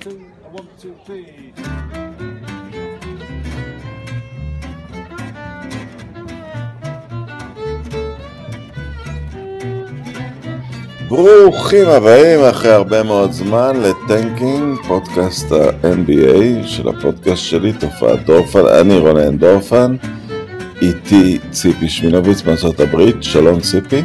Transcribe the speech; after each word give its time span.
two, 0.00 0.18
one, 0.52 0.68
two, 0.80 0.94
three. 1.06 1.52
ברוכים 11.08 11.88
הבאים 11.88 12.40
אחרי 12.50 12.72
הרבה 12.72 13.02
מאוד 13.02 13.32
זמן 13.32 13.76
לטנקינג, 13.82 14.78
פודקאסט 14.88 15.52
ה-NBA 15.52 16.66
של 16.66 16.88
הפודקאסט 16.88 17.42
שלי, 17.42 17.72
תופעת 17.72 18.24
דורפן, 18.24 18.66
אני 18.80 18.98
רונן 18.98 19.36
דורפן, 19.38 19.96
איתי 20.82 21.38
ציפי 21.50 21.88
שמינוביץ 21.88 22.44
מארצות 22.44 22.80
הברית, 22.80 23.22
שלום 23.22 23.60
ציפי. 23.60 24.02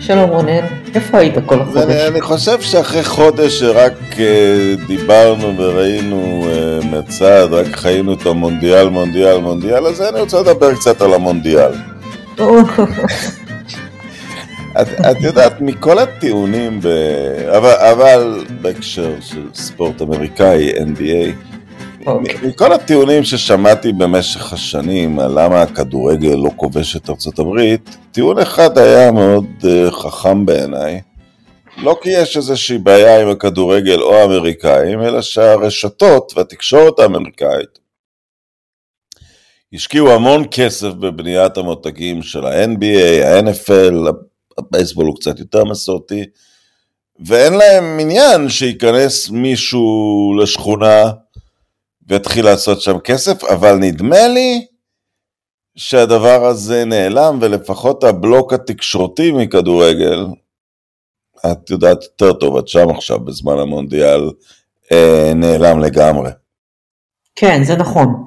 שלום 0.00 0.30
רונן, 0.30 0.77
איפה 0.94 1.18
היית 1.18 1.34
כל 1.46 1.60
החודש? 1.60 1.82
אני, 1.84 2.06
אני 2.06 2.20
חושב 2.20 2.60
שאחרי 2.60 3.04
חודש 3.04 3.60
שרק 3.60 3.92
uh, 4.12 4.86
דיברנו 4.86 5.58
וראינו 5.58 6.46
uh, 6.46 6.86
מצד, 6.86 7.48
רק 7.50 7.76
חיינו 7.76 8.12
את 8.12 8.26
המונדיאל, 8.26 8.88
מונדיאל, 8.88 9.38
מונדיאל, 9.38 9.86
אז 9.86 10.02
אני 10.02 10.20
רוצה 10.20 10.40
לדבר 10.40 10.74
קצת 10.74 11.02
על 11.02 11.14
המונדיאל. 11.14 11.72
את, 14.80 14.88
את 15.10 15.20
יודעת, 15.20 15.60
מכל 15.60 15.98
הטיעונים, 15.98 16.80
ב... 16.80 16.86
אבל, 17.56 17.72
אבל 17.72 18.44
בהקשר 18.60 19.10
של 19.20 19.42
ספורט 19.54 20.02
אמריקאי, 20.02 20.72
NBA. 20.72 21.47
אוקיי. 22.08 22.48
מכל 22.48 22.72
הטיעונים 22.72 23.24
ששמעתי 23.24 23.92
במשך 23.92 24.52
השנים 24.52 25.18
על 25.18 25.30
למה 25.30 25.62
הכדורגל 25.62 26.34
לא 26.34 26.50
כובש 26.56 26.96
את 26.96 27.10
ארצות 27.10 27.38
הברית, 27.38 27.96
טיעון 28.12 28.38
אחד 28.38 28.78
היה 28.78 29.12
מאוד 29.12 29.46
uh, 29.60 29.90
חכם 29.90 30.46
בעיניי. 30.46 31.00
לא 31.82 31.98
כי 32.02 32.10
יש 32.10 32.36
איזושהי 32.36 32.78
בעיה 32.78 33.22
עם 33.22 33.28
הכדורגל 33.28 34.00
או 34.00 34.14
האמריקאים, 34.14 35.02
אלא 35.02 35.22
שהרשתות 35.22 36.32
והתקשורת 36.36 36.98
האמריקאית 36.98 37.78
השקיעו 39.74 40.10
המון 40.10 40.44
כסף 40.50 40.88
בבניית 40.88 41.56
המותגים 41.56 42.22
של 42.22 42.46
ה-NBA, 42.46 43.24
ה-NFL, 43.24 44.12
הבייסבול 44.58 45.06
הוא 45.06 45.16
קצת 45.16 45.38
יותר 45.38 45.64
מסורתי, 45.64 46.24
ואין 47.26 47.52
להם 47.54 47.98
עניין 48.00 48.48
שייכנס 48.48 49.30
מישהו 49.30 50.34
לשכונה 50.42 51.10
ויתחיל 52.08 52.44
לעשות 52.44 52.80
שם 52.80 52.98
כסף, 52.98 53.44
אבל 53.44 53.74
נדמה 53.74 54.28
לי 54.28 54.66
שהדבר 55.76 56.46
הזה 56.46 56.84
נעלם, 56.84 57.38
ולפחות 57.40 58.04
הבלוק 58.04 58.52
התקשורתי 58.52 59.32
מכדורגל, 59.32 60.26
את 61.52 61.70
יודעת 61.70 62.02
יותר 62.02 62.32
טוב, 62.32 62.56
את 62.56 62.68
שם 62.68 62.90
עכשיו 62.90 63.20
בזמן 63.20 63.58
המונדיאל, 63.58 64.30
אה, 64.92 65.32
נעלם 65.34 65.80
לגמרי. 65.80 66.30
כן, 67.36 67.64
זה 67.64 67.76
נכון, 67.76 68.24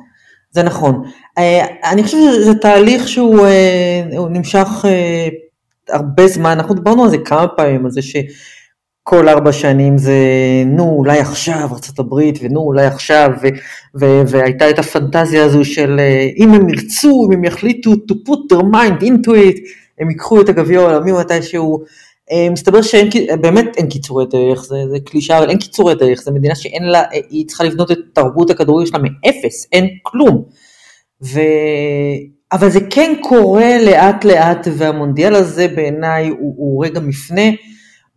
זה 0.51 0.63
נכון. 0.63 1.03
אה, 1.37 1.65
אני 1.91 2.03
חושבת 2.03 2.19
שזה 2.35 2.55
תהליך 2.55 3.07
שהוא 3.07 3.45
אה, 3.45 4.01
נמשך 4.29 4.67
אה, 4.85 5.27
הרבה 5.89 6.27
זמן, 6.27 6.51
אנחנו 6.51 6.75
דיברנו 6.75 7.03
על 7.03 7.09
זה 7.09 7.17
כמה 7.25 7.47
פעמים, 7.47 7.85
על 7.85 7.91
זה 7.91 8.01
שכל 9.11 9.29
ארבע 9.29 9.51
שנים 9.51 9.97
זה 9.97 10.13
נו 10.65 10.83
אולי 10.83 11.19
עכשיו 11.19 11.69
ארה"ב 11.71 12.13
ונו 12.41 12.59
אולי 12.59 12.85
עכשיו, 12.85 13.29
ו, 13.43 13.47
ו, 13.99 14.21
והייתה 14.27 14.69
את 14.69 14.79
הפנטזיה 14.79 15.45
הזו 15.45 15.65
של 15.65 15.99
אם 16.37 16.53
הם 16.53 16.69
ירצו, 16.69 17.27
אם 17.27 17.37
הם 17.37 17.43
יחליטו 17.43 17.91
to 17.91 18.13
put 18.13 18.53
their 18.53 18.61
mind 18.61 19.03
into 19.03 19.29
it, 19.29 19.59
הם 19.99 20.09
ייקחו 20.09 20.41
את 20.41 20.49
הגביע 20.49 20.79
העולמי 20.79 21.11
מתישהו. 21.11 21.83
מסתבר 22.51 22.81
שאין, 22.81 23.09
באמת 23.41 23.77
אין 23.77 23.89
קיצורי 23.89 24.25
דרך, 24.25 24.63
זה, 24.63 24.75
זה 24.91 24.97
קלישה, 25.05 25.37
אבל 25.37 25.49
אין 25.49 25.57
קיצורי 25.57 25.95
דרך, 25.95 26.21
זו 26.21 26.31
מדינה 26.31 26.55
שאין 26.55 26.83
לה, 26.83 27.03
היא 27.29 27.47
צריכה 27.47 27.63
לבנות 27.63 27.91
את 27.91 27.97
תרבות 28.13 28.49
הכדורגל 28.49 28.85
שלה 28.85 28.99
מאפס, 28.99 29.67
אין 29.71 29.87
כלום. 30.03 30.43
ו... 31.23 31.39
אבל 32.51 32.69
זה 32.69 32.79
כן 32.89 33.13
קורה 33.21 33.77
לאט 33.85 34.25
לאט, 34.25 34.67
והמונדיאל 34.77 35.35
הזה 35.35 35.67
בעיניי 35.67 36.27
הוא, 36.27 36.53
הוא 36.57 36.85
רגע 36.85 36.99
מפנה, 36.99 37.41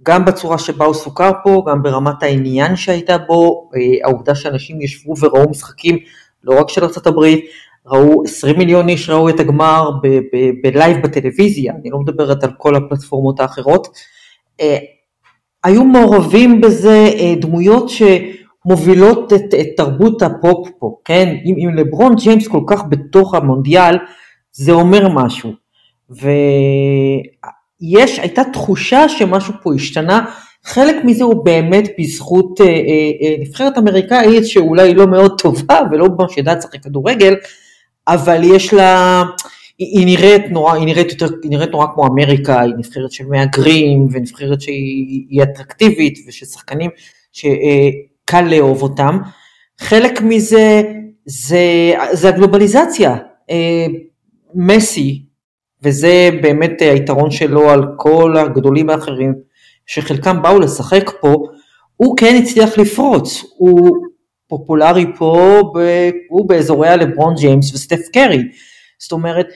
גם 0.06 0.24
בצורה 0.24 0.58
שבה 0.58 0.84
הוא 0.84 0.94
סוכר 0.94 1.30
פה, 1.44 1.64
גם 1.68 1.82
ברמת 1.82 2.22
העניין 2.22 2.76
שהייתה 2.76 3.18
בו, 3.18 3.70
העובדה 4.04 4.34
שאנשים 4.34 4.80
ישבו 4.80 5.14
וראו 5.20 5.50
משחקים, 5.50 5.98
לא 6.44 6.60
רק 6.60 6.68
של 6.68 6.84
ארה"ב, 6.84 7.36
ראו 7.86 8.24
20 8.24 8.58
מיליון 8.58 8.88
איש 8.88 9.10
ראו 9.10 9.28
את 9.28 9.40
הגמר 9.40 9.90
בלייב 10.62 11.02
בטלוויזיה, 11.02 11.72
אני 11.80 11.90
לא 11.90 11.98
מדברת 11.98 12.44
על 12.44 12.50
כל 12.58 12.74
הפלטפורמות 12.74 13.40
האחרות. 13.40 13.88
היו 15.64 15.84
מעורבים 15.84 16.60
בזה 16.60 17.10
דמויות 17.40 17.86
שמובילות 17.88 19.32
את, 19.32 19.54
את 19.60 19.66
תרבות 19.76 20.22
הפופ 20.22 20.68
פה, 20.78 20.96
כן? 21.04 21.36
אם, 21.44 21.54
אם 21.58 21.74
לברון 21.74 22.14
ג'יימס 22.14 22.48
כל 22.48 22.62
כך 22.66 22.82
בתוך 22.88 23.34
המונדיאל, 23.34 23.96
זה 24.52 24.72
אומר 24.72 25.08
משהו. 25.08 25.52
ויש, 27.84 28.18
הייתה 28.18 28.42
תחושה 28.52 29.08
שמשהו 29.08 29.54
פה 29.62 29.74
השתנה, 29.74 30.24
חלק 30.64 30.96
מזה 31.04 31.24
הוא 31.24 31.44
באמת 31.44 31.84
בזכות 31.98 32.60
אה, 32.60 32.66
אה, 32.66 33.36
נבחרת 33.40 33.78
אמריקאית 33.78 34.46
שאולי 34.46 34.94
לא 34.94 35.06
מאוד 35.06 35.40
טובה 35.40 35.80
ולא 35.90 36.06
ממש 36.18 36.36
יודעת 36.36 36.58
לשחק 36.58 36.82
כדורגל, 36.82 37.34
אבל 38.08 38.40
יש 38.44 38.74
לה, 38.74 39.22
היא, 39.78 39.98
היא 39.98 40.06
נראית 40.06 40.50
נורא, 40.50 40.74
היא 40.74 40.86
נראית 40.86 41.10
יותר, 41.10 41.26
היא 41.42 41.50
נראית 41.50 41.70
נורא 41.70 41.86
כמו 41.94 42.06
אמריקה, 42.06 42.60
היא 42.60 42.74
נבחרת 42.78 43.12
של 43.12 43.24
מהגרים 43.26 44.08
ונבחרת 44.12 44.60
שהיא 44.60 45.42
אטרקטיבית 45.42 46.18
ושל 46.28 46.46
שחקנים 46.46 46.90
שקל 47.32 48.40
לאהוב 48.40 48.82
אותם. 48.82 49.18
חלק 49.80 50.22
מזה 50.22 50.82
זה, 51.26 51.92
זה 52.12 52.28
הגלובליזציה. 52.28 53.16
מסי, 54.54 55.22
וזה 55.84 56.30
באמת 56.42 56.80
היתרון 56.80 57.30
שלו 57.30 57.70
על 57.70 57.82
כל 57.96 58.36
הגדולים 58.36 58.90
האחרים, 58.90 59.34
שחלקם 59.86 60.42
באו 60.42 60.60
לשחק 60.60 61.10
פה, 61.20 61.34
הוא 61.96 62.16
כן 62.16 62.40
הצליח 62.42 62.78
לפרוץ, 62.78 63.44
הוא 63.56 63.90
פופולרי 64.48 65.06
פה, 65.16 65.60
הוא 66.28 66.48
באזורי 66.48 66.88
הלברון 66.88 67.34
ג'יימס 67.34 67.74
וסטף 67.74 68.08
קרי, 68.12 68.42
זאת 68.98 69.12
אומרת, 69.12 69.46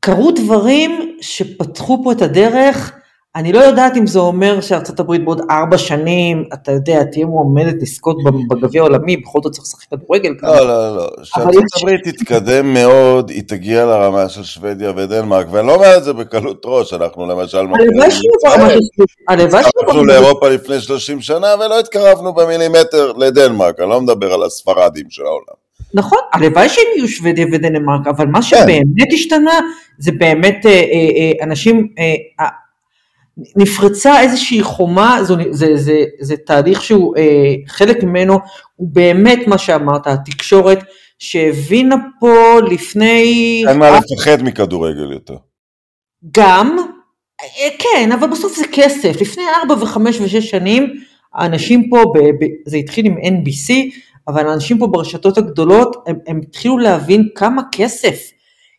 קרו 0.00 0.30
דברים 0.30 1.16
שפתחו 1.20 2.00
פה 2.04 2.12
את 2.12 2.22
הדרך, 2.22 2.92
אני 3.36 3.52
לא 3.52 3.58
יודעת 3.58 3.96
אם 3.96 4.06
זה 4.06 4.18
אומר 4.18 4.60
שארצות 4.60 5.00
הברית 5.00 5.24
בעוד 5.24 5.40
ארבע 5.50 5.78
שנים, 5.78 6.44
אתה 6.54 6.72
יודע, 6.72 7.04
תהיה 7.04 7.26
מועמדת 7.26 7.82
לזכות 7.82 8.16
בגביע 8.50 8.82
העולמי, 8.82 9.16
בכל 9.16 9.38
זאת 9.42 9.52
צריך 9.52 9.64
לשחק 9.64 9.88
כדורגל. 9.90 10.34
לא, 10.42 10.66
לא, 10.66 10.96
לא, 10.96 11.06
כשארצות 11.22 11.62
הברית 11.76 12.00
תתקדם 12.04 12.74
מאוד, 12.74 13.30
היא 13.30 13.42
תגיע 13.46 13.84
לרמה 13.84 14.28
של 14.28 14.42
שוודיה 14.42 14.92
ודנמרק, 14.96 15.46
ואני 15.50 15.66
לא 15.66 15.74
אומר 15.74 15.96
את 15.96 16.04
זה 16.04 16.12
בקלות 16.12 16.62
ראש, 16.64 16.92
אנחנו 16.92 17.26
למשל 17.26 17.66
התקרבנו 19.28 20.04
לאירופה 20.04 20.48
לפני 20.48 20.80
30 20.80 21.20
שנה 21.20 21.54
ולא 21.60 21.78
התקרבנו 21.78 22.34
במילימטר 22.34 23.12
לדנמרק, 23.12 23.80
אני 23.80 23.90
לא 23.90 24.00
מדבר 24.00 24.32
על 24.32 24.42
הספרדים 24.42 25.06
של 25.10 25.22
העולם. 25.22 25.62
נכון, 25.94 26.18
הלוואי 26.32 26.68
שהם 26.68 26.84
יהיו 26.96 27.08
שוודיה 27.08 27.46
ודנמרק, 27.52 28.06
אבל 28.06 28.26
מה 28.26 28.42
שבאמת 28.42 29.12
השתנה 29.12 29.60
זה 29.98 30.12
באמת 30.18 30.66
אנשים, 31.42 31.88
נפרצה 33.56 34.20
איזושהי 34.20 34.62
חומה, 34.62 35.18
זה, 35.22 35.34
זה, 35.50 35.76
זה, 35.76 36.04
זה 36.20 36.36
תהליך 36.36 36.82
שהוא, 36.82 37.16
אה, 37.16 37.54
חלק 37.68 38.02
ממנו 38.02 38.38
הוא 38.76 38.88
באמת 38.92 39.38
מה 39.46 39.58
שאמרת, 39.58 40.06
התקשורת 40.06 40.78
שהבינה 41.18 41.96
פה 42.20 42.60
לפני... 42.70 43.64
אין 43.68 43.78
מה 43.78 43.90
לפחד 43.90 44.42
מכדורגל 44.42 45.12
יותר. 45.12 45.36
גם, 46.34 46.76
אה, 47.40 47.68
כן, 47.78 48.12
אבל 48.12 48.30
בסוף 48.30 48.56
זה 48.56 48.64
כסף, 48.72 49.20
לפני 49.20 49.42
ארבע 49.60 49.82
וחמש 49.82 50.20
ושש 50.20 50.50
שנים, 50.50 50.92
האנשים 51.34 51.90
פה, 51.90 52.04
ב, 52.14 52.18
ב, 52.18 52.46
זה 52.66 52.76
התחיל 52.76 53.06
עם 53.06 53.16
NBC, 53.16 53.72
אבל 54.28 54.48
האנשים 54.48 54.78
פה 54.78 54.86
ברשתות 54.86 55.38
הגדולות, 55.38 55.96
הם, 56.06 56.16
הם 56.26 56.40
התחילו 56.42 56.78
להבין 56.78 57.28
כמה 57.34 57.62
כסף 57.72 58.30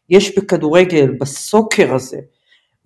יש 0.09 0.37
בכדורגל, 0.37 1.11
ב 1.19 1.30
soccer 1.30 1.93
הזה. 1.95 2.17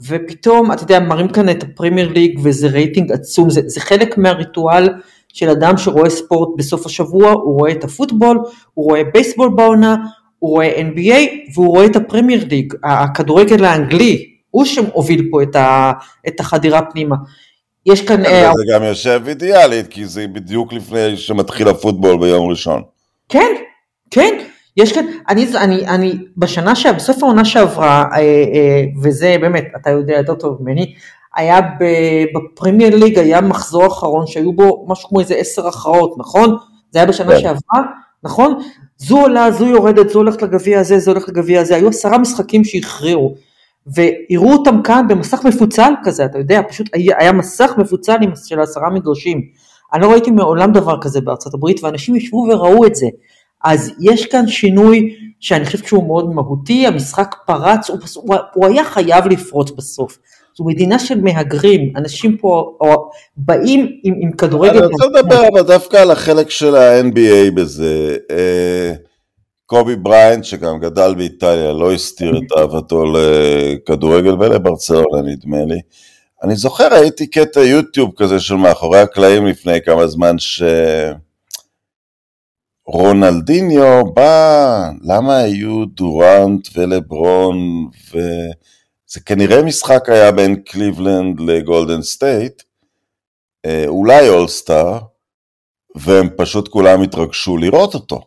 ופתאום, 0.01 0.71
אתה 0.71 0.83
יודע, 0.83 0.99
מראים 0.99 1.27
כאן 1.27 1.49
את 1.49 1.63
הפרימייר 1.63 2.09
ליג 2.09 2.39
וזה 2.43 2.67
רייטינג 2.67 3.11
עצום, 3.11 3.49
זה, 3.49 3.61
זה 3.65 3.79
חלק 3.79 4.17
מהריטואל 4.17 4.89
של 5.33 5.49
אדם 5.49 5.77
שרואה 5.77 6.09
ספורט 6.09 6.49
בסוף 6.57 6.85
השבוע, 6.85 7.31
הוא 7.31 7.59
רואה 7.59 7.71
את 7.71 7.83
הפוטבול, 7.83 8.39
הוא 8.73 8.85
רואה 8.85 9.01
בייסבול 9.13 9.49
בעונה, 9.55 9.95
הוא 10.39 10.51
רואה 10.51 10.81
NBA 10.81 11.53
והוא 11.53 11.67
רואה 11.67 11.85
את 11.85 11.95
הפרימייר 11.95 12.45
ליג, 12.49 12.73
הכדורגל 12.83 13.65
האנגלי, 13.65 14.25
הוא 14.51 14.65
שמוביל 14.65 15.27
פה 15.31 15.43
את, 15.43 15.55
ה, 15.55 15.91
את 16.27 16.39
החדירה 16.39 16.81
פנימה. 16.81 17.15
יש 17.85 18.01
כאן... 18.01 18.23
זה 18.23 18.29
אה, 18.29 18.51
גם 18.73 18.83
יושב 18.83 19.21
אידיאלית, 19.27 19.87
כי 19.87 20.05
זה 20.05 20.27
בדיוק 20.27 20.73
לפני 20.73 21.17
שמתחיל 21.17 21.67
הפוטבול 21.67 22.19
ביום 22.19 22.49
ראשון. 22.49 22.81
כן, 23.29 23.55
כן. 24.11 24.37
יש 24.77 24.93
כאן, 24.93 25.05
אני, 25.29 25.47
אני, 25.57 25.87
אני 25.87 26.17
בשנה, 26.37 26.75
ש... 26.75 26.85
בסוף 26.85 27.23
העונה 27.23 27.45
שעברה, 27.45 28.05
אה, 28.13 28.17
אה, 28.19 28.83
וזה 29.03 29.35
באמת, 29.41 29.65
אתה 29.81 29.89
יודע 29.89 30.17
יותר 30.17 30.35
טוב 30.35 30.57
ממני, 30.61 30.93
היה 31.35 31.59
בפרמייר 32.35 32.95
ליג, 32.95 33.19
היה 33.19 33.41
מחזור 33.41 33.87
אחרון 33.87 34.27
שהיו 34.27 34.53
בו 34.53 34.85
משהו 34.87 35.09
כמו 35.09 35.19
איזה 35.19 35.35
עשר 35.35 35.67
הכרעות, 35.67 36.15
נכון? 36.17 36.57
זה 36.91 36.99
היה 36.99 37.05
בשנה 37.05 37.31
כן. 37.31 37.39
שעברה, 37.39 37.83
נכון? 38.23 38.59
זו 38.97 39.21
עולה, 39.21 39.51
זו 39.51 39.65
יורדת, 39.65 40.09
זו 40.09 40.19
הולכת 40.19 40.41
לגביע 40.41 40.79
הזה, 40.79 40.99
זו 40.99 41.11
הולכת 41.11 41.29
לגביע 41.29 41.61
הזה, 41.61 41.75
היו 41.75 41.89
עשרה 41.89 42.17
משחקים 42.17 42.63
שהכריעו, 42.63 43.35
והראו 43.87 44.53
אותם 44.53 44.81
כאן 44.81 45.05
במסך 45.07 45.45
מפוצל 45.45 45.93
כזה, 46.03 46.25
אתה 46.25 46.37
יודע, 46.37 46.61
פשוט 46.69 46.89
היה, 46.93 47.15
היה 47.19 47.31
מסך 47.31 47.73
מפוצל 47.77 48.17
של 48.47 48.59
עשרה 48.59 48.89
מגרשים. 48.89 49.41
אני 49.93 50.01
לא 50.01 50.11
ראיתי 50.11 50.31
מעולם 50.31 50.71
דבר 50.71 51.01
כזה 51.01 51.21
בארצות 51.21 51.53
הברית, 51.53 51.83
ואנשים 51.83 52.15
ישבו 52.15 52.47
וראו 52.49 52.85
את 52.85 52.95
זה. 52.95 53.07
אז 53.63 53.91
יש 54.01 54.25
כאן 54.25 54.47
שינוי 54.47 55.15
שאני 55.39 55.65
חושבת 55.65 55.85
שהוא 55.85 56.07
מאוד 56.07 56.33
מהותי, 56.33 56.87
המשחק 56.87 57.35
פרץ, 57.45 57.89
הוא, 57.89 57.99
הוא, 58.15 58.35
הוא 58.53 58.67
היה 58.67 58.83
חייב 58.83 59.27
לפרוץ 59.27 59.71
בסוף. 59.71 60.17
זו 60.57 60.63
מדינה 60.63 60.99
של 60.99 61.21
מהגרים, 61.21 61.93
אנשים 61.95 62.37
פה 62.37 62.77
או, 62.81 63.09
באים 63.37 63.87
עם, 64.03 64.13
עם 64.21 64.31
כדורגל. 64.31 64.77
אני 64.77 64.87
רוצה 64.87 65.05
לדבר 65.05 65.47
אבל 65.53 65.61
דווקא 65.61 65.97
על 65.97 66.11
החלק 66.11 66.49
של 66.49 66.75
ה-NBA 66.75 67.51
בזה. 67.55 68.17
אה, 68.31 68.93
קובי 69.65 69.95
בריינט, 69.95 70.43
שגם 70.43 70.79
גדל 70.79 71.15
באיטליה, 71.15 71.73
לא 71.73 71.93
הסתיר 71.93 72.37
את 72.37 72.57
אהבתו 72.57 73.03
לכדורגל 73.13 74.33
ולברצלונה 74.33 75.21
נדמה 75.23 75.65
לי. 75.65 75.79
אני 76.43 76.55
זוכר, 76.55 76.87
ראיתי 76.91 77.27
קטע 77.27 77.59
יוטיוב 77.59 78.11
כזה 78.17 78.39
של 78.39 78.55
מאחורי 78.55 78.99
הקלעים 78.99 79.45
לפני 79.45 79.81
כמה 79.81 80.07
זמן, 80.07 80.35
שרונלדיניו 82.91 84.05
בא, 84.13 84.89
למה 85.03 85.37
היו 85.37 85.85
דורנט 85.85 86.67
ולברון, 86.75 87.57
וזה 88.09 89.19
כנראה 89.25 89.63
משחק 89.63 90.09
היה 90.09 90.31
בין 90.31 90.55
קליבלנד 90.55 91.39
לגולדן 91.39 92.01
סטייט, 92.01 92.63
אה, 93.65 93.83
אולי 93.87 94.29
אולסטאר, 94.29 94.99
והם 95.95 96.29
פשוט 96.37 96.67
כולם 96.67 97.01
התרגשו 97.01 97.57
לראות 97.57 97.93
אותו. 97.93 98.21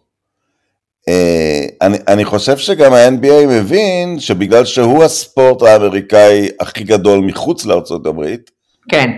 אה, 1.09 1.67
אני, 1.83 1.99
אני 2.09 2.25
חושב 2.25 2.59
שגם 2.59 2.93
ה-NBA 2.93 3.47
מבין 3.49 4.21
שבגלל 4.21 4.65
שהוא 4.65 5.05
הספורט 5.05 5.63
האמריקאי 5.63 6.49
הכי 6.61 6.85
גדול 6.85 7.21
מחוץ 7.21 7.65
לארצות 7.65 8.07
הברית, 8.07 8.51
כן, 8.89 9.11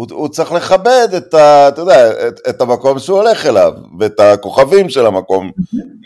הוא, 0.00 0.06
הוא 0.10 0.28
צריך 0.28 0.52
לכבד 0.52 1.08
את, 1.16 1.34
ה, 1.34 1.68
אתה 1.68 1.80
יודע, 1.80 2.28
את, 2.28 2.40
את 2.48 2.60
המקום 2.60 2.98
שהוא 2.98 3.18
הולך 3.18 3.46
אליו, 3.46 3.72
ואת 3.98 4.20
הכוכבים 4.20 4.88
של 4.88 5.06
המקום 5.06 5.50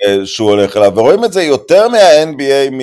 אה, 0.06 0.26
שהוא 0.26 0.50
הולך 0.50 0.76
אליו, 0.76 0.92
ורואים 0.94 1.24
את 1.24 1.32
זה 1.32 1.42
יותר 1.42 1.88
מה-NBA, 1.88 2.70
מ... 2.72 2.80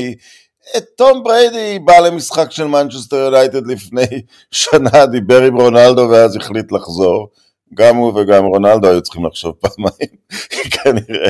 תום 0.95 1.23
בריידי 1.23 1.79
בא 1.79 1.99
למשחק 1.99 2.51
של 2.51 2.63
מנצ'סטר 2.63 3.15
יונייטד 3.15 3.67
לפני 3.67 4.05
שנה, 4.51 5.05
דיבר 5.05 5.41
עם 5.41 5.61
רונלדו 5.61 6.07
ואז 6.11 6.35
החליט 6.35 6.71
לחזור. 6.71 7.27
גם 7.73 7.95
הוא 7.95 8.19
וגם 8.19 8.45
רונלדו 8.45 8.87
היו 8.87 9.01
צריכים 9.01 9.25
לחשוב 9.25 9.53
פעמיים, 9.59 10.15
כנראה. 10.73 11.29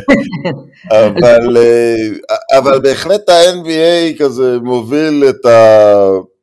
אבל, 0.92 1.58
אה, 1.58 2.58
אבל 2.58 2.80
בהחלט 2.80 3.30
ה-NBA 3.30 4.20
כזה 4.20 4.58
מוביל 4.62 5.26
את 5.30 5.46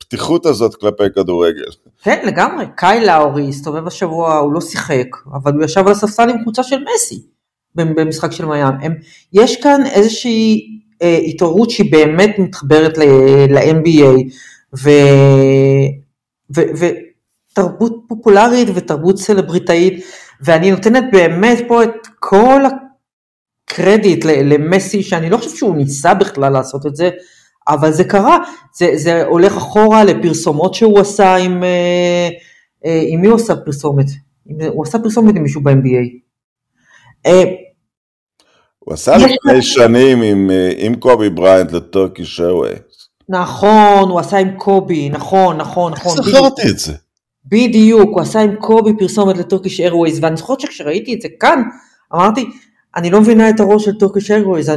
הפתיחות 0.09 0.47
הזאת 0.47 0.75
כלפי 0.75 1.03
כדורגל. 1.15 1.71
כן 2.03 2.23
לגמרי, 2.27 2.65
קאי 2.77 3.07
לאורי 3.07 3.49
הסתובב 3.49 3.87
השבוע, 3.87 4.37
הוא 4.37 4.53
לא 4.53 4.61
שיחק, 4.61 5.07
אבל 5.35 5.53
הוא 5.53 5.65
ישב 5.65 5.87
על 5.87 5.93
הספסל 5.93 6.31
עם 6.31 6.43
קבוצה 6.43 6.63
של 6.63 6.77
מסי 6.95 7.23
במשחק 7.75 8.33
של 8.33 8.45
מיאם. 8.45 8.75
הם, 8.83 8.95
יש 9.33 9.63
כאן 9.63 9.87
איזושהי 9.87 10.61
אה, 11.03 11.19
התעוררות 11.27 11.71
שהיא 11.71 11.93
באמת 11.93 12.39
מתחברת 12.39 12.99
ל-NBA, 12.99 14.33
ו, 14.79 14.91
ו, 16.57 16.61
ותרבות 17.53 18.05
פופולרית 18.09 18.69
ותרבות 18.75 19.19
סלבריטאית, 19.19 20.05
ואני 20.41 20.71
נותנת 20.71 21.05
באמת 21.13 21.59
פה 21.69 21.83
את 21.83 22.07
כל 22.19 22.63
הקרדיט 23.71 24.25
למסי, 24.25 25.03
שאני 25.03 25.31
לא 25.31 25.37
חושב 25.37 25.57
שהוא 25.57 25.77
ניסה 25.77 26.15
בכלל 26.15 26.53
לעשות 26.53 26.87
את 26.87 26.97
זה, 26.97 27.11
אבל 27.69 27.93
זה 27.93 28.05
קרה, 28.05 28.39
זה, 28.77 28.91
זה 28.95 29.25
הולך 29.25 29.57
אחורה 29.57 30.05
לפרסומות 30.05 30.75
שהוא 30.75 31.01
עשה 31.01 31.37
עם, 31.37 31.65
אה, 31.65 32.29
אה, 32.87 33.03
עם 33.09 33.21
מי 33.21 33.29
הוא 33.29 33.37
עשה 33.37 33.57
פרסומת? 33.57 34.07
הוא 34.69 34.85
עשה 34.85 34.99
פרסומת 34.99 35.37
עם 35.37 35.43
מישהו 35.43 35.61
ב-NBA. 35.61 36.09
אה, 37.27 37.43
הוא 38.79 38.95
עשה 38.95 39.17
לפני 39.17 39.63
שנים 39.63 40.23
עם, 40.23 40.51
עם 40.77 40.95
קובי 40.95 41.31
בריינט 41.31 41.73
לטורקיש 41.73 42.41
איירווייז. 42.41 42.79
נכון, 43.29 44.11
הוא 44.11 44.21
עשה 44.21 44.39
עם 44.39 44.51
קובי, 44.57 45.09
נכון, 45.09 45.57
נכון, 45.57 45.93
נכון. 45.93 46.13
בדיוק. 46.19 46.37
זכרתי 46.37 46.63
את 46.71 46.79
זה. 46.79 46.93
בדיוק, 47.45 48.11
הוא 48.11 48.21
עשה 48.21 48.41
עם 48.41 48.57
קובי 48.57 48.93
פרסומת 48.99 49.37
ל 49.39 49.44
Turkish 49.44 49.81
Airways, 49.81 50.19
ואני 50.23 50.37
זוכרת 50.37 50.61
שכשראיתי 50.61 51.15
את 51.15 51.21
זה 51.21 51.29
כאן, 51.41 51.63
אמרתי, 52.15 52.47
אני 52.97 53.11
לא 53.11 53.21
מבינה 53.21 53.51
את 53.51 53.61
הראש 53.61 53.85
של 53.85 53.99
טורקיש 53.99 54.31
איירווייז, 54.31 54.73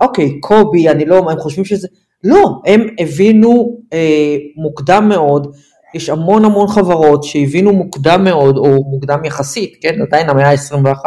אוקיי, 0.00 0.40
קובי, 0.40 0.88
אני 0.88 1.04
לא, 1.04 1.30
הם 1.30 1.38
חושבים 1.38 1.64
שזה, 1.64 1.88
לא, 2.24 2.60
הם 2.66 2.86
הבינו 3.00 3.78
אה, 3.92 4.36
מוקדם 4.56 5.08
מאוד, 5.08 5.52
יש 5.94 6.08
המון 6.08 6.44
המון 6.44 6.68
חברות 6.68 7.24
שהבינו 7.24 7.72
מוקדם 7.72 8.24
מאוד, 8.24 8.56
או 8.56 8.84
מוקדם 8.90 9.24
יחסית, 9.24 9.76
כן, 9.82 10.02
עדיין 10.02 10.28
המאה 10.28 10.50
ה-21, 10.50 11.04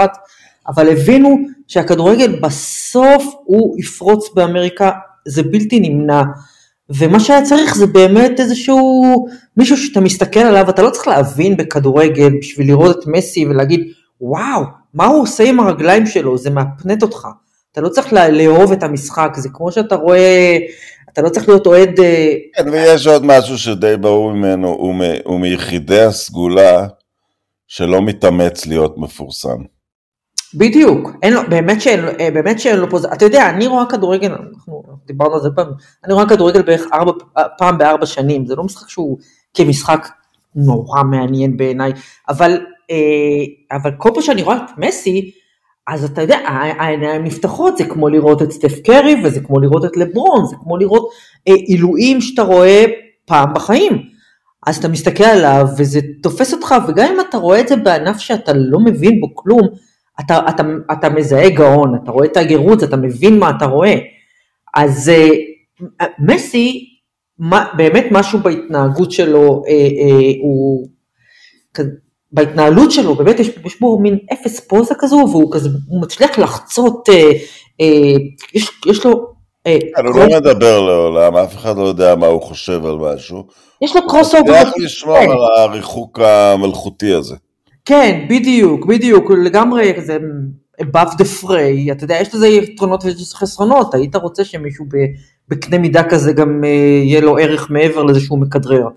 אבל 0.67 0.89
הבינו 0.89 1.37
שהכדורגל 1.67 2.39
בסוף 2.41 3.23
הוא 3.43 3.79
יפרוץ 3.79 4.33
באמריקה, 4.33 4.91
זה 5.27 5.43
בלתי 5.43 5.79
נמנע. 5.79 6.23
ומה 6.89 7.19
שהיה 7.19 7.45
צריך 7.45 7.75
זה 7.75 7.87
באמת 7.87 8.39
איזשהו 8.39 9.27
מישהו 9.57 9.77
שאתה 9.77 9.99
מסתכל 9.99 10.39
עליו, 10.39 10.69
אתה 10.69 10.81
לא 10.81 10.89
צריך 10.89 11.07
להבין 11.07 11.57
בכדורגל 11.57 12.33
בשביל 12.39 12.67
לראות 12.67 12.99
את 12.99 13.07
מסי 13.07 13.45
ולהגיד, 13.45 13.91
וואו, 14.21 14.63
מה 14.93 15.05
הוא 15.05 15.21
עושה 15.21 15.43
עם 15.43 15.59
הרגליים 15.59 16.05
שלו, 16.05 16.37
זה 16.37 16.49
מאפנט 16.49 17.03
אותך. 17.03 17.27
אתה 17.71 17.81
לא 17.81 17.89
צריך 17.89 18.13
לאהוב 18.13 18.71
את 18.71 18.83
המשחק, 18.83 19.33
זה 19.37 19.49
כמו 19.53 19.71
שאתה 19.71 19.95
רואה, 19.95 20.57
אתה 21.13 21.21
לא 21.21 21.29
צריך 21.29 21.49
להיות 21.49 21.67
אוהד, 21.67 21.99
אה, 21.99 22.33
כן, 22.55 22.69
ויש 22.69 23.07
עוד 23.07 23.25
משהו 23.25 23.57
שדי 23.57 23.97
ברור 23.97 24.33
ממנו, 24.33 24.67
הוא, 24.67 24.95
מ, 24.95 25.01
הוא 25.25 25.39
מיחידי 25.39 26.01
הסגולה 26.01 26.87
שלא 27.67 28.01
מתאמץ 28.01 28.65
להיות 28.65 28.97
מפורסם. 28.97 29.57
בדיוק, 30.53 31.11
אין 31.23 31.33
לו, 31.33 31.41
באמת 31.49 31.81
שאין, 31.81 31.99
אה, 32.19 32.31
באמת 32.31 32.59
שאין 32.59 32.79
לו 32.79 32.89
פה, 32.89 32.97
אתה 33.13 33.25
יודע, 33.25 33.49
אני 33.49 33.67
רואה 33.67 33.85
כדורגל, 33.85 34.31
אנחנו 34.31 34.83
דיברנו 35.05 35.35
על 35.35 35.41
זה 35.41 35.49
פעם, 35.55 35.67
אני 36.05 36.13
רואה 36.13 36.29
כדורגל 36.29 36.61
בערך 36.61 36.85
ארבע, 36.93 37.11
פעם 37.57 37.77
בארבע 37.77 38.05
שנים, 38.05 38.45
זה 38.45 38.55
לא 38.55 38.63
משחק 38.63 38.89
שהוא 38.89 39.17
כמשחק 39.53 40.07
נורא 40.55 41.03
מעניין 41.03 41.57
בעיניי, 41.57 41.91
אבל, 42.29 42.65
אה, 42.91 43.75
אבל 43.77 43.91
כל 43.97 44.09
פעם 44.13 44.23
שאני 44.23 44.41
רואה 44.41 44.57
את 44.57 44.77
מסי, 44.77 45.31
אז 45.89 46.03
אתה 46.03 46.21
יודע, 46.21 46.37
העיניים 46.79 47.23
נפתחות, 47.23 47.77
זה 47.77 47.85
כמו 47.85 48.09
לראות 48.09 48.41
את 48.41 48.51
סטף 48.51 48.79
קרי, 48.79 49.15
וזה 49.23 49.39
כמו 49.39 49.59
לראות 49.59 49.85
את 49.85 49.97
לברון, 49.97 50.45
זה 50.45 50.55
כמו 50.63 50.77
לראות 50.77 51.09
אה, 51.47 51.53
עילויים 51.53 52.21
שאתה 52.21 52.41
רואה 52.41 52.85
פעם 53.25 53.53
בחיים. 53.53 54.03
אז 54.67 54.77
אתה 54.77 54.87
מסתכל 54.87 55.23
עליו, 55.23 55.67
וזה 55.77 55.99
תופס 56.23 56.53
אותך, 56.53 56.75
וגם 56.87 57.13
אם 57.13 57.19
אתה 57.29 57.37
רואה 57.37 57.59
את 57.59 57.67
זה 57.67 57.75
בענף 57.75 58.17
שאתה 58.17 58.51
לא 58.55 58.79
מבין 58.79 59.19
בו 59.19 59.35
כלום, 59.35 59.67
אתה, 60.19 60.39
אתה, 60.49 60.63
אתה 60.91 61.09
מזהה 61.09 61.49
גאון, 61.49 61.95
אתה 62.03 62.11
רואה 62.11 62.25
את 62.25 62.37
הגירוץ, 62.37 62.83
אתה 62.83 62.97
מבין 62.97 63.39
מה 63.39 63.49
אתה 63.49 63.65
רואה. 63.65 63.95
אז 64.75 65.09
אה, 65.09 66.07
מסי, 66.19 66.85
מה, 67.39 67.65
באמת 67.77 68.05
משהו 68.11 68.39
בהתנהגות 68.39 69.11
שלו, 69.11 69.63
אה, 69.67 69.73
אה, 69.73 70.31
הוא, 70.41 70.87
בהתנהלות 72.31 72.91
שלו, 72.91 73.15
באמת 73.15 73.39
יש, 73.39 73.49
יש 73.65 73.79
בו 73.79 73.99
מין 73.99 74.17
אפס 74.33 74.59
פוזה 74.59 74.93
כזו, 74.99 75.25
והוא 75.31 75.51
כזה, 75.51 75.69
הוא 75.87 76.01
מצליח 76.01 76.39
לחצות, 76.39 77.09
אה, 77.09 77.31
אה, 77.81 78.13
יש, 78.53 78.67
יש 78.85 79.05
לו, 79.05 79.11
אה, 79.67 79.77
הוא 79.97 80.13
קרוס- 80.13 80.17
לא 80.31 80.37
מדבר 80.39 80.79
לעולם, 80.81 81.35
אף 81.35 81.55
אחד 81.55 81.77
לא 81.77 81.83
יודע 81.83 82.15
מה 82.15 82.27
הוא 82.27 82.41
חושב 82.41 82.85
על 82.85 82.95
משהו. 82.95 83.43
יש 83.81 83.95
לו 83.95 84.07
קרוס 84.07 84.35
אובר. 84.35 84.63
צריך 84.63 84.73
לשמור 84.77 85.17
על 85.17 85.29
הריחוק 85.57 86.19
המלכותי 86.19 87.13
הזה. 87.13 87.35
כן, 87.85 88.25
בדיוק, 88.29 88.85
בדיוק, 88.85 89.31
לגמרי 89.45 89.93
כזה 89.97 90.17
above 90.81 91.09
the 91.09 91.43
fray, 91.43 91.91
אתה 91.91 92.03
יודע, 92.03 92.15
יש 92.21 92.35
לזה 92.35 92.47
יתרונות 92.47 93.05
ויש 93.05 93.33
חסרונות, 93.33 93.93
היית 93.93 94.15
רוצה 94.15 94.43
שמישהו 94.45 94.85
בקנה 95.49 95.77
מידה 95.77 96.03
כזה 96.03 96.33
גם 96.33 96.63
אה, 96.63 96.69
יהיה 97.03 97.21
לו 97.21 97.37
ערך 97.37 97.69
מעבר 97.69 98.03
לזה 98.03 98.19
שהוא 98.19 98.39
מכדרר, 98.39 98.87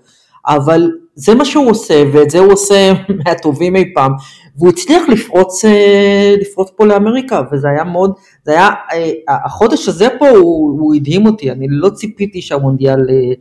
אבל 0.47 0.91
זה 1.15 1.35
מה 1.35 1.45
שהוא 1.45 1.69
עושה, 1.69 2.03
ואת 2.13 2.29
זה 2.29 2.39
הוא 2.39 2.53
עושה 2.53 2.93
מהטובים 3.25 3.75
אי 3.75 3.93
פעם, 3.93 4.11
והוא 4.57 4.69
הצליח 4.69 5.03
לפרוץ, 5.09 5.65
אה, 5.65 6.35
לפרוץ 6.41 6.69
פה 6.75 6.85
לאמריקה, 6.85 7.41
וזה 7.51 7.69
היה 7.69 7.83
מאוד, 7.83 8.13
זה 8.45 8.51
היה, 8.51 8.69
אה, 8.93 9.11
החודש 9.45 9.87
הזה 9.87 10.07
פה 10.19 10.29
הוא, 10.29 10.79
הוא 10.79 10.95
הדהים 10.95 11.25
אותי, 11.25 11.51
אני 11.51 11.67
לא 11.69 11.89
ציפיתי 11.89 12.41
שהמונדיאל 12.41 12.99
אה, 13.09 13.33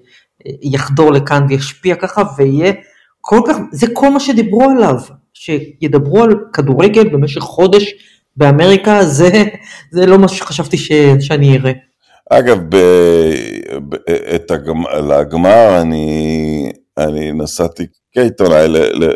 יחדור 0.62 1.12
לכאן 1.12 1.46
וישפיע 1.48 1.94
ככה, 1.94 2.22
ויהיה 2.38 2.72
כל 3.20 3.40
כך, 3.46 3.56
זה 3.72 3.86
כל 3.92 4.10
מה 4.10 4.20
שדיברו 4.20 4.70
עליו, 4.70 4.96
שידברו 5.34 6.22
על 6.22 6.34
כדורגל 6.52 7.08
במשך 7.08 7.40
חודש 7.40 7.94
באמריקה, 8.36 9.04
זה, 9.04 9.44
זה 9.90 10.06
לא 10.06 10.18
מה 10.18 10.28
שחשבתי 10.28 10.78
ש, 10.78 10.92
שאני 11.20 11.56
אראה. 11.56 11.72
אגב, 12.30 12.58
ב, 12.68 12.76
ב, 13.88 13.94
את 14.34 14.50
הגמ, 14.50 14.82
לגמר 15.08 15.80
אני, 15.80 16.72
אני 16.98 17.32
נסעתי 17.32 17.86
כעיתונאי 18.12 18.66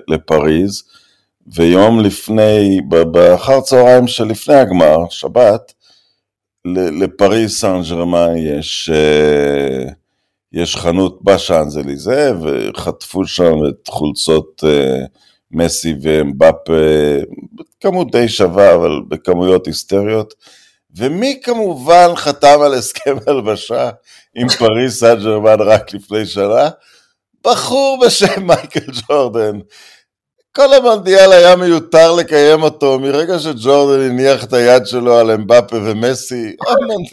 לפריז, 0.08 0.82
ויום 1.46 2.00
לפני, 2.00 2.80
באחר 3.10 3.60
צהריים 3.60 4.06
שלפני 4.06 4.54
הגמר, 4.54 4.96
שבת, 5.10 5.72
לפריס 6.74 7.60
סן 7.60 7.80
ג'רמן 7.90 8.36
יש, 8.36 8.90
אה, 8.92 9.92
יש 10.52 10.76
חנות 10.76 11.18
בשאנזליזה, 11.22 12.32
וחטפו 12.42 13.26
שם 13.26 13.54
את 13.68 13.88
חולצות 13.88 14.64
אה, 14.66 15.04
מסי 15.50 15.94
ואמבאפה, 16.02 16.72
בכמות 17.52 18.10
די 18.10 18.28
שווה, 18.28 18.74
אבל 18.74 19.00
בכמויות 19.08 19.66
היסטריות. 19.66 20.34
ומי 20.96 21.40
כמובן 21.42 22.08
חתם 22.16 22.60
על 22.64 22.74
הסכם 22.74 23.16
הלבשה 23.26 23.90
עם 24.34 24.48
פריס 24.48 25.00
סן 25.00 25.14
ג'רמן 25.24 25.60
רק 25.60 25.94
לפני 25.94 26.26
שנה? 26.26 26.68
בחור 27.46 27.98
בשם 28.06 28.46
מייקל 28.46 28.92
ג'ורדן. 29.08 29.58
כל 30.56 30.74
המונדיאל 30.74 31.32
היה 31.32 31.56
מיותר 31.56 32.12
לקיים 32.12 32.62
אותו, 32.62 32.98
מרגע 32.98 33.38
שג'ורדן 33.38 34.10
הניח 34.10 34.44
את 34.44 34.52
היד 34.52 34.86
שלו 34.86 35.14
על 35.14 35.30
אמבפה 35.30 35.76
ומסי, 35.76 36.56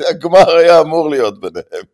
הגמר 0.10 0.56
היה 0.56 0.82
אמור 0.82 1.10
להיות 1.10 1.40
ביניהם. 1.42 1.86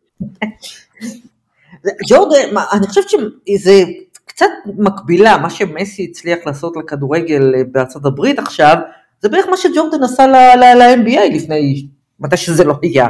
ג'ורדן, 2.08 2.56
אני 2.72 2.86
חושבת 2.86 3.10
שזה 3.10 3.82
קצת 4.24 4.46
מקבילה, 4.66 5.38
מה 5.38 5.50
שמסי 5.50 6.06
הצליח 6.10 6.38
לעשות 6.46 6.76
לכדורגל 6.76 7.54
אה, 7.54 7.62
בארצות 7.72 8.06
הברית 8.06 8.38
עכשיו, 8.38 8.76
זה 9.20 9.28
בערך 9.28 9.46
מה 9.48 9.56
שג'ורדן 9.56 10.02
עשה 10.02 10.26
ל-NBA 10.26 11.34
לפני, 11.34 11.88
מתי 12.20 12.36
שזה 12.36 12.64
לא 12.64 12.74
היה. 12.82 13.08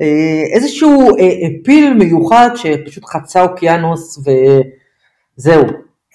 אה, 0.00 0.42
איזשהו 0.54 1.10
פיל 1.64 1.94
מיוחד 1.94 2.50
שפשוט 2.54 3.04
חצה 3.04 3.42
אוקיינוס 3.42 4.18
וזהו, 4.18 5.64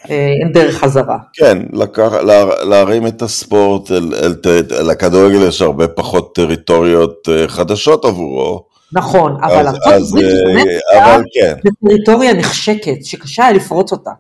אה, 0.09 0.33
אין 0.41 0.51
דרך 0.53 0.75
חזרה. 0.75 1.17
כן, 1.33 1.57
לקח, 1.73 2.13
לה, 2.13 2.63
להרים 2.63 3.07
את 3.07 3.21
הספורט, 3.21 3.91
אל, 3.91 4.13
אל, 4.23 4.35
אל 4.79 4.89
הכדורגל 4.89 5.47
יש 5.47 5.61
הרבה 5.61 5.88
פחות 5.88 6.35
טריטוריות 6.35 7.27
חדשות 7.47 8.05
עבורו. 8.05 8.71
נכון, 8.93 9.38
אבל 9.43 9.67
ארצות 9.67 9.83
הברית 9.88 10.67
אבל 10.97 11.23
כן. 11.33 11.55
זה 11.63 11.69
טריטוריה 11.88 12.33
נחשקת, 12.33 13.05
שקשה 13.05 13.43
היה 13.43 13.53
לפרוץ 13.53 13.91
אותה. 13.91 14.11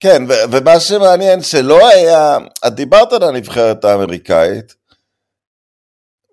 כן, 0.00 0.22
ומה 0.50 0.80
שמעניין 0.80 1.42
שלא 1.42 1.88
היה, 1.88 2.38
את 2.66 2.74
דיברת 2.74 3.12
על 3.12 3.22
הנבחרת 3.22 3.84
האמריקאית, 3.84 4.74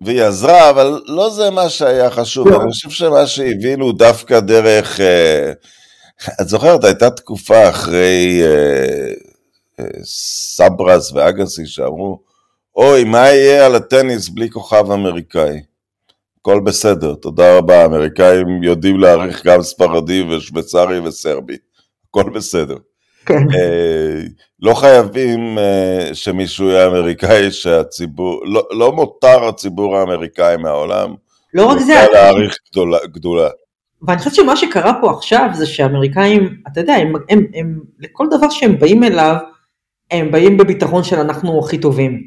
והיא 0.00 0.22
עזרה, 0.22 0.70
אבל 0.70 1.00
לא 1.06 1.30
זה 1.30 1.50
מה 1.50 1.68
שהיה 1.68 2.10
חשוב, 2.10 2.48
לא. 2.48 2.62
אני 2.62 2.70
חושב 2.70 2.90
שמה 2.90 3.26
שהבינו 3.26 3.92
דווקא 3.92 4.40
דרך, 4.40 5.00
אה, 5.00 5.52
את 6.40 6.48
זוכרת, 6.48 6.84
הייתה 6.84 7.10
תקופה 7.10 7.68
אחרי 7.68 8.42
אה, 8.42 9.12
אה, 9.80 10.04
סברס 10.04 11.12
ואגסי 11.12 11.66
שאמרו, 11.66 12.20
אוי, 12.76 13.04
מה 13.04 13.28
יהיה 13.28 13.66
על 13.66 13.74
הטניס 13.74 14.28
בלי 14.28 14.50
כוכב 14.50 14.90
אמריקאי? 14.90 15.60
הכל 16.40 16.60
בסדר, 16.60 17.14
תודה 17.14 17.58
רבה, 17.58 17.82
האמריקאים 17.82 18.62
יודעים 18.62 19.00
להעריך 19.00 19.46
גם 19.46 19.62
ספרדי 19.62 20.22
ושוויצרי 20.22 20.98
וסרבי, 20.98 21.56
הכל 22.08 22.30
בסדר. 22.34 22.76
כן. 23.26 23.42
אה, 23.54 24.22
לא 24.62 24.74
חייבים 24.74 25.58
אה, 25.58 26.10
שמישהו 26.14 26.68
יהיה 26.68 26.86
אמריקאי 26.86 27.50
שהציבור, 27.50 28.42
לא, 28.46 28.62
לא 28.70 28.92
מותר 28.92 29.44
הציבור 29.44 29.96
האמריקאי 29.96 30.56
מהעולם. 30.56 31.14
לא 31.54 31.66
רק 31.66 31.78
זה. 31.78 31.94
להעריך 32.12 32.56
גדולה, 32.70 32.98
גדולה. 33.12 33.48
ואני 34.02 34.18
חושבת 34.18 34.34
שמה 34.34 34.56
שקרה 34.56 34.92
פה 35.00 35.10
עכשיו 35.10 35.48
זה 35.54 35.66
שהאמריקאים, 35.66 36.56
אתה 36.72 36.80
יודע, 36.80 36.94
הם, 36.94 37.12
הם, 37.28 37.46
הם, 37.54 37.80
לכל 37.98 38.26
דבר 38.30 38.50
שהם 38.50 38.78
באים 38.78 39.04
אליו, 39.04 39.36
הם 40.10 40.30
באים 40.30 40.56
בביטחון 40.56 41.04
של 41.04 41.16
אנחנו 41.16 41.60
הכי 41.64 41.78
טובים. 41.78 42.22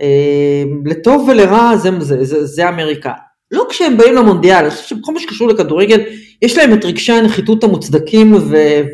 אה, 0.00 0.62
לטוב 0.84 1.28
ולרע 1.28 1.76
זה, 1.76 1.90
זה, 2.00 2.24
זה, 2.24 2.46
זה 2.46 2.68
אמריקה. 2.68 3.12
לא 3.50 3.66
כשהם 3.70 3.96
באים 3.96 4.14
למונדיאל, 4.14 4.56
אני 4.56 4.70
חושב 4.70 4.84
שבכל 4.84 5.12
מה 5.12 5.20
שקשור 5.20 5.48
לכדורגל, 5.48 6.00
יש 6.42 6.58
להם 6.58 6.74
את 6.74 6.84
רגשי 6.84 7.12
הנחיתות 7.12 7.64
המוצדקים 7.64 8.34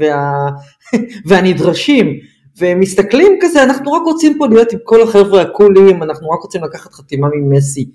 וה, 0.00 0.50
והנדרשים, 1.26 2.18
והם 2.58 2.80
מסתכלים 2.80 3.38
כזה, 3.40 3.62
אנחנו 3.62 3.92
רק 3.92 4.02
רוצים 4.04 4.38
פה 4.38 4.46
להיות 4.46 4.72
עם 4.72 4.78
כל 4.84 5.02
החבר'ה 5.02 5.42
הקולים, 5.42 6.02
אנחנו 6.02 6.30
רק 6.30 6.40
רוצים 6.40 6.64
לקחת 6.64 6.92
חתימה 6.92 7.28
ממסי. 7.36 7.90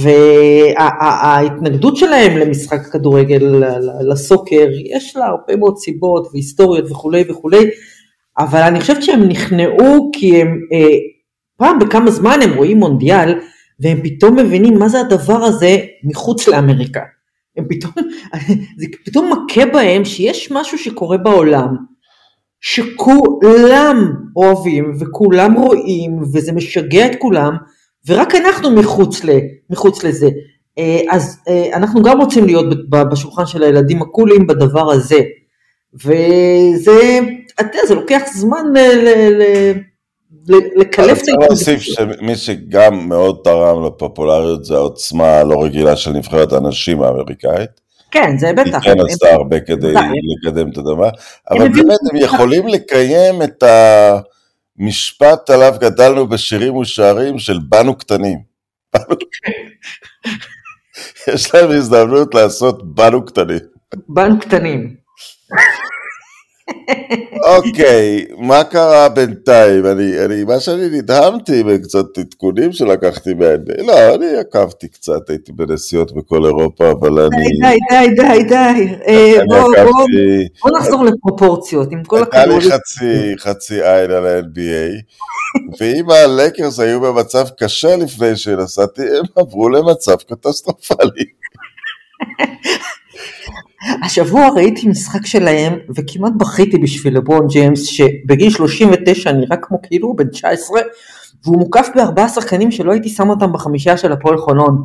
וההתנגדות 0.00 1.92
וה, 1.92 1.98
שלהם 1.98 2.36
למשחק 2.36 2.86
כדורגל, 2.92 3.64
לסוקר, 4.10 4.68
יש 4.96 5.16
לה 5.16 5.26
הרבה 5.26 5.56
מאוד 5.56 5.78
סיבות 5.78 6.28
והיסטוריות 6.32 6.90
וכולי 6.90 7.24
וכולי, 7.28 7.70
אבל 8.38 8.60
אני 8.60 8.80
חושבת 8.80 9.02
שהם 9.02 9.28
נכנעו 9.28 10.10
כי 10.12 10.40
הם 10.40 10.60
אה, 10.72 10.96
פעם 11.56 11.78
בכמה 11.78 12.10
זמן 12.10 12.38
הם 12.42 12.54
רואים 12.54 12.78
מונדיאל, 12.78 13.40
והם 13.80 14.00
פתאום 14.04 14.36
מבינים 14.36 14.78
מה 14.78 14.88
זה 14.88 15.00
הדבר 15.00 15.44
הזה 15.44 15.76
מחוץ 16.04 16.48
לאמריקה. 16.48 17.00
הם 17.56 17.64
פתאום, 17.68 17.92
זה 18.78 18.86
פתאום 19.04 19.32
מכה 19.32 19.66
בהם 19.66 20.04
שיש 20.04 20.52
משהו 20.52 20.78
שקורה 20.78 21.16
בעולם, 21.16 21.76
שכולם 22.60 24.12
אוהבים 24.36 24.92
וכולם 25.00 25.54
רואים 25.54 26.22
וזה 26.22 26.52
משגע 26.52 27.06
את 27.06 27.12
כולם, 27.18 27.56
ורק 28.08 28.34
אנחנו 28.34 28.70
מחוץ, 28.70 29.24
ל, 29.24 29.30
מחוץ 29.70 30.04
לזה. 30.04 30.28
אה, 30.78 31.00
אז 31.10 31.38
אה, 31.48 31.76
אנחנו 31.76 32.02
גם 32.02 32.20
רוצים 32.20 32.44
להיות 32.44 32.90
בשולחן 32.90 33.46
של 33.46 33.62
הילדים 33.62 34.02
הקולים 34.02 34.46
בדבר 34.46 34.92
הזה. 34.92 35.20
וזה, 35.94 37.20
אתה 37.60 37.62
יודע, 37.62 37.86
זה 37.88 37.94
לוקח 37.94 38.22
זמן 38.34 38.64
ל, 38.74 38.78
ל, 38.78 39.12
ל, 40.48 40.54
לקלף 40.76 41.22
את 41.22 41.28
ההתמודדות. 41.28 41.28
אני 41.28 41.46
רוצה 41.48 41.72
להוסיף 41.72 41.80
שמי 41.80 42.36
שגם 42.36 43.08
מאוד 43.08 43.40
תרם 43.44 43.86
לפופולריות 43.86 44.64
זה 44.64 44.74
העוצמה 44.74 45.26
הלא 45.26 45.64
רגילה 45.64 45.96
של 45.96 46.10
נבחרת 46.10 46.52
הנשים 46.52 47.02
האמריקאית. 47.02 47.87
כן, 48.10 48.38
זה 48.38 48.52
בטח. 48.52 48.84
היא 48.84 48.94
כן 48.94 49.00
עשתה 49.08 49.32
הרבה 49.32 49.60
כדי 49.60 49.92
לקדם 50.44 50.70
את 50.70 50.78
הדבר, 50.78 51.08
אבל 51.50 51.68
באמת 51.68 51.98
הם 52.10 52.16
יכולים 52.16 52.68
לקיים 52.68 53.42
את 53.42 53.64
המשפט 54.78 55.50
עליו 55.50 55.74
גדלנו 55.80 56.26
בשירים 56.26 56.76
ושערים 56.76 57.38
של 57.38 57.58
באנו 57.68 57.98
קטנים. 57.98 58.38
יש 61.34 61.54
להם 61.54 61.70
הזדמנות 61.70 62.34
לעשות 62.34 62.94
באנו 62.94 63.24
קטנים. 63.24 63.58
באנו 64.08 64.40
קטנים. 64.40 64.96
אוקיי, 67.56 68.24
מה 68.38 68.64
קרה 68.64 69.08
בינתיים? 69.08 69.86
אני, 69.86 70.24
אני, 70.24 70.44
מה 70.44 70.60
שאני 70.60 70.88
נדהמתי 70.98 71.62
בקצת 71.62 72.18
עדכונים 72.18 72.72
שלקחתי 72.72 73.34
מה-NBA, 73.34 73.82
לא, 73.82 74.14
אני 74.14 74.36
עקבתי 74.36 74.88
קצת, 74.88 75.30
הייתי 75.30 75.52
בנסיעות 75.52 76.12
בכל 76.12 76.44
אירופה, 76.44 76.90
אבל 76.90 77.20
אני... 77.20 77.44
די, 77.62 77.76
די, 77.90 78.22
די, 78.22 78.42
די, 78.42 78.94
אה. 79.08 79.36
בוא 80.62 80.78
נחזור 80.78 81.04
לפרופורציות, 81.04 81.92
עם 81.92 82.04
כל 82.04 82.22
הכבוד. 82.22 82.34
הייתה 82.34 82.58
לי 82.58 82.70
חצי, 82.70 83.34
חצי 83.38 83.74
עין 83.74 84.10
על 84.10 84.26
ה-NBA, 84.26 85.02
ואם 85.80 86.10
הלקרס 86.10 86.80
היו 86.80 87.00
במצב 87.00 87.46
קשה 87.58 87.96
לפני 87.96 88.36
שנסעתי, 88.36 89.02
הם 89.02 89.24
עברו 89.36 89.68
למצב 89.68 90.16
קטסטרופלי. 90.16 91.24
השבוע 94.04 94.48
ראיתי 94.48 94.88
משחק 94.88 95.26
שלהם 95.26 95.72
וכמעט 95.96 96.32
בכיתי 96.36 96.78
בשביל 96.78 97.16
לברון 97.16 97.46
ג'יימס 97.46 97.82
שבגיל 97.82 98.50
39 98.50 99.32
נראה 99.32 99.56
כמו 99.56 99.82
כאילו 99.82 100.16
בן 100.16 100.28
19 100.28 100.80
והוא 101.44 101.58
מוקף 101.58 101.88
בארבעה 101.94 102.28
שחקנים 102.28 102.70
שלא 102.70 102.92
הייתי 102.92 103.08
שם 103.08 103.30
אותם 103.30 103.52
בחמישה 103.52 103.96
של 103.96 104.12
הפועל 104.12 104.38
חולון. 104.38 104.82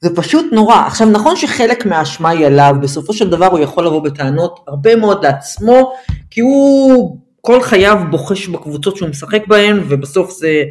זה 0.00 0.16
פשוט 0.16 0.52
נורא. 0.52 0.76
עכשיו 0.86 1.10
נכון 1.10 1.36
שחלק 1.36 1.86
מהאשמה 1.86 2.28
היא 2.28 2.46
עליו, 2.46 2.76
בסופו 2.82 3.12
של 3.12 3.30
דבר 3.30 3.46
הוא 3.46 3.58
יכול 3.58 3.86
לבוא 3.86 4.02
בטענות 4.02 4.60
הרבה 4.68 4.96
מאוד 4.96 5.24
לעצמו, 5.24 5.92
כי 6.30 6.40
הוא 6.40 7.18
כל 7.40 7.62
חייו 7.62 7.98
בוחש 8.10 8.48
בקבוצות 8.48 8.96
שהוא 8.96 9.08
משחק 9.08 9.46
בהן 9.46 9.80
ובסוף 9.88 10.30
זה 10.30 10.62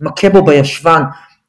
מכה 0.00 0.28
בו 0.28 0.44
בישבן. 0.44 1.02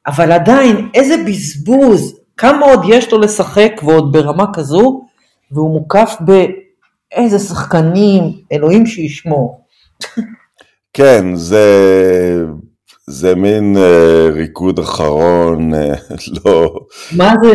אבל 0.06 0.32
עדיין, 0.32 0.88
איזה 0.94 1.14
בזבוז, 1.26 2.19
כמה 2.40 2.66
עוד 2.66 2.80
יש 2.88 3.12
לו 3.12 3.18
לשחק 3.18 3.72
ועוד 3.82 4.12
ברמה 4.12 4.44
כזו, 4.52 5.00
והוא 5.50 5.70
מוקף 5.70 6.16
באיזה 6.20 7.38
שחקנים, 7.38 8.22
אלוהים 8.52 8.86
שישמור. 8.86 9.64
כן, 10.92 11.34
זה, 11.34 11.64
זה 13.06 13.34
מין 13.34 13.76
uh, 13.76 14.32
ריקוד 14.32 14.78
אחרון, 14.78 15.74
uh, 15.74 15.76
לא... 16.44 16.74
מה 17.16 17.34
זה? 17.42 17.48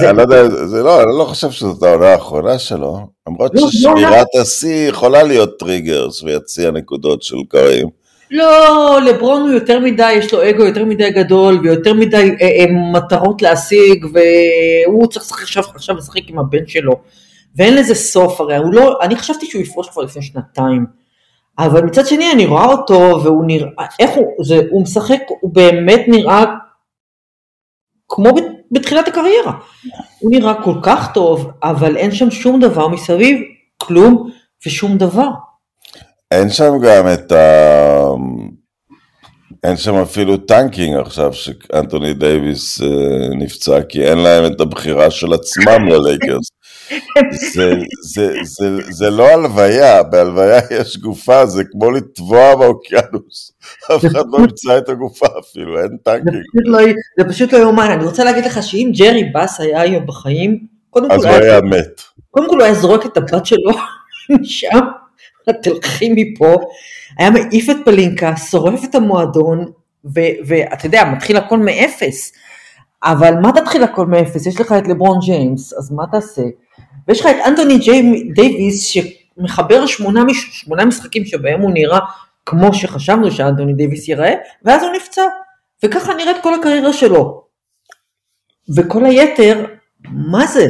זה... 0.00 0.10
אני 0.10 0.16
לא 0.16 0.22
יודע, 0.22 0.48
זה 0.66 0.82
לא, 0.82 1.02
אני 1.02 1.18
לא 1.18 1.24
חושב 1.24 1.50
שזאת 1.50 1.82
העונה 1.82 2.06
האחרונה 2.06 2.58
שלו, 2.58 2.98
למרות 3.28 3.54
לא, 3.54 3.60
לא 3.62 3.70
ששמירת 3.70 4.26
לא. 4.34 4.40
השיא 4.40 4.88
יכולה 4.88 5.22
להיות 5.22 5.58
טריגרס 5.58 6.22
ויציע 6.22 6.70
נקודות 6.70 7.22
של 7.22 7.36
קרים. 7.48 7.88
לא, 8.36 8.98
לברון 9.06 9.42
הוא 9.42 9.50
יותר 9.50 9.80
מדי, 9.80 10.12
יש 10.12 10.34
לו 10.34 10.50
אגו 10.50 10.62
יותר 10.64 10.84
מדי 10.84 11.10
גדול 11.10 11.60
ויותר 11.62 11.94
מדי 11.94 12.30
אה, 12.40 12.46
אה, 12.46 12.64
מטרות 12.92 13.42
להשיג 13.42 14.06
והוא 14.12 15.06
צריך 15.06 15.42
עכשיו, 15.42 15.64
עכשיו 15.74 15.96
לשחק 15.96 16.28
עם 16.28 16.38
הבן 16.38 16.66
שלו. 16.66 16.92
ואין 17.56 17.74
לזה 17.74 17.94
סוף, 17.94 18.40
הרי 18.40 18.56
הוא 18.56 18.74
לא, 18.74 18.98
אני 19.02 19.16
חשבתי 19.16 19.46
שהוא 19.46 19.62
יפרוש 19.62 19.88
כבר 19.88 20.02
לפני 20.02 20.22
שנתיים, 20.22 20.86
אבל 21.58 21.82
מצד 21.82 22.06
שני 22.06 22.32
אני 22.32 22.46
רואה 22.46 22.64
אותו 22.66 23.20
והוא 23.24 23.44
נראה, 23.46 23.86
איך 24.00 24.10
הוא, 24.10 24.44
זה, 24.44 24.60
הוא 24.70 24.82
משחק, 24.82 25.20
הוא 25.40 25.54
באמת 25.54 26.00
נראה 26.08 26.44
כמו 28.08 28.30
בתחילת 28.70 29.08
הקריירה. 29.08 29.52
הוא 30.18 30.30
נראה 30.30 30.62
כל 30.62 30.74
כך 30.82 31.14
טוב, 31.14 31.50
אבל 31.62 31.96
אין 31.96 32.12
שם 32.12 32.30
שום 32.30 32.60
דבר 32.60 32.88
מסביב, 32.88 33.38
כלום 33.78 34.30
ושום 34.66 34.98
דבר. 34.98 35.28
אין 36.34 36.50
שם 36.50 36.72
גם 36.82 37.12
את 37.12 37.32
ה... 37.32 38.08
אין 39.64 39.76
שם 39.76 39.94
אפילו 39.94 40.36
tanking 40.36 40.96
עכשיו 40.96 41.32
שאנטוני 41.32 42.14
דייוויס 42.14 42.82
אה, 42.82 42.88
נפצע, 43.38 43.82
כי 43.82 44.04
אין 44.04 44.18
להם 44.18 44.52
את 44.52 44.60
הבחירה 44.60 45.10
של 45.10 45.32
עצמם 45.32 45.88
ללייקרס. 45.88 46.48
זה, 47.54 47.74
זה, 48.02 48.34
זה, 48.42 48.78
זה 48.90 49.10
לא 49.10 49.28
הלוויה, 49.28 50.02
בהלוויה 50.02 50.60
יש 50.70 50.96
גופה, 50.96 51.46
זה 51.46 51.62
כמו 51.72 51.90
לטבוע 51.90 52.54
באוקיינוס. 52.54 53.52
אף 53.96 54.04
אחד 54.06 54.24
לא 54.32 54.38
ימצא 54.38 54.78
את 54.78 54.88
הגופה 54.88 55.26
אפילו, 55.40 55.80
אין 55.82 55.96
tanking. 56.04 56.42
לא, 56.64 56.78
זה 57.18 57.28
פשוט 57.28 57.52
לא 57.52 57.58
יאומן, 57.58 57.90
אני 57.90 58.04
רוצה 58.04 58.24
להגיד 58.24 58.44
לך 58.44 58.62
שאם 58.62 58.90
ג'רי 58.98 59.24
באס 59.24 59.60
היה 59.60 59.80
היום 59.80 60.06
בחיים, 60.06 60.66
קודם 60.90 61.08
כל... 61.08 61.14
אז 61.14 61.24
הוא 61.24 61.32
היה 61.32 61.60
מת. 61.60 62.02
קודם 62.30 62.48
כל 62.48 62.56
הוא 62.56 62.64
היה 62.64 62.74
זורק 62.74 63.06
את 63.06 63.16
הבת 63.16 63.46
שלו 63.46 63.72
משם, 64.40 64.80
תלכי 65.52 66.08
מפה, 66.16 66.56
היה 67.18 67.30
מעיף 67.30 67.70
את 67.70 67.76
פלינקה, 67.84 68.36
שורף 68.36 68.84
את 68.84 68.94
המועדון, 68.94 69.64
ואתה 70.46 70.86
יודע, 70.86 71.04
מתחיל 71.04 71.36
הכל 71.36 71.58
מאפס. 71.58 72.32
אבל 73.04 73.34
מה 73.42 73.52
תתחיל 73.52 73.82
הכל 73.82 74.06
מאפס? 74.06 74.46
יש 74.46 74.60
לך 74.60 74.74
את 74.78 74.88
לברון 74.88 75.18
ג'יימס, 75.20 75.72
אז 75.72 75.92
מה 75.92 76.04
תעשה? 76.12 76.42
ויש 77.08 77.20
לך 77.20 77.26
את 77.26 77.36
אנטוני 77.46 77.78
דייוויס 78.34 78.86
שמחבר 78.86 79.86
שמונה, 79.86 80.24
שמונה 80.34 80.84
משחקים 80.84 81.24
שבהם 81.24 81.60
הוא 81.60 81.70
נראה 81.70 81.98
כמו 82.46 82.74
שחשבנו 82.74 83.30
שאנטוני 83.30 83.72
דייוויס 83.72 84.08
ייראה, 84.08 84.34
ואז 84.64 84.82
הוא 84.82 84.92
נפצע. 84.96 85.22
וככה 85.84 86.14
נראית 86.14 86.36
כל 86.42 86.54
הקריירה 86.54 86.92
שלו. 86.92 87.44
וכל 88.76 89.04
היתר, 89.04 89.64
מה 90.10 90.46
זה? 90.46 90.66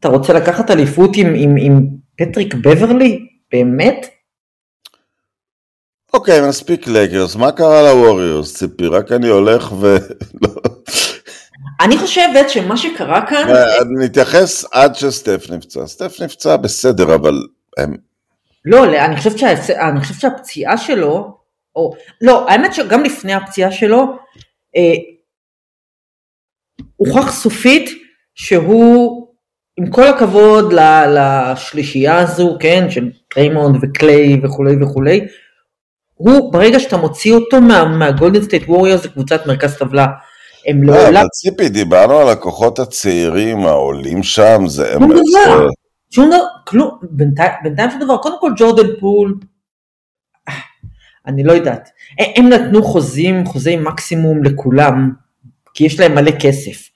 אתה 0.00 0.08
רוצה 0.08 0.32
לקחת 0.32 0.70
אליפות 0.70 1.10
עם, 1.16 1.26
עם, 1.36 1.54
עם 1.58 1.86
פטריק 2.18 2.54
בברלי? 2.54 3.26
באמת? 3.52 4.06
אוקיי, 6.16 6.48
מספיק 6.48 6.86
לייקרס, 6.86 7.36
מה 7.36 7.52
קרה 7.52 7.82
לווריורס, 7.82 8.56
ציפי? 8.56 8.86
רק 8.86 9.12
אני 9.12 9.28
הולך 9.28 9.72
ו... 9.72 9.96
אני 11.80 11.98
חושבת 11.98 12.50
שמה 12.50 12.76
שקרה 12.76 13.26
כאן... 13.26 13.48
נתייחס 14.00 14.64
עד 14.72 14.94
שסטף 14.94 15.50
נפצע. 15.50 15.86
סטף 15.86 16.20
נפצע 16.20 16.56
בסדר, 16.56 17.14
אבל 17.14 17.34
הם... 17.78 17.96
לא, 18.64 18.84
אני 18.84 19.16
חושבת, 19.16 19.38
שה... 19.38 19.88
אני 19.88 20.00
חושבת 20.00 20.20
שהפציעה 20.20 20.76
שלו, 20.76 21.38
או... 21.76 21.94
לא, 22.20 22.50
האמת 22.50 22.74
שגם 22.74 23.04
לפני 23.04 23.34
הפציעה 23.34 23.72
שלו, 23.72 24.16
אה, 24.76 24.94
הוכח 26.96 27.32
סופית 27.32 27.90
שהוא, 28.34 29.26
עם 29.76 29.90
כל 29.90 30.04
הכבוד 30.04 30.72
לשלישייה 31.14 32.18
הזו, 32.18 32.56
כן, 32.60 32.90
של 32.90 33.10
דריימונד 33.28 33.76
וקליי 33.82 34.40
וכולי 34.44 34.82
וכולי, 34.82 35.26
הוא, 36.16 36.52
ברגע 36.52 36.80
שאתה 36.80 36.96
מוציא 36.96 37.34
אותו 37.34 37.60
מהגולדן 37.98 38.42
סטייט 38.42 38.62
ווריורס 38.68 38.96
זה 38.96 39.08
קבוצת 39.08 39.46
מרכז 39.46 39.76
טבלה. 39.76 40.06
הם 40.66 40.82
לא... 40.82 41.08
אבל 41.08 41.26
ציפי, 41.32 41.68
דיברנו 41.68 42.18
על 42.18 42.28
הכוחות 42.28 42.78
הצעירים, 42.78 43.66
העולים 43.66 44.22
שם, 44.22 44.62
זה... 44.66 44.92
שום 44.92 45.12
דבר, 45.12 45.68
שום 46.10 46.26
דבר, 46.26 46.44
כלום, 46.66 46.98
בינתיים 47.02 47.90
שום 47.90 48.00
דבר, 48.00 48.16
קודם 48.16 48.40
כל 48.40 48.52
ג'ורדן 48.56 48.86
פול, 49.00 49.34
אני 51.26 51.44
לא 51.44 51.52
יודעת, 51.52 51.88
הם 52.36 52.48
נתנו 52.48 52.82
חוזים, 52.82 53.46
חוזי 53.46 53.76
מקסימום 53.76 54.44
לכולם, 54.44 55.10
כי 55.74 55.84
יש 55.84 56.00
להם 56.00 56.14
מלא 56.14 56.30
כסף. 56.40 56.88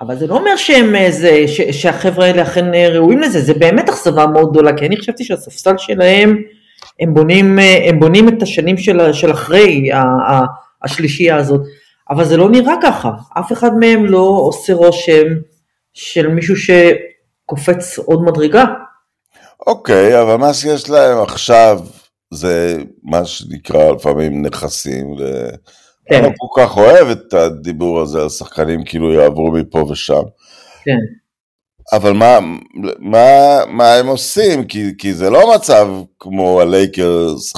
אבל 0.00 0.16
זה 0.16 0.26
לא 0.26 0.34
אומר 0.34 0.56
שהם 0.56 0.96
איזה, 0.96 1.44
שהחבר'ה 1.72 2.26
האלה 2.26 2.42
אכן 2.42 2.74
ראויים 2.74 3.20
לזה, 3.20 3.40
זה 3.40 3.54
באמת 3.54 3.88
אכזבה 3.88 4.26
מאוד 4.26 4.50
גדולה, 4.50 4.76
כי 4.76 4.86
אני 4.86 4.96
חשבתי 4.96 5.24
שהספסל 5.24 5.74
שלהם, 5.78 6.36
הם 7.00 7.14
בונים, 7.14 7.58
הם 7.88 8.00
בונים 8.00 8.28
את 8.28 8.42
השנים 8.42 8.78
של, 8.78 9.12
של 9.12 9.32
אחרי 9.32 9.90
השלישייה 10.82 11.36
הזאת. 11.36 11.60
אבל 12.10 12.24
זה 12.24 12.36
לא 12.36 12.50
נראה 12.50 12.74
ככה, 12.82 13.10
אף 13.38 13.52
אחד 13.52 13.74
מהם 13.76 14.06
לא 14.06 14.38
עושה 14.40 14.72
רושם 14.72 15.26
של 15.94 16.28
מישהו 16.28 16.54
שקופץ 16.56 17.98
עוד 17.98 18.22
מדרגה. 18.22 18.64
אוקיי, 19.66 20.22
אבל 20.22 20.36
מה 20.36 20.54
שיש 20.54 20.90
להם 20.90 21.22
עכשיו 21.22 21.80
זה 22.30 22.78
מה 23.02 23.24
שנקרא 23.24 23.90
לפעמים 23.90 24.46
נכסים. 24.46 25.06
כן. 26.06 26.16
אני 26.16 26.22
לא 26.22 26.32
כל 26.36 26.60
כך 26.60 26.76
אוהב 26.76 27.08
את 27.08 27.34
הדיבור 27.34 28.00
הזה 28.00 28.22
על 28.22 28.28
שחקנים 28.28 28.84
כאילו 28.84 29.12
יעברו 29.12 29.52
מפה 29.52 29.78
ושם. 29.78 30.22
כן. 30.84 30.98
אבל 31.92 32.12
מה, 32.12 32.38
מה, 32.98 33.58
מה 33.68 33.94
הם 33.94 34.06
עושים? 34.06 34.64
כי, 34.64 34.90
כי 34.98 35.14
זה 35.14 35.30
לא 35.30 35.54
מצב 35.54 35.88
כמו 36.20 36.60
הלייקרס, 36.60 37.52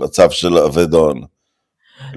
מצב 0.00 0.30
של 0.30 0.58
אבדון. 0.58 1.20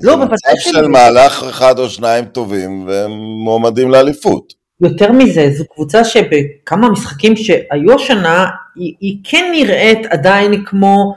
לא, 0.04 0.16
בוודאי 0.16 0.38
זה 0.46 0.52
מצב 0.54 0.72
של 0.72 0.88
מהלך 0.88 1.44
אחד 1.44 1.80
או 1.80 1.90
שניים 1.90 2.26
טובים 2.26 2.88
והם 2.88 3.12
מועמדים 3.44 3.92
לאליפות. 3.92 4.54
יותר 4.82 5.12
מזה, 5.12 5.50
זו 5.58 5.64
קבוצה 5.74 6.04
שבכמה 6.04 6.90
משחקים 6.90 7.36
שהיו 7.36 7.96
השנה, 7.96 8.46
היא, 8.76 8.94
היא 9.00 9.18
כן 9.24 9.52
נראית 9.54 10.06
עדיין 10.06 10.64
כמו, 10.66 11.16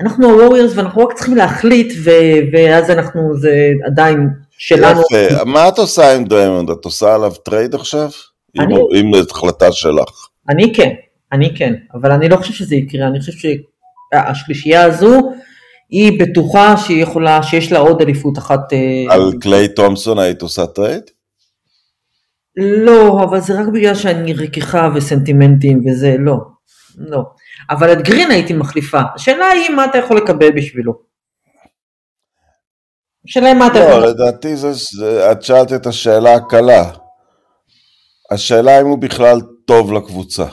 אנחנו 0.00 0.30
הווריירס 0.30 0.72
ואנחנו 0.74 1.02
רק 1.02 1.12
צריכים 1.12 1.36
להחליט 1.36 1.92
ו, 2.04 2.10
ואז 2.52 2.90
אנחנו, 2.90 3.36
זה 3.38 3.70
עדיין 3.86 4.28
שלנו. 4.58 5.00
יפה, 5.00 5.44
מה 5.44 5.68
את 5.68 5.78
עושה 5.78 6.14
עם 6.14 6.24
דריימונד? 6.24 6.70
את 6.70 6.84
עושה 6.84 7.14
עליו 7.14 7.32
trade 7.34 7.74
עכשיו? 7.74 8.10
אני... 8.58 8.74
אם 9.00 9.10
זאת 9.14 9.30
החלטה 9.30 9.72
שלך. 9.72 10.28
אני 10.48 10.74
כן, 10.74 10.90
אני 11.32 11.56
כן, 11.56 11.74
אבל 11.94 12.12
אני 12.12 12.28
לא 12.28 12.36
חושב 12.36 12.52
שזה 12.52 12.76
יקרה, 12.76 13.06
אני 13.06 13.20
חושב 13.20 13.32
שהשלישייה 14.12 14.84
הזו, 14.84 15.32
היא 15.90 16.20
בטוחה 16.20 16.76
שהיא 16.76 17.02
יכולה, 17.02 17.42
שיש 17.42 17.72
לה 17.72 17.78
עוד 17.78 18.02
אליפות 18.02 18.38
אחת. 18.38 18.72
אה, 18.72 19.14
על 19.14 19.32
קליי 19.40 19.68
תומסון 19.68 20.18
היית 20.18 20.42
עושה 20.42 20.66
trade? 20.66 21.02
לא, 22.56 23.22
אבל 23.24 23.40
זה 23.40 23.60
רק 23.60 23.66
בגלל 23.66 23.94
שאני 23.94 24.32
רכיכה 24.32 24.88
וסנטימנטים 24.94 25.82
וזה, 25.86 26.16
לא, 26.18 26.36
לא. 26.96 27.22
אבל 27.70 27.92
את 27.92 28.02
גרין 28.02 28.30
הייתי 28.30 28.52
מחליפה. 28.52 29.00
השאלה 29.14 29.46
היא 29.46 29.70
מה 29.76 29.84
אתה 29.84 29.98
יכול 29.98 30.16
לקבל 30.16 30.50
בשבילו. 30.50 30.92
השאלה 33.28 33.46
היא 33.46 33.54
מה 33.54 33.66
אתה 33.66 33.78
לא, 33.78 33.84
יכול... 33.84 34.00
לא, 34.00 34.06
לדעתי 34.06 34.56
זה, 34.56 34.72
זה, 34.72 35.32
את 35.32 35.42
שאלת 35.42 35.72
את 35.72 35.86
השאלה 35.86 36.34
הקלה. 36.34 36.90
השאלה 38.32 38.80
אם 38.80 38.86
הוא 38.86 38.98
בכלל 38.98 39.40
טוב 39.64 39.92
לקבוצה. 39.92 40.44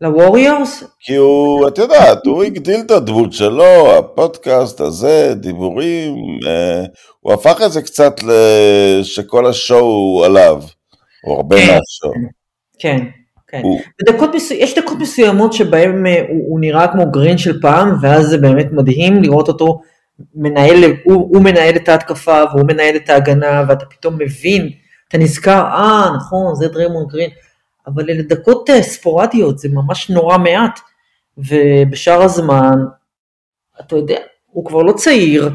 לווריורס? 0.00 0.84
כי 1.00 1.14
הוא, 1.14 1.68
את 1.68 1.78
יודעת, 1.78 2.26
הוא 2.26 2.44
הגדיל 2.44 2.80
את 2.80 2.90
הדמות 2.90 3.32
שלו, 3.32 3.98
הפודקאסט 3.98 4.80
הזה, 4.80 5.34
דיבורים, 5.34 6.14
אה, 6.46 6.84
הוא 7.20 7.32
הפך 7.32 7.60
את 7.66 7.72
זה 7.72 7.82
קצת 7.82 8.14
שכל 9.02 9.46
השואו 9.46 10.24
עליו, 10.24 10.62
או 11.26 11.36
הרבה 11.36 11.56
כן, 11.56 11.62
מהשואו. 11.62 12.12
כן, 12.78 12.98
כן. 13.48 13.60
הוא... 13.62 13.80
בדקות 14.00 14.34
מסו... 14.34 14.54
יש 14.54 14.78
דקות 14.78 14.98
מסוימות 14.98 15.52
שבהן 15.52 16.06
אה, 16.06 16.22
הוא, 16.28 16.44
הוא 16.48 16.60
נראה 16.60 16.88
כמו 16.88 17.10
גרין 17.10 17.38
של 17.38 17.60
פעם, 17.60 17.96
ואז 18.02 18.26
זה 18.26 18.38
באמת 18.38 18.66
מדהים 18.72 19.22
לראות 19.22 19.48
אותו 19.48 19.80
מנהל, 20.34 20.84
הוא, 21.04 21.28
הוא 21.34 21.42
מנהל 21.42 21.76
את 21.76 21.88
ההתקפה 21.88 22.42
והוא 22.52 22.66
מנהל 22.66 22.96
את 22.96 23.10
ההגנה, 23.10 23.64
ואתה 23.68 23.84
פתאום 23.84 24.14
מבין, 24.18 24.70
אתה 25.10 25.18
נזכר, 25.18 25.64
אה, 25.64 26.10
נכון, 26.16 26.54
זה 26.54 26.68
דרימון 26.68 27.06
גרין. 27.06 27.30
אבל 27.86 28.10
אלה 28.10 28.22
דקות 28.22 28.70
אה, 28.70 28.82
ספורדיות, 28.82 29.58
זה 29.58 29.68
ממש 29.68 30.10
נורא 30.10 30.38
מעט, 30.38 30.80
ובשאר 31.38 32.22
הזמן, 32.22 32.78
אתה 33.80 33.96
יודע, 33.96 34.18
הוא 34.46 34.64
כבר 34.64 34.82
לא 34.82 34.92
צעיר. 34.92 35.50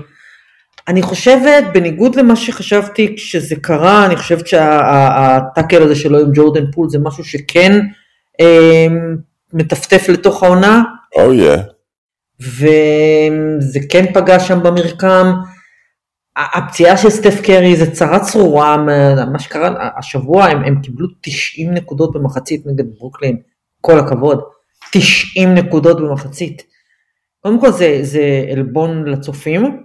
אני 0.87 1.01
חושבת, 1.01 1.63
בניגוד 1.73 2.15
למה 2.15 2.35
שחשבתי 2.35 3.15
כשזה 3.17 3.55
קרה, 3.55 4.05
אני 4.05 4.15
חושבת 4.15 4.47
שהטאקל 4.47 5.83
הזה 5.83 5.95
שלו 5.95 6.19
עם 6.19 6.31
ג'ורדן 6.33 6.71
פול 6.71 6.89
זה 6.89 6.99
משהו 6.99 7.23
שכן 7.23 7.79
אה, 8.41 8.87
מטפטף 9.53 10.09
לתוך 10.09 10.43
העונה. 10.43 10.83
או 11.15 11.31
oh, 11.31 11.35
yeah. 11.35 11.61
וזה 12.39 13.79
כן 13.89 14.13
פגע 14.13 14.39
שם 14.39 14.63
במרקם. 14.63 15.33
הפציעה 16.37 16.97
של 16.97 17.09
סטף 17.09 17.41
קרי 17.41 17.75
זה 17.75 17.91
צרה 17.91 18.19
צרורה, 18.19 18.77
מה 19.31 19.39
שקרה 19.39 19.89
השבוע 19.97 20.45
הם, 20.45 20.63
הם 20.63 20.81
קיבלו 20.81 21.07
90 21.21 21.73
נקודות 21.73 22.13
במחצית 22.13 22.65
נגד 22.65 22.85
ברוקלין, 22.97 23.37
כל 23.81 23.99
הכבוד, 23.99 24.41
90 24.91 25.53
נקודות 25.53 26.01
במחצית. 26.01 26.63
קודם 27.39 27.59
כל 27.59 27.71
זה, 27.71 27.99
זה 28.01 28.45
עלבון 28.51 29.05
לצופים, 29.05 29.83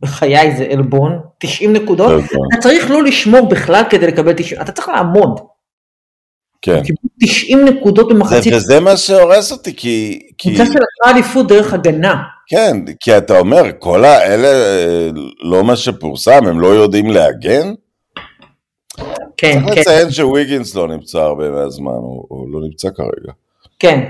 בחיי 0.00 0.56
זה 0.56 0.64
עלבון, 0.70 1.20
90 1.38 1.72
נקודות, 1.72 2.24
אתה 2.24 2.60
צריך 2.60 2.90
לא 2.90 3.02
לשמור 3.02 3.48
בכלל 3.48 3.82
כדי 3.90 4.06
לקבל 4.06 4.32
90, 4.32 4.60
אתה 4.60 4.72
צריך 4.72 4.88
לעמוד. 4.88 5.40
כן. 6.62 6.82
קיבלו 6.84 7.08
90 7.20 7.64
נקודות 7.64 8.08
זה, 8.08 8.14
במחצית. 8.14 8.52
וזה 8.54 8.80
מה 8.80 8.96
שהורס 8.96 9.52
אותי, 9.52 9.76
כי... 9.76 10.20
כי... 10.38 10.48
קבוצה 10.48 10.64
שלקחה 10.66 11.10
אליפות 11.14 11.46
דרך 11.48 11.72
הגנה. 11.74 12.14
כן, 12.46 12.76
כי 13.00 13.16
אתה 13.18 13.38
אומר, 13.38 13.62
כל 13.78 14.04
האלה 14.04 14.48
אה, 14.48 15.08
לא 15.42 15.64
מה 15.64 15.76
שפורסם, 15.76 16.46
הם 16.46 16.60
לא 16.60 16.66
יודעים 16.66 17.10
להגן? 17.10 17.72
כן, 19.36 19.60
צריך 19.64 19.74
כן, 19.74 19.80
לציין 19.80 20.10
שוויגינס 20.10 20.74
לא 20.74 20.88
נמצא 20.88 21.18
הרבה 21.18 21.50
מהזמן, 21.50 21.92
הוא, 21.92 22.24
הוא 22.28 22.48
לא 22.52 22.60
נמצא 22.60 22.88
כרגע. 22.96 23.32
כן. 23.78 24.08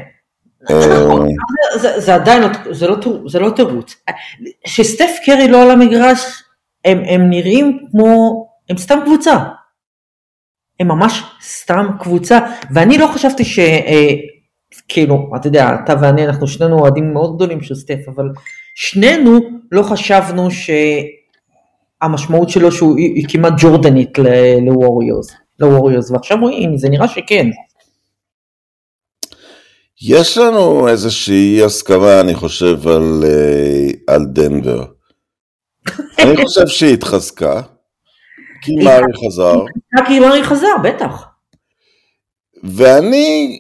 אה, 0.71 0.81
זה- 0.81 1.79
זה- 1.79 2.01
זה 2.01 2.15
עדיין, 2.15 2.43
לא- 2.43 2.49
זה 2.75 2.89
לא 2.89 2.97
זה 3.27 3.39
לא 3.39 3.51
תירוץ. 3.51 3.97
כשסטף 4.65 5.11
קרי 5.25 5.49
לא 5.49 5.63
על 5.63 5.71
המגרש, 5.71 6.19
הם 6.85 7.03
הם 7.07 7.31
נראים 7.31 7.79
כמו, 7.91 8.47
הם 8.71 8.77
סתם 8.79 8.99
קבוצה. 9.05 9.37
הם 10.81 10.88
ממש 10.88 11.23
סתם 11.43 11.87
קבוצה, 12.01 12.38
ואני 12.75 12.99
לא 12.99 13.07
חשבתי 13.07 13.45
ש... 13.45 13.59
אה, 13.59 14.14
כאילו, 14.88 15.31
אתה 15.37 15.49
יודע, 15.49 15.71
אתה 15.85 15.95
ואני, 16.01 16.27
אנחנו 16.27 16.49
שנינו 16.49 16.79
אוהדים 16.79 17.12
מאוד 17.12 17.37
גדולים 17.37 17.61
של 17.61 17.75
סטף, 17.75 17.99
אבל 18.14 18.25
שנינו 18.75 19.38
לא 19.73 19.83
חשבנו 19.83 20.49
שהמשמעות 22.01 22.49
שלו 22.49 22.73
שהוא 22.73 22.99
היא, 22.99 23.27
כמעט 23.29 23.53
ג'ורדנית 23.59 24.19
לווריורס, 24.66 25.31
לווריורס, 25.59 26.11
ועכשיו 26.11 26.38
רואים, 26.40 26.77
זה 26.77 26.88
נראה 26.88 27.09
שכן. 27.09 27.47
יש 30.03 30.38
לנו 30.38 30.88
איזושהי 30.88 31.62
הסכמה, 31.64 32.21
אני 32.21 32.35
חושב, 32.35 32.88
על, 32.88 33.25
אה, 33.25 34.14
על 34.14 34.27
דנבר. 34.27 34.85
אני 36.23 36.37
חושב 36.45 36.66
שהיא 36.66 36.95
התחזקה, 36.95 37.61
כי 38.62 38.77
מארי 38.77 39.12
חזר, 39.27 39.55
כי 40.07 40.20
מארי 40.20 40.44
חזר, 40.44 40.77
בטח. 40.85 41.25
ואני... 42.64 43.59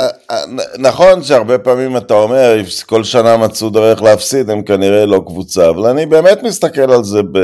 אה, 0.00 0.08
אה, 0.30 0.44
נכון 0.78 1.22
שהרבה 1.22 1.58
פעמים 1.58 1.96
אתה 1.96 2.14
אומר, 2.14 2.56
כל 2.86 3.04
שנה 3.04 3.36
מצאו 3.36 3.70
דרך 3.70 4.02
להפסיד, 4.02 4.50
הם 4.50 4.62
כנראה 4.62 5.06
לא 5.06 5.22
קבוצה, 5.26 5.70
אבל 5.70 5.90
אני 5.90 6.06
באמת 6.06 6.42
מסתכל 6.42 6.92
על 6.92 7.04
זה 7.04 7.22
ב... 7.22 7.38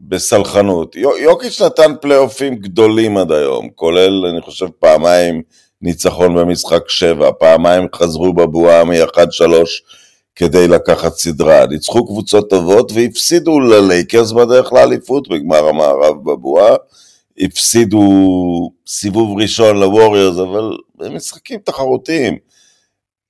בסלחנות. 0.00 0.96
יו- 0.96 1.16
יוקיץ' 1.18 1.62
נתן 1.62 1.92
פלייאופים 2.00 2.54
גדולים 2.56 3.16
עד 3.16 3.32
היום, 3.32 3.68
כולל, 3.74 4.26
אני 4.26 4.40
חושב, 4.40 4.66
פעמיים 4.78 5.42
ניצחון 5.82 6.34
במשחק 6.34 6.88
שבע, 6.88 7.30
פעמיים 7.38 7.88
חזרו 7.94 8.32
בבועה 8.32 8.84
מ-1-3 8.84 9.52
כדי 10.36 10.68
לקחת 10.68 11.12
סדרה. 11.12 11.66
ניצחו 11.66 12.06
קבוצות 12.06 12.50
טובות 12.50 12.92
והפסידו 12.94 13.60
ללייקרס 13.60 14.32
בדרך 14.32 14.72
לאליפות 14.72 15.28
בגמר 15.28 15.68
המערב 15.68 16.24
בבועה. 16.24 16.76
הפסידו 17.38 18.00
סיבוב 18.86 19.38
ראשון 19.40 19.76
לווריורס, 19.76 20.38
אבל 20.38 20.76
הם 21.00 21.16
משחקים 21.16 21.60
תחרותיים. 21.64 22.38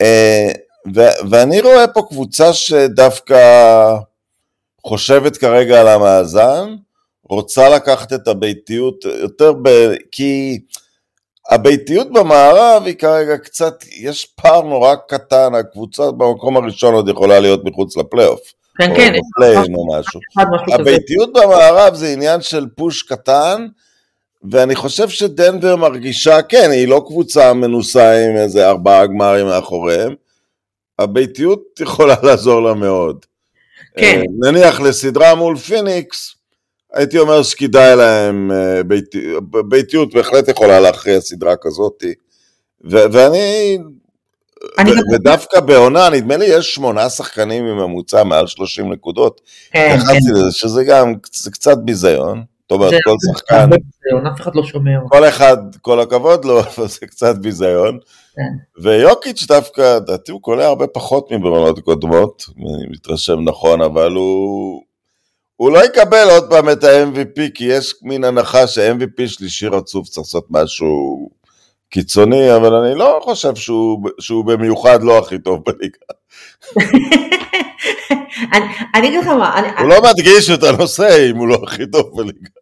אה, 0.01 0.49
ו- 0.95 1.31
ואני 1.31 1.61
רואה 1.61 1.89
פה 1.89 2.03
קבוצה 2.09 2.53
שדווקא 2.53 3.39
חושבת 4.87 5.37
כרגע 5.37 5.81
על 5.81 5.89
המאזן, 5.89 6.75
רוצה 7.31 7.69
לקחת 7.69 8.13
את 8.13 8.29
הביתיות 8.29 9.05
יותר 9.05 9.53
ב... 9.63 9.69
כי 10.13 10.59
הביתיות 11.51 12.13
במערב 12.13 12.83
היא 12.87 12.95
כרגע 12.95 13.37
קצת, 13.37 13.85
יש 14.01 14.25
פער 14.25 14.63
נורא 14.63 14.95
קטן, 15.09 15.55
הקבוצה 15.55 16.11
במקום 16.11 16.57
הראשון 16.57 16.95
עוד 16.95 17.09
יכולה 17.09 17.41
להיות 17.41 17.65
מחוץ 17.65 17.97
לפלייאוף. 17.97 18.41
כן, 18.79 18.91
או 18.91 18.97
כן, 18.97 19.13
בפליין 19.13 19.75
או 19.75 19.99
משהו. 19.99 20.21
כזה. 20.39 20.75
הביתיות 20.75 21.33
במערב 21.33 21.95
זה 21.95 22.09
עניין 22.13 22.41
של 22.41 22.67
פוש 22.77 23.03
קטן, 23.03 23.67
ואני 24.51 24.75
חושב 24.75 25.09
שדנבר 25.09 25.77
מרגישה, 25.77 26.43
כן, 26.43 26.71
היא 26.71 26.89
לא 26.89 27.05
קבוצה 27.07 27.53
מנוסה 27.53 28.25
עם 28.25 28.37
איזה 28.37 28.69
ארבעה 28.69 29.07
גמרים 29.07 29.47
מאחוריהם, 29.47 30.15
הביתיות 30.99 31.63
יכולה 31.81 32.15
לעזור 32.23 32.63
לה 32.63 32.75
מאוד. 32.75 33.27
כן. 33.97 34.21
אה, 34.21 34.51
נניח 34.51 34.81
לסדרה 34.81 35.35
מול 35.35 35.57
פיניקס, 35.57 36.36
הייתי 36.93 37.19
אומר 37.19 37.43
שכדאי 37.43 37.97
להם, 37.97 38.53
אה, 38.53 38.83
ביתי, 38.83 39.33
ביתיות 39.69 40.15
בהחלט 40.15 40.49
יכולה 40.49 40.81
להכריע 40.81 41.21
סדרה 41.21 41.57
כזאת, 41.61 42.05
ו- 42.85 43.13
ואני, 43.13 43.79
אני 44.79 44.91
ו- 44.91 45.15
ודווקא 45.15 45.61
בעונה, 45.61 46.11
נדמה 46.11 46.37
לי 46.37 46.45
יש 46.45 46.75
שמונה 46.75 47.09
שחקנים 47.09 47.65
עם 47.65 47.77
ממוצע 47.77 48.25
מעל 48.25 48.47
30 48.47 48.93
נקודות, 48.93 49.41
כן, 49.73 49.97
כן. 50.09 50.17
לזה, 50.17 50.51
שזה 50.51 50.85
גם 50.85 51.15
קצת 51.53 51.79
ביזיון, 51.79 52.45
זאת 52.63 52.73
אומרת, 52.73 52.95
כל 53.05 53.17
שחקן, 53.33 53.71
אף 54.35 54.41
אחד 54.41 54.55
לא 54.55 54.63
שומע. 54.63 54.91
כל 55.09 55.29
אחד, 55.29 55.57
כל 55.83 56.01
הכבוד 56.01 56.45
לו, 56.45 56.61
אבל 56.61 56.89
זה 56.89 57.07
קצת 57.07 57.37
ביזיון. 57.37 57.99
כן. 58.37 58.83
ויוקיץ' 58.83 59.47
דווקא, 59.49 59.97
לדעתי 59.97 60.33
הוא 60.33 60.43
קולע 60.43 60.67
הרבה 60.67 60.87
פחות 60.87 61.33
מבעונות 61.33 61.79
קודמות, 61.79 62.45
אני 62.57 62.87
מתרשם 62.91 63.41
נכון, 63.45 63.83
אבל 63.83 64.13
הוא... 64.13 64.83
הוא 65.57 65.73
לא 65.73 65.85
יקבל 65.85 66.29
עוד 66.31 66.51
פעם 66.51 66.71
את 66.71 66.85
ה-MVP, 66.85 67.41
כי 67.55 67.65
יש 67.65 67.95
מין 68.03 68.25
הנחה 68.25 68.67
ש-MVP 68.67 69.27
שלישי 69.27 69.67
רצוף 69.67 70.09
צריך 70.09 70.27
לעשות 70.27 70.47
משהו 70.51 71.29
קיצוני, 71.91 72.57
אבל 72.57 72.75
אני 72.75 72.99
לא 72.99 73.21
חושב 73.23 73.55
שהוא, 73.55 74.09
שהוא 74.21 74.45
במיוחד 74.45 75.03
לא 75.03 75.19
הכי 75.19 75.39
טוב 75.39 75.63
בליגה. 75.67 75.99
אני 78.95 79.09
אגיד 79.09 79.21
לך 79.21 79.27
מה, 79.27 79.61
הוא 79.79 79.89
לא 79.89 79.97
מדגיש 80.03 80.51
את 80.51 80.63
הנושא 80.63 81.31
אם 81.31 81.37
הוא 81.37 81.49
לא 81.49 81.59
הכי 81.67 81.87
טוב 81.87 82.11
בליגה. 82.17 82.49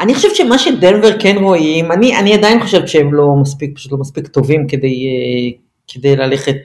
אני 0.00 0.14
חושבת 0.14 0.36
שמה 0.36 0.58
שדנבר 0.58 1.20
כן 1.20 1.36
רואים, 1.40 1.92
אני, 1.92 2.18
אני 2.18 2.34
עדיין 2.34 2.62
חושבת 2.62 2.88
שהם 2.88 3.14
לא 3.14 3.34
מספיק, 3.42 3.76
פשוט 3.76 3.92
לא 3.92 3.98
מספיק 3.98 4.26
טובים 4.26 4.66
כדי, 4.68 5.06
אה, 5.06 5.58
כדי 5.88 6.16
ללכת 6.16 6.56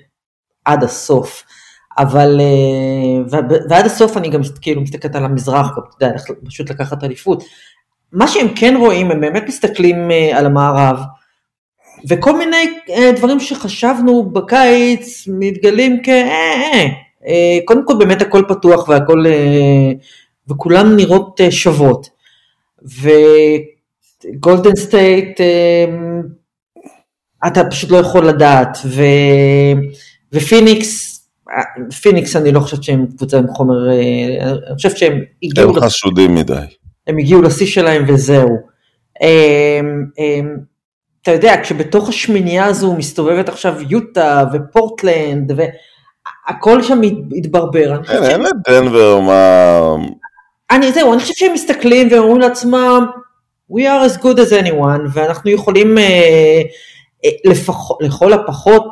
עד 0.66 0.84
הסוף. 0.84 1.44
אבל, 1.98 2.42
אה, 2.42 3.40
ועד 3.70 3.86
הסוף 3.86 4.18
אני 4.18 4.30
גם 4.30 4.42
כאילו 4.62 4.82
מסתכלת 4.82 5.16
על 5.16 5.26
המזרח, 5.26 5.68
גם, 5.78 5.84
אתה 5.98 6.06
יודע, 6.06 6.18
פשוט 6.46 6.70
לקחת 6.70 7.04
אליפות. 7.04 7.44
מה 8.12 8.28
שהם 8.28 8.48
כן 8.56 8.76
רואים, 8.80 9.12
הם 9.12 9.22
באמת 9.22 9.44
מסתכלים 9.48 10.12
אה, 10.12 10.38
על 10.38 10.46
המערב, 10.46 11.00
וכל 12.08 12.38
מיני 12.38 12.80
אה, 12.90 13.12
דברים 13.16 13.40
שחשבנו 13.40 14.24
בקיץ 14.24 15.28
מתגלים 15.28 16.02
כ... 16.04 16.10
קודם 17.66 17.86
כל 17.86 17.94
באמת 18.00 18.22
הכל 18.22 18.44
פתוח 18.50 18.90
והכל, 18.90 19.24
וכולן 20.48 20.96
נראות 20.96 21.40
שוות. 21.50 22.10
וגולדן 24.34 24.76
סטייט, 24.76 25.42
אתה 27.48 27.62
פשוט 27.70 27.92
לא 27.92 27.98
יכול 27.98 28.28
לדעת, 28.28 28.78
ו... 28.86 29.02
ופיניקס, 30.34 31.17
פיניקס 32.02 32.36
אני 32.36 32.52
לא 32.52 32.60
חושבת 32.60 32.84
שהם 32.84 33.06
קבוצה 33.18 33.38
עם 33.38 33.48
חומר, 33.48 33.90
אה, 33.90 34.52
אני 34.52 34.76
חושבת 34.76 34.98
שהם 34.98 35.22
הגיעו, 35.44 35.70
הם 35.70 35.82
חשודים 35.82 36.36
מדי. 36.36 36.54
הם 37.08 37.18
הגיעו 37.18 37.42
לשיא 37.42 37.68
שלהם 37.68 38.06
וזהו. 38.08 38.58
אה, 39.22 39.80
אה, 40.20 40.40
אתה 41.22 41.32
יודע, 41.32 41.56
כשבתוך 41.64 42.10
השמינייה 42.10 42.66
הזו 42.66 42.94
מסתובבת 42.94 43.50
עכשיו 43.50 43.76
יוטה 43.90 44.44
ופורטלנד, 44.54 45.52
והכל 46.48 46.84
שם 46.84 47.02
התברבר. 47.38 48.02
אין, 48.10 48.24
אין 48.24 48.42
לדנבר 48.42 49.20
מה... 49.20 49.96
אני, 50.72 50.92
זהו, 50.92 51.14
אני 51.14 51.22
חושבת 51.22 51.38
שהם 51.38 51.54
מסתכלים 51.54 52.08
ואומרים 52.12 52.40
לעצמם, 52.40 53.06
we 53.72 53.80
are 53.80 54.10
as 54.10 54.22
good 54.22 54.38
as 54.38 54.66
anyone, 54.66 55.10
ואנחנו 55.14 55.52
יכולים 55.52 55.98
אה, 55.98 56.62
אה, 57.26 57.30
לפח, 57.46 57.76
לכל 58.02 58.34
הפחות 58.34 58.86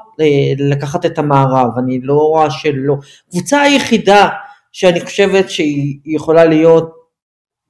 לקחת 0.60 1.06
את 1.06 1.20
המערב, 1.20 1.70
אני 1.78 2.02
לא 2.02 2.14
רואה 2.14 2.52
שלא. 2.52 2.96
קבוצה 3.30 3.62
היחידה 3.62 4.30
שאני 4.72 5.02
חושבת 5.02 5.50
שהיא 5.50 6.00
יכולה 6.06 6.46
להיות 6.46 6.94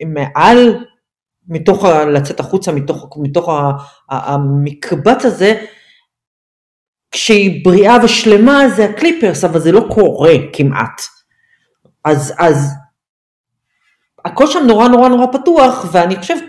מעל, 0.05 0.85
מתוך, 1.47 1.85
ה, 1.85 2.05
לצאת 2.05 2.39
החוצה 2.39 2.71
מתוך, 2.71 3.17
מתוך 3.21 3.49
ה, 3.49 3.71
ה, 4.11 4.33
המקבץ 4.33 5.25
הזה, 5.25 5.65
כשהיא 7.11 7.65
בריאה 7.65 7.97
ושלמה 8.03 8.69
זה 8.75 8.85
הקליפרס, 8.85 9.43
אבל 9.43 9.59
זה 9.59 9.71
לא 9.71 9.87
קורה 9.93 10.33
כמעט. 10.53 11.01
אז, 12.05 12.33
אז 12.37 12.71
הכל 14.25 14.47
שם 14.47 14.63
נורא 14.67 14.87
נורא 14.87 15.09
נורא 15.09 15.25
פתוח, 15.33 15.85
ואני 15.91 16.15
חושבת, 16.15 16.43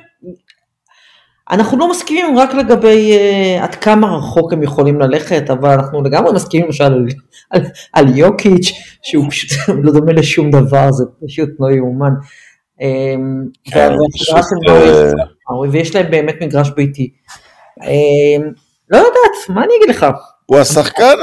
אנחנו 1.51 1.79
לא 1.79 1.91
מסכימים 1.91 2.39
רק 2.39 2.55
לגבי 2.55 3.13
uh, 3.17 3.65
עד 3.65 3.75
כמה 3.75 4.17
רחוק 4.17 4.53
הם 4.53 4.63
יכולים 4.63 5.01
ללכת, 5.01 5.51
אבל 5.51 5.71
אנחנו 5.71 6.03
לגמרי 6.03 6.33
מסכימים 6.33 6.67
למשל 6.67 6.85
על, 6.85 7.07
על, 7.51 7.63
על 7.93 8.17
יוקיץ', 8.19 8.73
שהוא 9.03 9.31
פשוט 9.31 9.59
לא 9.83 9.93
דומה 9.93 10.13
לשום 10.13 10.51
דבר, 10.51 10.93
זה 10.93 11.05
פשוט 11.27 11.49
לא 11.61 11.71
יאומן. 11.71 12.13
Um, 12.81 12.83
כן, 13.65 13.93
אה, 14.69 15.11
מאורי, 15.49 15.69
ויש 15.69 15.95
להם 15.95 16.11
באמת 16.11 16.35
מגרש 16.43 16.71
ביתי. 16.71 17.11
Um, 17.81 18.43
לא 18.91 18.97
יודעת, 18.97 19.49
מה 19.49 19.65
אני 19.65 19.73
אגיד 19.79 19.97
לך? 19.97 20.07
הוא 20.47 20.59
השחקן, 20.59 21.15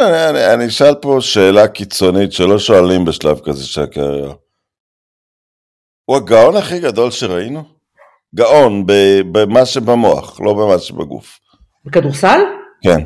אני 0.53 0.67
אשאל 0.67 0.95
פה 0.95 1.17
שאלה 1.21 1.67
קיצונית 1.67 2.31
שלא 2.31 2.59
שואלים 2.59 3.05
בשלב 3.05 3.39
כזה 3.39 3.65
של 3.65 3.81
הקריירה. 3.81 4.33
הוא 6.05 6.17
הגאון 6.17 6.55
הכי 6.55 6.79
גדול 6.79 7.11
שראינו? 7.11 7.72
גאון 8.35 8.83
במה 9.31 9.65
שבמוח, 9.65 10.41
לא 10.41 10.53
במה 10.53 10.79
שבגוף. 10.79 11.39
בכדורסל? 11.85 12.39
כן. 12.81 13.03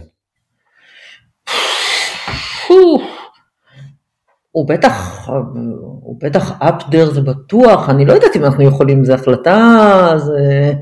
הוא 4.58 4.68
בטח, 4.68 5.28
הוא 6.02 6.16
בטח 6.20 6.62
up 6.62 6.82
there 6.82 7.14
זה 7.14 7.22
בטוח, 7.22 7.90
אני 7.90 8.06
לא 8.06 8.14
יודעת 8.14 8.36
אם 8.36 8.46
אנחנו 8.46 8.64
יכולים, 8.64 9.06
זו 9.06 9.14
החלטה, 9.14 10.14
זה... 10.18 10.74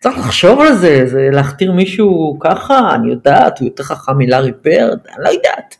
צריך 0.00 0.18
לחשוב 0.18 0.60
על 0.60 0.74
זה, 0.74 1.06
זה 1.06 1.28
להכתיר 1.32 1.72
מישהו 1.72 2.38
ככה, 2.40 2.94
אני 2.94 3.10
יודעת, 3.10 3.58
הוא 3.58 3.66
יותר 3.68 3.82
חכם 3.82 4.18
מלארי 4.18 4.52
ברד, 4.64 4.98
אני 5.08 5.24
לא 5.24 5.28
יודעת. 5.28 5.76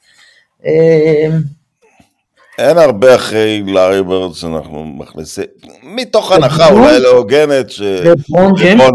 אה, 2.59 2.69
אין 2.69 2.79
הרבה 2.79 3.14
אחרי 3.14 3.62
לארי 3.67 4.03
ברד 4.03 4.35
שאנחנו 4.35 4.85
מכניסים, 4.85 5.45
מתוך 5.83 6.33
הנחה? 6.33 6.71
אולי 6.71 7.01
לא 7.01 7.09
הוגנת? 7.09 7.71
שלברון 7.71 8.53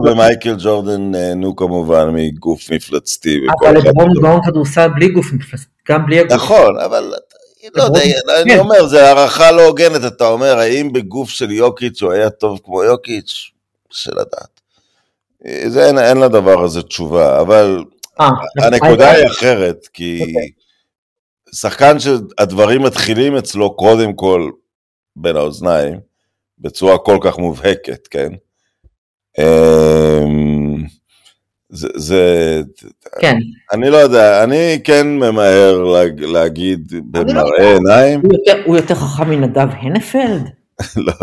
ומייקל 0.07 0.55
ג'ורדן 0.59 1.11
נהנו 1.11 1.55
כמובן 1.55 2.09
מגוף 2.13 2.71
מפלצתי. 2.71 3.39
אבל 3.61 3.77
לברון. 3.77 4.09
גאון 4.21 4.39
כדורסל 4.45 4.87
בלי 4.87 5.07
גוף, 5.07 5.25
מפלס- 5.33 5.67
גם 5.89 6.05
בלי 6.05 6.19
הגוף. 6.19 6.33
נכון, 6.33 6.79
אבל 6.79 7.13
לא 7.75 7.83
יודע, 7.83 8.01
אני 8.41 8.51
כן. 8.53 8.59
אומר, 8.59 8.87
זה 8.87 9.07
הערכה 9.07 9.51
לא 9.51 9.65
הוגנת, 9.67 10.05
אתה 10.07 10.27
אומר, 10.27 10.57
האם 10.57 10.93
בגוף 10.93 11.29
של 11.29 11.51
יוקיץ' 11.51 12.01
הוא 12.01 12.11
היה 12.11 12.29
טוב 12.29 12.59
כמו 12.65 12.83
יוקיץ'? 12.83 13.51
קשה 13.91 14.11
לדעת. 14.11 14.59
זה 15.67 15.85
אין, 15.85 16.17
לדבר 16.17 16.63
הזה 16.63 16.81
תשובה, 16.81 17.41
אבל 17.41 17.83
אה, 18.21 18.29
הנקודה 18.57 19.11
היא 19.11 19.27
אחרת, 19.27 19.87
כי 19.93 20.19
אוקיי. 20.21 20.49
שחקן 21.55 21.99
שהדברים 21.99 22.81
מתחילים 22.83 23.35
אצלו 23.37 23.75
קודם 23.75 24.13
כל 24.13 24.49
בין 25.15 25.35
האוזניים, 25.35 25.99
בצורה 26.59 26.97
כל 26.97 27.17
כך 27.21 27.37
מובהקת, 27.37 28.07
כן? 28.07 28.29
אמ, 29.39 30.83
זה, 31.69 31.87
זה, 31.95 32.61
כן, 33.21 33.35
אני 33.73 33.89
לא 33.89 33.97
יודע, 33.97 34.43
אני 34.43 34.79
כן 34.83 35.07
ממהר 35.07 35.83
להג, 35.83 36.23
להגיד 36.23 36.91
לא 36.93 36.99
במראה 37.23 37.73
עיניים, 37.73 38.21
הוא 38.21 38.31
יותר- 38.33 38.63
הוא 38.65 38.75
יותר 38.77 38.95
חכם 38.95 39.29
מנדב 39.29 39.67
הנפלד? 39.71 40.49
לא, 40.97 41.13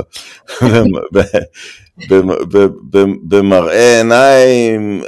במראה 3.28 3.96
עיניים, 3.98 5.02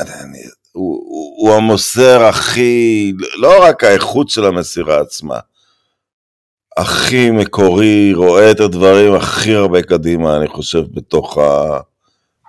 אני, 0.00 0.38
הוא, 0.72 0.94
הוא, 1.06 1.34
הוא 1.36 1.54
המוסר 1.56 2.22
הכי, 2.22 3.12
לא 3.36 3.64
רק 3.64 3.84
האיכות 3.84 4.28
של 4.28 4.44
המסירה 4.44 5.00
עצמה, 5.00 5.38
הכי 6.76 7.30
מקורי, 7.30 8.14
רואה 8.14 8.50
את 8.50 8.60
הדברים 8.60 9.14
הכי 9.14 9.54
הרבה 9.54 9.82
קדימה, 9.82 10.36
אני 10.36 10.48
חושב, 10.48 10.82
בתוך, 10.94 11.38
ה, 11.38 11.78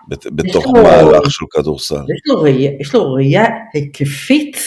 בת, 0.09 0.25
בתוך 0.31 0.65
לו- 0.65 0.83
מהלך 0.83 1.31
של 1.31 1.45
כדורסל. 1.51 1.95
יש 1.95 2.21
לו 2.25 2.41
ראייה, 2.41 2.71
יש 2.79 2.95
לו 2.95 3.13
ראייה 3.13 3.43
היקפית, 3.73 4.57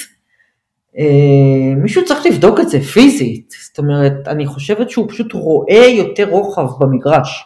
אה, 0.99 1.75
מישהו 1.83 2.05
צריך 2.05 2.27
לבדוק 2.27 2.61
את 2.61 2.69
זה 2.69 2.81
פיזית, 2.81 3.55
זאת 3.67 3.79
אומרת, 3.79 4.13
אני 4.29 4.47
חושבת 4.47 4.91
שהוא 4.91 5.09
פשוט 5.09 5.33
רואה 5.33 5.87
יותר 5.87 6.29
רוחב 6.31 6.67
במגרש 6.81 7.45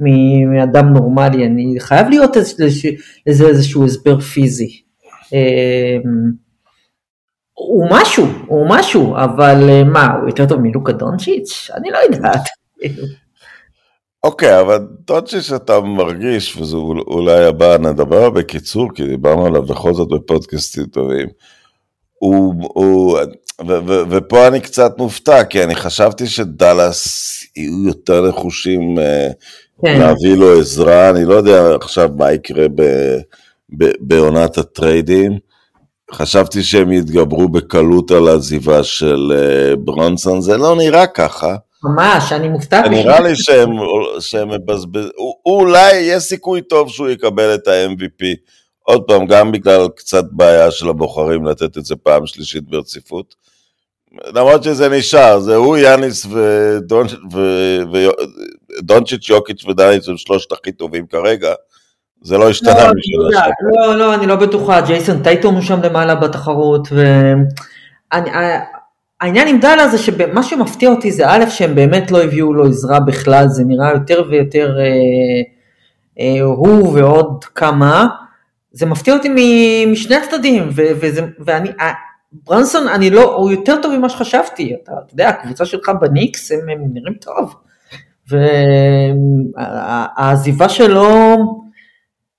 מאדם 0.00 0.92
נורמלי, 0.92 1.46
אני 1.46 1.74
חייב 1.80 2.08
להיות 2.08 2.36
איזה- 2.36 2.90
איזשהו 3.26 3.84
הסבר 3.84 4.20
פיזי. 4.20 4.85
אה, 5.32 5.96
הוא 7.52 7.86
משהו, 7.90 8.26
הוא 8.46 8.66
משהו, 8.68 9.16
אבל 9.16 9.68
אה, 9.68 9.84
מה, 9.84 10.06
הוא 10.20 10.28
יותר 10.28 10.46
טוב 10.46 10.60
מלוקה 10.60 10.92
דונצ'יץ'? 10.92 11.70
אני 11.74 11.90
לא 11.90 11.98
יודעת. 11.98 12.42
אוקיי, 14.24 14.60
אבל 14.60 14.78
דונצ'יץ' 15.06 15.52
אתה 15.52 15.80
מרגיש, 15.80 16.56
וזה 16.56 16.76
אול- 16.76 17.04
אולי 17.06 17.44
הבא, 17.44 17.78
נדבר 17.78 18.30
בקיצור, 18.30 18.88
כי 18.94 19.06
דיברנו 19.06 19.46
עליו 19.46 19.62
בכל 19.62 19.94
זאת 19.94 20.08
בפודקאסטים 20.08 20.84
טובים. 20.84 21.28
הוא, 22.18 22.54
הוא, 22.74 23.18
ו, 23.68 23.86
ו, 23.86 24.02
ופה 24.10 24.48
אני 24.48 24.60
קצת 24.60 24.98
מופתע, 24.98 25.44
כי 25.44 25.64
אני 25.64 25.74
חשבתי 25.74 26.26
שדאלאס 26.26 27.06
יהיו 27.56 27.84
יותר 27.86 28.28
נחושים 28.28 28.98
אה, 28.98 29.28
כן, 29.82 29.98
להביא 29.98 30.34
לו 30.36 30.58
עזרה, 30.60 31.10
אני 31.10 31.24
לא 31.24 31.34
יודע 31.34 31.74
עכשיו 31.74 32.10
מה 32.16 32.32
יקרה 32.32 32.66
ב, 32.74 32.82
בעונת 34.00 34.58
הטריידים. 34.58 35.38
חששתי 36.12 36.62
שהם 36.62 36.92
יתגברו 36.92 37.48
בקלות 37.48 38.10
על 38.10 38.28
העזיבה 38.28 38.82
של 38.84 39.32
אה, 39.36 39.76
ברונסון, 39.76 40.40
זה 40.40 40.56
לא 40.56 40.76
נראה 40.76 41.06
ככה. 41.06 41.56
ממש, 41.84 42.32
אני 42.32 42.48
מופתעת. 42.48 42.90
נראה 42.90 43.20
לי 43.20 43.36
שהם, 43.36 43.70
שהם 44.20 44.48
מבזבז... 44.50 45.08
אולי 45.46 45.94
יש 45.96 46.22
סיכוי 46.22 46.62
טוב 46.62 46.90
שהוא 46.90 47.08
יקבל 47.08 47.54
את 47.54 47.68
ה-MVP. 47.68 48.24
עוד 48.82 49.02
פעם, 49.02 49.26
גם 49.26 49.52
בגלל 49.52 49.88
קצת 49.96 50.24
בעיה 50.30 50.70
של 50.70 50.88
הבוחרים 50.88 51.46
לתת 51.46 51.78
את 51.78 51.84
זה 51.84 51.96
פעם 51.96 52.26
שלישית 52.26 52.64
ברציפות. 52.70 53.34
למרות 54.26 54.62
שזה 54.62 54.88
נשאר, 54.88 55.40
זה 55.40 55.56
הוא, 55.56 55.76
יאניס 55.76 56.26
ודונצ'יץ', 58.78 59.28
יוקיץ' 59.28 59.64
ודניץ 59.64 60.08
הם 60.08 60.16
שלושת 60.16 60.52
הכי 60.52 60.72
טובים 60.72 61.06
כרגע. 61.06 61.54
זה 62.26 62.38
לא 62.38 62.50
השתנה 62.50 62.74
לא, 62.74 62.78
משנה 62.78 62.92
שעברה. 63.32 63.86
לא, 63.86 63.96
לא, 63.96 64.14
אני 64.14 64.26
לא 64.26 64.36
בטוחה, 64.36 64.80
ג'ייסון 64.80 65.22
טייטום 65.22 65.54
הוא 65.54 65.62
שם 65.62 65.82
למעלה 65.82 66.14
בתחרות, 66.14 66.88
והעניין 69.22 69.48
עם 69.48 69.60
דאלה 69.60 69.88
זה 69.88 69.98
שמה 69.98 70.42
שמפתיע 70.42 70.90
אותי 70.90 71.12
זה 71.12 71.30
א', 71.30 71.44
שהם 71.48 71.74
באמת 71.74 72.10
לא 72.10 72.22
הביאו 72.22 72.52
לו 72.52 72.66
עזרה 72.66 73.00
בכלל, 73.00 73.48
זה 73.48 73.64
נראה 73.66 73.92
יותר 73.92 74.24
ויותר 74.30 74.76
אה, 74.78 74.84
אה, 76.20 76.40
הוא 76.42 76.98
ועוד 76.98 77.44
כמה, 77.44 78.06
זה 78.72 78.86
מפתיע 78.86 79.14
אותי 79.14 79.28
משני 79.92 80.16
הצדדים, 80.16 80.68
ו- 80.76 80.92
וזה, 81.00 81.20
ואני, 81.38 81.68
אה, 81.80 81.92
ברנסון, 82.32 82.88
אני 82.88 83.10
לא, 83.10 83.34
הוא 83.36 83.50
יותר 83.50 83.82
טוב 83.82 83.96
ממה 83.98 84.08
שחשבתי, 84.08 84.74
אתה, 84.82 84.92
אתה 84.92 85.14
יודע, 85.14 85.28
הקבוצה 85.28 85.64
שלך 85.64 85.90
בניקס, 86.00 86.52
הם, 86.52 86.58
הם 86.68 86.78
נראים 86.92 87.14
טוב, 87.14 87.54
והעזיבה 89.56 90.68
שלו, 90.68 91.36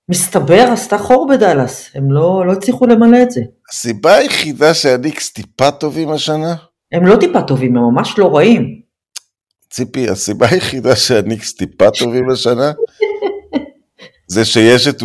מסתבר, 0.08 0.68
עשתה 0.72 0.98
חור 0.98 1.28
בדאלאס, 1.30 1.90
הם 1.94 2.12
לא, 2.12 2.46
לא 2.46 2.52
הצליחו 2.52 2.86
למלא 2.86 3.22
את 3.22 3.30
זה. 3.30 3.40
הסיבה 3.70 4.14
היחידה 4.14 4.74
שהניקס 4.74 5.32
טיפה 5.32 5.70
טובים 5.70 6.10
השנה, 6.10 6.54
הם 6.92 7.06
לא 7.06 7.16
טיפה 7.16 7.42
טובים, 7.42 7.76
הם 7.76 7.82
ממש 7.82 8.18
לא 8.18 8.36
רעים. 8.36 8.80
ציפי, 9.70 10.08
הסיבה 10.08 10.46
היחידה 10.50 10.96
שהניקס 10.96 11.54
טיפה 11.54 11.90
טובים 11.90 12.30
השנה, 12.30 12.72
זה 14.32 14.44
שיש 14.44 14.88
את 14.88 15.02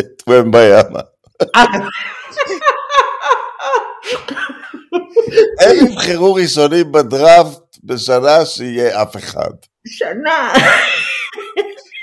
את 0.00 0.22
ומביאמה. 0.28 1.00
הם 5.60 5.86
יבחרו 5.86 6.34
ראשונים 6.34 6.92
בדראפט 6.92 7.78
בשנה 7.84 8.44
שיהיה 8.44 9.02
אף 9.02 9.16
אחד. 9.16 9.50
שנה. 9.86 10.52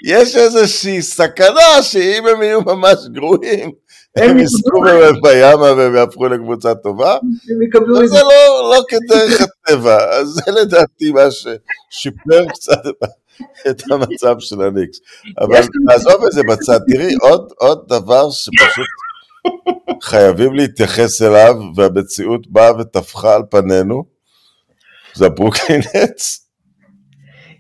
יש 0.03 0.35
איזושהי 0.35 1.01
סכנה 1.01 1.81
שאם 1.81 2.27
הם 2.27 2.43
יהיו 2.43 2.61
ממש 2.61 2.97
גרועים, 3.11 3.71
הם 4.15 4.29
הם 4.29 4.37
יזכו 4.37 4.81
במביאמה 4.81 5.73
והם 5.73 5.95
יהפכו 5.95 6.27
לקבוצה 6.27 6.75
טובה, 6.75 7.17
וזה 7.89 8.07
זה. 8.07 8.21
לא, 8.21 8.71
לא 8.75 8.83
כדרך 8.87 9.41
הטבע, 9.41 10.19
אז 10.19 10.27
זה 10.27 10.51
לדעתי 10.51 11.11
מה 11.11 11.27
ששיפר 11.31 12.45
קצת 12.49 12.81
את 13.69 13.81
המצב 13.91 14.35
של 14.39 14.61
הניקס. 14.61 14.99
אבל 15.39 15.61
נעזוב 15.89 16.25
את 16.25 16.31
זה 16.31 16.41
בצד, 16.43 16.79
תראי, 16.87 17.13
עוד, 17.21 17.51
עוד 17.57 17.85
דבר 17.87 18.31
שפשוט 18.31 18.85
חייבים 20.01 20.53
להתייחס 20.53 21.21
אליו, 21.21 21.55
והמציאות 21.75 22.47
באה 22.47 22.79
וטפחה 22.79 23.35
על 23.35 23.41
פנינו, 23.49 24.03
זה 25.13 25.25
הברוקלין 25.25 25.81
נטס. 25.95 26.50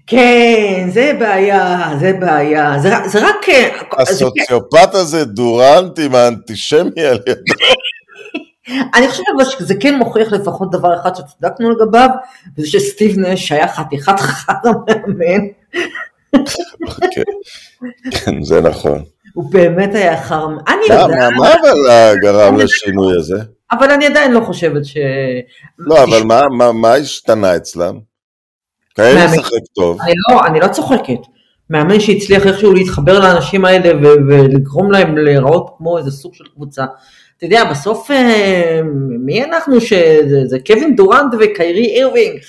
כן, 0.07 0.89
זה 0.93 1.13
בעיה, 1.19 1.89
זה 1.99 2.13
בעיה. 2.19 2.79
זה, 2.79 2.89
זה 3.05 3.19
רק... 3.27 3.49
אה, 3.49 3.69
זה- 4.05 4.11
הסוציופט 4.13 4.95
הזה 4.95 5.25
דורנט 5.25 5.99
עם 5.99 6.15
האנטישמי 6.15 7.01
על 7.09 7.19
ידו. 7.27 7.53
אני 8.95 9.07
חושבת 9.07 9.25
אבל 9.35 9.45
שזה 9.45 9.73
כן 9.79 9.95
מוכיח 9.95 10.31
לפחות 10.31 10.71
דבר 10.71 11.01
אחד 11.01 11.11
שצדקנו 11.15 11.69
לגביו, 11.71 12.09
וזה 12.57 12.67
שסטיב 12.67 13.19
נש 13.19 13.51
היה 13.51 13.67
חתיכת 13.67 14.19
חרא 14.19 14.55
מאמן. 14.87 15.45
כן, 17.11 17.21
כן, 18.11 18.43
זה 18.43 18.61
נכון. 18.61 19.03
הוא 19.33 19.51
באמת 19.51 19.95
היה 19.95 20.23
חרא... 20.23 20.47
אני 20.67 20.81
יודעת, 20.89 21.09
מה, 21.37 21.53
אבל 21.53 22.15
גרם 22.21 22.57
לשינוי 22.57 23.17
הזה? 23.17 23.39
אבל 23.71 23.91
אני 23.91 24.05
עדיין 24.05 24.31
לא 24.31 24.41
חושבת 24.45 24.85
ש... 24.85 24.97
לא, 25.79 26.03
אבל 26.03 26.23
מה 26.73 26.93
השתנה 26.93 27.55
אצלם? 27.55 28.10
כאלה. 28.95 29.25
משחק 29.25 29.65
טוב. 29.75 30.01
אני 30.01 30.13
לא, 30.31 30.45
אני 30.47 30.59
לא 30.59 30.67
צוחקת. 30.67 31.19
מאמן 31.69 31.99
שהצליח 31.99 32.47
איכשהו 32.47 32.73
להתחבר 32.73 33.19
לאנשים 33.19 33.65
האלה 33.65 33.97
ו- 33.97 34.27
ולגרום 34.29 34.91
להם 34.91 35.17
להיראות 35.17 35.69
כמו 35.77 35.97
איזה 35.97 36.11
סוג 36.11 36.33
של 36.33 36.43
קבוצה. 36.55 36.85
אתה 37.37 37.45
יודע, 37.45 37.63
בסוף 37.71 38.11
אה, 38.11 38.81
מי 39.19 39.43
אנחנו 39.43 39.81
שזה 39.81 40.45
זה 40.45 40.57
קווין 40.67 40.95
דורנט 40.95 41.33
וקיירי 41.39 41.85
אירווינג, 41.85 42.39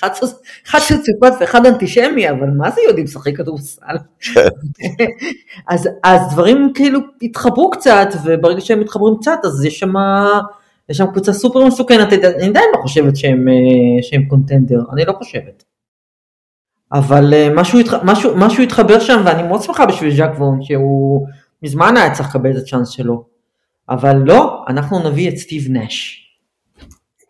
אחד 0.65 0.79
סוציופט 0.79 1.33
ואחד 1.39 1.65
אנטישמי, 1.65 2.29
אבל 2.29 2.47
מה 2.57 2.71
זה 2.71 2.81
יודעים 2.87 3.05
לשחק 3.05 3.37
כדורסל? 3.37 3.95
אז, 5.69 5.89
אז 6.03 6.21
דברים 6.31 6.71
כאילו 6.75 6.99
התחברו 7.21 7.69
קצת, 7.69 8.07
וברגע 8.23 8.61
שהם 8.61 8.79
מתחברים 8.79 9.13
קצת, 9.21 9.39
אז 9.43 9.65
יש 9.65 9.79
שם, 9.79 9.93
יש 10.89 10.97
שם 10.97 11.05
קבוצה 11.05 11.33
סופר 11.33 11.65
מסוכנת, 11.65 12.13
אני 12.13 12.47
עדיין 12.47 12.69
לא 12.75 12.81
חושבת 12.81 13.17
שהם, 13.17 13.47
אה, 13.47 14.03
שהם 14.03 14.25
contender, 14.25 14.79
אני 14.93 15.05
לא 15.05 15.13
חושבת. 15.13 15.63
אבל 16.93 17.33
אה, 17.33 17.49
משהו, 17.55 17.79
משהו, 18.03 18.31
משהו 18.35 18.63
התחבר 18.63 18.99
שם, 18.99 19.21
ואני 19.25 19.43
מאוד 19.43 19.61
שמחה 19.61 19.85
בשביל 19.85 20.15
ז'אק 20.15 20.31
וון, 20.37 20.61
שהוא 20.61 21.27
מזמן 21.63 21.97
היה 21.97 22.13
צריך 22.13 22.29
לקבל 22.29 22.51
את 22.51 22.55
הצ'אנס 22.55 22.89
שלו. 22.89 23.23
אבל 23.89 24.15
לא, 24.25 24.63
אנחנו 24.67 25.09
נביא 25.09 25.29
את 25.29 25.37
סטיב 25.37 25.67
נש. 25.69 26.19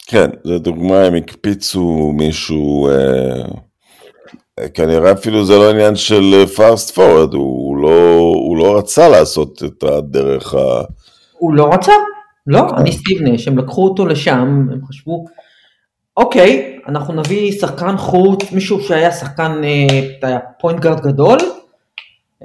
כן, 0.07 0.29
זו 0.43 0.59
דוגמה, 0.59 1.03
הם 1.03 1.15
הקפיצו 1.15 2.11
מישהו, 2.15 2.89
אה, 2.89 4.67
כנראה 4.73 5.11
אפילו 5.11 5.45
זה 5.45 5.57
לא 5.57 5.69
עניין 5.69 5.95
של 5.95 6.45
fast 6.55 6.95
forward, 6.95 7.33
הוא 7.33 7.77
לא, 7.77 8.19
הוא 8.19 8.57
לא 8.57 8.77
רצה 8.77 9.09
לעשות 9.09 9.63
את 9.63 9.83
הדרך 9.83 10.53
ה... 10.53 10.57
הוא 11.37 11.53
לא 11.53 11.73
רצה, 11.73 11.91
לא, 12.47 12.67
אני 12.77 12.91
סטיב 12.91 13.21
נש, 13.21 13.47
הם 13.47 13.57
לקחו 13.57 13.83
אותו 13.83 14.05
לשם, 14.05 14.67
הם 14.71 14.79
חשבו, 14.87 15.25
אוקיי, 16.17 16.79
אנחנו 16.87 17.13
נביא 17.13 17.51
שחקן 17.51 17.97
חוץ, 17.97 18.51
מישהו 18.51 18.81
שהיה 18.81 19.11
שחקן 19.11 19.61
אה, 20.23 20.37
point 20.59 20.79
guard 20.79 20.99
גדול, 20.99 21.37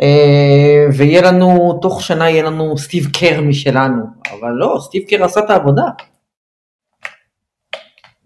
אה, 0.02 0.86
ויהיה 0.96 1.22
לנו, 1.22 1.78
תוך 1.82 2.02
שנה 2.02 2.30
יהיה 2.30 2.42
לנו 2.42 2.78
סטיב 2.78 3.06
קר 3.20 3.40
משלנו, 3.40 4.02
אבל 4.32 4.50
לא, 4.50 4.78
סטיב 4.80 5.02
קר 5.08 5.24
עשה 5.24 5.40
את 5.40 5.50
העבודה. 5.50 5.84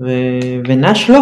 ו- 0.00 0.58
ונש 0.68 1.10
לא. 1.10 1.20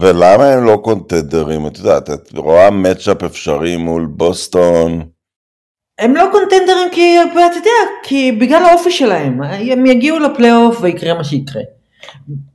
ולמה 0.00 0.44
הם 0.44 0.64
לא 0.64 0.80
קונטנדרים? 0.84 1.66
את 1.66 1.78
יודעת, 1.78 2.10
את 2.10 2.32
רואה 2.36 2.70
matchup 2.70 3.22
אפשרי 3.22 3.76
מול 3.76 4.06
בוסטון. 4.06 5.02
הם 5.98 6.16
לא 6.16 6.24
קונטנדרים 6.32 6.90
כי, 6.92 7.16
אתה 7.22 7.56
יודע, 7.56 7.70
כי 8.02 8.32
בגלל 8.32 8.64
האופי 8.64 8.90
שלהם, 8.90 9.42
הם 9.42 9.86
יגיעו 9.86 10.18
לפלייאוף 10.18 10.78
ויקרה 10.80 11.14
מה 11.14 11.24
שיקרה. 11.24 11.62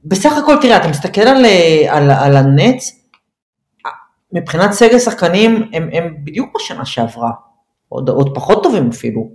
בסך 0.05 0.37
הכל, 0.37 0.55
תראה, 0.61 0.77
אתה 0.77 0.87
מסתכל 0.87 1.21
על, 1.21 1.45
על, 1.89 2.11
על 2.11 2.35
הנץ, 2.35 3.05
מבחינת 4.33 4.71
סגל 4.71 4.99
שחקנים, 4.99 5.69
הם, 5.73 5.89
הם 5.93 6.15
בדיוק 6.23 6.55
בשנה 6.55 6.85
שעברה, 6.85 7.31
עוד, 7.89 8.09
עוד 8.09 8.35
פחות 8.35 8.63
טובים 8.63 8.89
אפילו. 8.89 9.29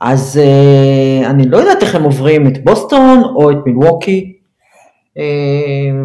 אז 0.00 0.40
uh, 0.42 1.26
אני 1.26 1.48
לא 1.48 1.56
יודעת 1.56 1.82
איך 1.82 1.94
הם 1.94 2.02
עוברים 2.02 2.46
את 2.46 2.64
בוסטון 2.64 3.22
או 3.24 3.50
את 3.50 3.56
מילווקי, 3.66 4.38
uh, 5.18 5.20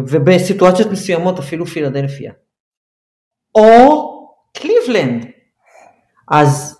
ובסיטואציות 0.08 0.90
מסוימות 0.90 1.38
אפילו 1.38 1.66
פילדלפיה. 1.66 2.32
או 3.54 4.08
קליבלנד. 4.56 5.26
אז 6.30 6.78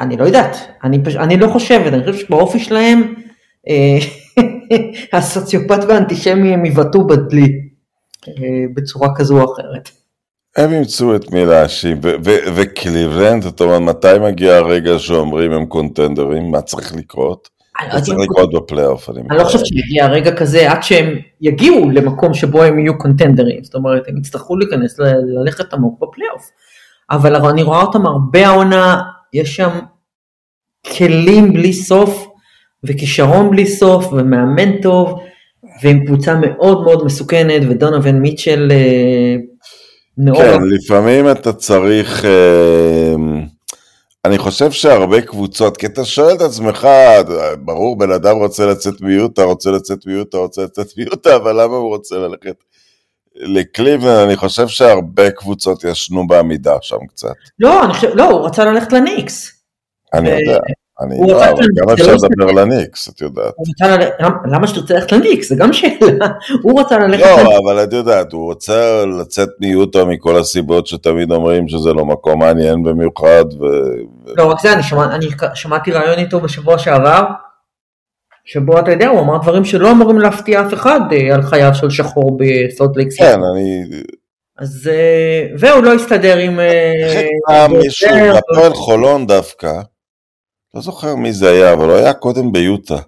אני 0.00 0.16
לא 0.16 0.24
יודעת, 0.24 0.56
אני, 0.84 1.04
פש... 1.04 1.16
אני 1.16 1.36
לא 1.36 1.48
חושבת, 1.48 1.92
אני 1.92 2.04
חושבת 2.04 2.26
שבאופי 2.26 2.58
שלהם 2.58 3.14
אה, 3.68 3.98
הסוציופט 5.12 5.84
והאנטישמי 5.88 6.54
הם 6.54 6.64
יבטאו 6.64 7.06
בדלי 7.06 7.52
אה, 8.28 8.64
בצורה 8.74 9.08
כזו 9.16 9.40
או 9.40 9.52
אחרת. 9.52 9.90
הם 10.56 10.72
ימצאו 10.72 11.16
את 11.16 11.30
מי 11.30 11.46
להאשים, 11.46 12.00
וקליבלנד, 12.54 13.42
זאת 13.42 13.60
אומרת, 13.60 13.80
מתי 13.80 14.18
מגיע 14.20 14.56
הרגע 14.56 14.98
שאומרים 14.98 15.52
הם 15.52 15.66
קונטנדרים, 15.66 16.50
מה 16.50 16.62
צריך 16.62 16.94
לקרות? 16.96 17.48
אני 17.80 17.92
זה 17.92 18.06
צריך 18.06 18.18
לקרות 18.18 18.52
בפלייאוף, 18.54 19.10
אני 19.10 19.38
לא 19.38 19.44
חושבת 19.44 19.66
שיגיע 19.66 20.04
הרגע 20.04 20.36
כזה 20.36 20.70
עד 20.70 20.82
שהם 20.82 21.18
יגיעו 21.40 21.90
למקום 21.90 22.34
שבו 22.34 22.62
הם 22.62 22.78
יהיו 22.78 22.98
קונטנדרים, 22.98 23.64
זאת 23.64 23.74
אומרת 23.74 24.02
הם 24.08 24.18
יצטרכו 24.18 24.56
להיכנס, 24.56 24.98
ללכת 25.34 25.74
עמוק 25.74 26.00
בפלייאוף. 26.00 26.50
אבל 27.10 27.36
אני 27.36 27.62
רואה 27.62 27.82
אותם 27.82 28.06
הרבה 28.06 28.46
העונה, 28.46 29.02
יש 29.32 29.56
שם 29.56 29.78
כלים 30.96 31.52
בלי 31.52 31.72
סוף, 31.72 32.28
וכישרון 32.84 33.50
בלי 33.50 33.66
סוף, 33.66 34.12
ומאמן 34.12 34.80
טוב, 34.82 35.20
ועם 35.82 36.06
קבוצה 36.06 36.34
מאוד 36.34 36.84
מאוד 36.84 37.04
מסוכנת, 37.04 37.62
ודונובין 37.70 38.20
מיטשל 38.20 38.68
אה, 38.70 39.36
מאוד... 40.18 40.36
כן, 40.36 40.62
לפעמים 40.62 41.30
אתה 41.30 41.52
צריך, 41.52 42.24
אה, 42.24 43.14
אני 44.24 44.38
חושב 44.38 44.70
שהרבה 44.70 45.20
קבוצות, 45.20 45.76
כי 45.76 45.86
אתה 45.86 46.04
שואל 46.04 46.34
את 46.34 46.40
עצמך, 46.40 46.88
ברור, 47.64 47.98
בן 47.98 48.10
אדם 48.10 48.36
רוצה 48.36 48.66
לצאת 48.66 49.00
מיוטה, 49.00 49.44
רוצה 49.44 49.70
לצאת 49.70 50.06
מיוטה, 50.06 50.38
רוצה 50.38 50.62
לצאת 50.62 50.86
מיוטה, 50.96 51.36
אבל 51.36 51.62
למה 51.62 51.76
הוא 51.76 51.88
רוצה 51.88 52.16
ללכת 52.16 52.56
לקליבלנד? 53.36 54.26
אני 54.26 54.36
חושב 54.36 54.68
שהרבה 54.68 55.30
קבוצות 55.30 55.84
ישנו 55.84 56.26
בעמידה 56.26 56.76
שם 56.80 57.06
קצת. 57.08 57.34
לא, 57.58 57.84
אני 57.84 57.94
חושב, 57.94 58.08
לא, 58.14 58.30
הוא 58.30 58.46
רצה 58.46 58.64
ללכת 58.64 58.92
לניקס. 58.92 59.62
אני 60.14 60.30
אה, 60.30 60.38
יודע, 60.40 60.58
אני 61.00 61.16
הוא 61.16 61.26
לא, 61.26 61.44
אבל 61.44 61.64
גם 61.76 61.90
אפשר 61.92 62.06
לא 62.06 62.12
לדבר 62.12 62.52
לניקס, 62.52 63.08
את 63.08 63.20
יודעת. 63.20 63.54
למה 64.44 64.66
שתרצה 64.66 64.94
ללכת 64.94 65.12
לניקס? 65.12 65.48
זה 65.48 65.56
גם 65.56 65.72
שאלה. 65.72 66.26
הוא 66.62 66.80
רצה 66.80 66.98
ללכת 66.98 67.22
לא, 67.22 67.36
לניקס. 67.36 67.58
אבל 67.64 67.84
את 67.84 67.92
יודעת, 67.92 68.32
הוא 68.32 68.44
רוצה 68.44 69.04
לצאת 69.20 69.48
מיוטה 69.60 70.04
מכל 70.04 70.36
הסיבות 70.36 70.86
שתמיד 70.86 71.32
אומרים 71.32 71.68
שזה 71.68 71.92
לא 71.92 72.04
מקום 72.04 72.38
מעניין 72.38 72.82
במיוחד. 72.82 73.44
לא, 74.36 74.50
רק 74.50 74.60
זה, 74.60 74.72
אני, 74.72 74.82
שמע, 74.82 75.04
אני 75.04 75.26
שמעתי 75.54 75.92
ראיון 75.92 76.18
איתו 76.18 76.40
בשבוע 76.40 76.78
שעבר, 76.78 77.22
שבו 78.44 78.78
אתה 78.78 78.90
יודע, 78.90 79.08
הוא 79.08 79.20
אמר 79.20 79.38
דברים 79.38 79.64
שלא 79.64 79.90
אמורים 79.90 80.18
להפתיע 80.18 80.60
אף 80.66 80.74
אחד 80.74 81.00
אה, 81.12 81.34
על 81.34 81.42
חייו 81.42 81.74
של 81.74 81.90
שחור 81.90 82.38
בסולט 82.38 82.96
לייק 82.96 83.10
סיטי. 83.10 83.22
כן, 83.24 83.38
אני... 83.54 83.84
אז 84.58 84.90
אה, 84.92 85.46
והוא 85.58 85.84
לא 85.84 85.94
הסתדר 85.94 86.36
עם... 86.36 86.60
אה, 86.60 87.66
זה, 88.00 88.32
בהפועל 88.32 88.74
חולון 88.74 89.26
דווקא, 89.26 89.72
לא 90.74 90.80
זוכר 90.80 91.14
מי 91.16 91.32
זה 91.32 91.50
היה, 91.50 91.72
אבל 91.72 91.84
הוא 91.84 91.96
היה 91.96 92.14
קודם 92.14 92.52
ביוטה. 92.52 92.98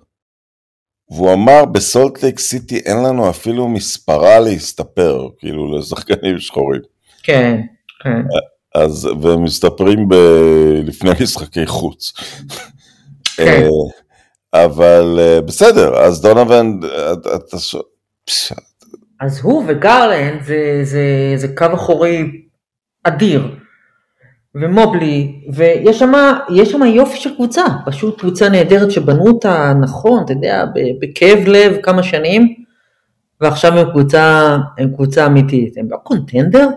והוא 1.11 1.33
אמר, 1.33 1.65
בסולט 1.65 2.23
לייק 2.23 2.39
סיטי 2.39 2.79
אין 2.79 2.97
לנו 2.97 3.31
אפילו 3.31 3.69
מספרה 3.69 4.41
להסתפר, 4.41 5.29
כאילו, 5.39 5.79
לשחקנים 5.79 6.39
שחורים. 6.39 6.81
כן, 7.23 7.61
כן. 8.03 8.23
אז, 8.75 9.09
והם 9.23 9.45
מסתפרים 9.45 10.09
ב... 10.09 10.15
לפני 10.85 11.11
משחקי 11.23 11.67
חוץ. 11.67 12.13
כן. 13.37 13.69
אה, 14.55 14.65
אבל 14.65 15.17
אה, 15.19 15.41
בסדר, 15.41 15.97
אז 15.97 16.21
דונובן, 16.23 16.67
אתה-. 17.37 17.59
ש- 18.27 18.53
אז 19.21 19.41
הוא 19.43 19.65
וגרלנד 19.69 20.43
זה, 20.43 20.81
זה, 20.83 21.33
זה 21.37 21.49
קו 21.57 21.67
אחורי 21.75 22.23
אדיר. 23.05 23.57
ומובלי, 24.55 25.41
ויש 25.53 25.99
שם, 25.99 26.13
יש 26.51 26.71
שם 26.71 26.83
יופי 26.83 27.17
של 27.17 27.35
קבוצה, 27.35 27.65
פשוט 27.87 28.21
קבוצה 28.21 28.49
נהדרת 28.49 28.91
שבנו 28.91 29.27
אותה 29.27 29.73
נכון, 29.81 30.25
אתה 30.25 30.33
יודע, 30.33 30.65
בכאב 31.01 31.39
לב 31.47 31.77
כמה 31.83 32.03
שנים, 32.03 32.55
ועכשיו 33.41 33.79
הם 33.79 33.91
קבוצה, 33.91 34.57
הם 34.79 34.95
קבוצה 34.95 35.27
אמיתית. 35.27 35.77
הם 35.79 35.87
לא 35.91 35.97
קונטנדר, 35.97 36.69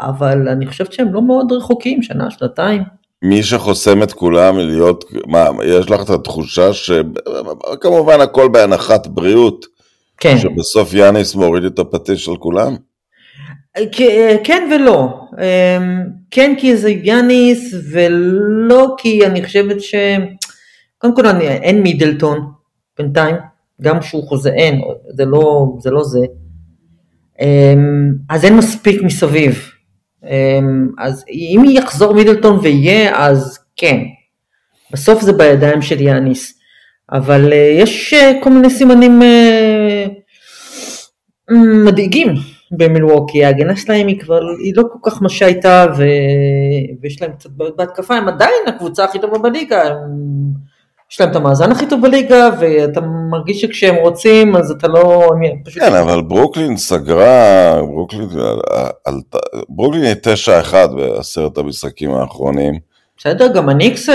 אבל 0.00 0.48
אני 0.48 0.66
חושבת 0.66 0.92
שהם 0.92 1.12
לא 1.12 1.22
מאוד 1.22 1.52
רחוקים, 1.52 2.02
שנה, 2.02 2.30
שנתיים. 2.30 2.82
מי 3.22 3.42
שחוסם 3.42 4.02
את 4.02 4.12
כולם 4.12 4.56
מלהיות, 4.56 5.04
מה, 5.26 5.48
יש 5.64 5.90
לך 5.90 6.02
את 6.02 6.10
התחושה 6.10 6.72
שכמובן 6.72 8.20
הכל 8.20 8.48
בהנחת 8.48 9.06
בריאות, 9.06 9.66
כן, 10.20 10.38
שבסוף 10.38 10.94
יאניס 10.94 11.34
מוריד 11.34 11.64
את 11.64 11.78
הפטיש 11.78 12.28
על 12.28 12.36
כולם? 12.36 12.76
כן 14.44 14.70
ולא. 14.72 15.20
אמ, 15.38 16.04
כן 16.30 16.54
כי 16.58 16.76
זה 16.76 16.90
יאניס, 16.90 17.74
ולא 17.92 18.94
כי 18.98 19.26
אני 19.26 19.44
חושבת 19.44 19.80
ש... 19.80 19.94
קודם 20.98 21.16
כל 21.16 21.26
אני, 21.26 21.48
אין 21.48 21.82
מידלטון 21.82 22.52
בינתיים, 22.98 23.36
גם 23.82 24.00
כשהוא 24.00 24.28
חוזה 24.28 24.50
אין, 24.50 24.80
זה 25.08 25.24
לא 25.24 25.66
זה. 25.78 25.90
לא 25.90 26.04
זה. 26.04 26.26
אמ, 27.40 28.12
אז 28.30 28.44
אין 28.44 28.56
מספיק 28.56 29.02
מסביב. 29.02 29.70
אמ, 30.24 30.88
אז 30.98 31.24
אם 31.28 31.64
יחזור 31.68 32.14
מידלטון 32.14 32.58
ויהיה, 32.62 33.26
אז 33.26 33.58
כן. 33.76 33.98
בסוף 34.92 35.22
זה 35.22 35.32
בידיים 35.32 35.82
של 35.82 36.00
יאניס. 36.00 36.58
אבל 37.12 37.52
אה, 37.52 37.74
יש 37.78 38.14
אה, 38.14 38.32
כל 38.42 38.50
מיני 38.50 38.70
סימנים 38.70 39.22
אה, 39.22 40.06
מדאיגים 41.84 42.34
במילווקי, 42.72 43.44
ההגנה 43.44 43.76
שלהם 43.76 44.06
היא 44.06 44.20
כבר, 44.20 44.40
היא 44.64 44.72
לא 44.76 44.82
כל 44.92 45.10
כך 45.10 45.22
מה 45.22 45.28
שהייתה, 45.28 45.86
ו... 45.98 46.02
ויש 47.02 47.22
להם 47.22 47.32
קצת 47.32 47.50
בעיות 47.50 47.76
בהתקפה, 47.76 48.14
הם 48.14 48.28
עדיין 48.28 48.68
הקבוצה 48.68 49.04
הכי 49.04 49.18
טובה 49.18 49.38
בליגה, 49.38 49.82
הם... 49.82 50.28
יש 51.10 51.20
להם 51.20 51.30
את 51.30 51.36
המאזן 51.36 51.72
הכי 51.72 51.86
טוב 51.86 52.02
בליגה, 52.02 52.48
ואתה 52.60 53.00
מרגיש 53.30 53.60
שכשהם 53.60 53.94
רוצים, 53.94 54.56
אז 54.56 54.70
אתה 54.70 54.88
לא... 54.88 55.30
הם 55.34 55.62
פשוט... 55.64 55.82
כן, 55.82 55.94
אבל 55.94 56.22
ברוקלין 56.22 56.76
סגרה, 56.76 57.74
ברוקלין 57.82 58.28
עלתה, 59.04 59.38
ברוקלין 59.68 60.04
היא 60.04 60.14
9-1 60.72 60.74
בעשרת 60.96 61.58
המשחקים 61.58 62.10
האחרונים. 62.10 62.78
בסדר, 63.16 63.52
גם 63.54 63.68
הניקס 63.68 64.08
8-1. 64.08 64.12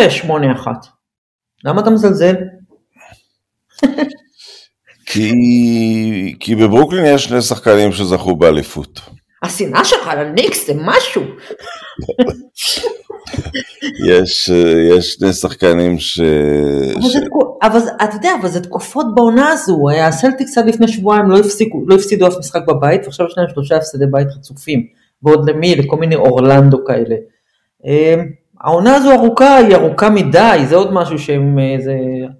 למה 1.64 1.82
אתה 1.82 1.90
מזלזל? 1.90 2.36
כי, 5.14 6.36
כי 6.40 6.56
בברוקלין 6.56 7.06
יש 7.06 7.24
שני 7.24 7.42
שחקנים 7.42 7.92
שזכו 7.92 8.36
באליפות. 8.36 9.02
השנאה 9.44 9.86
שלך 9.86 10.08
לניקס 10.18 10.68
זה 10.68 10.74
משהו. 10.78 11.22
יש, 14.10 14.52
יש 14.90 15.14
שני 15.14 15.34
שחקנים 15.34 16.00
ש... 16.00 16.20
אבל, 16.20 17.10
ש... 17.10 17.14
זה, 17.14 17.20
אבל 17.64 17.80
אתה 18.04 18.16
יודע, 18.16 18.32
אבל 18.42 18.50
זה 18.50 18.64
תקופות 18.64 19.06
בעונה 19.16 19.50
הזו, 19.50 19.78
הסלטיקס 20.02 20.58
עד 20.58 20.66
לפני 20.66 20.88
שבועיים 20.88 21.30
לא, 21.30 21.40
הפסיקו, 21.40 21.84
לא 21.88 21.96
הפסידו 21.96 22.28
אף 22.28 22.34
משחק 22.40 22.62
בבית, 22.68 23.02
ועכשיו 23.06 23.26
יש 23.26 23.34
להם 23.38 23.48
שלושה 23.54 23.78
הפסדי 23.78 24.06
בית 24.12 24.28
רצופים, 24.38 24.84
ועוד 25.24 25.50
למי? 25.50 25.76
לכל 25.76 25.98
מיני 25.98 26.16
אורלנדו 26.16 26.78
כאלה. 26.86 27.16
העונה 28.64 28.96
הזו 28.96 29.12
ארוכה, 29.12 29.56
היא 29.58 29.76
ארוכה 29.76 30.10
מדי, 30.10 30.66
זה 30.70 30.76
עוד 30.76 30.94
משהו 30.94 31.20
שהם... 31.20 31.60
אה, 31.60 31.76
זה... 31.80 31.94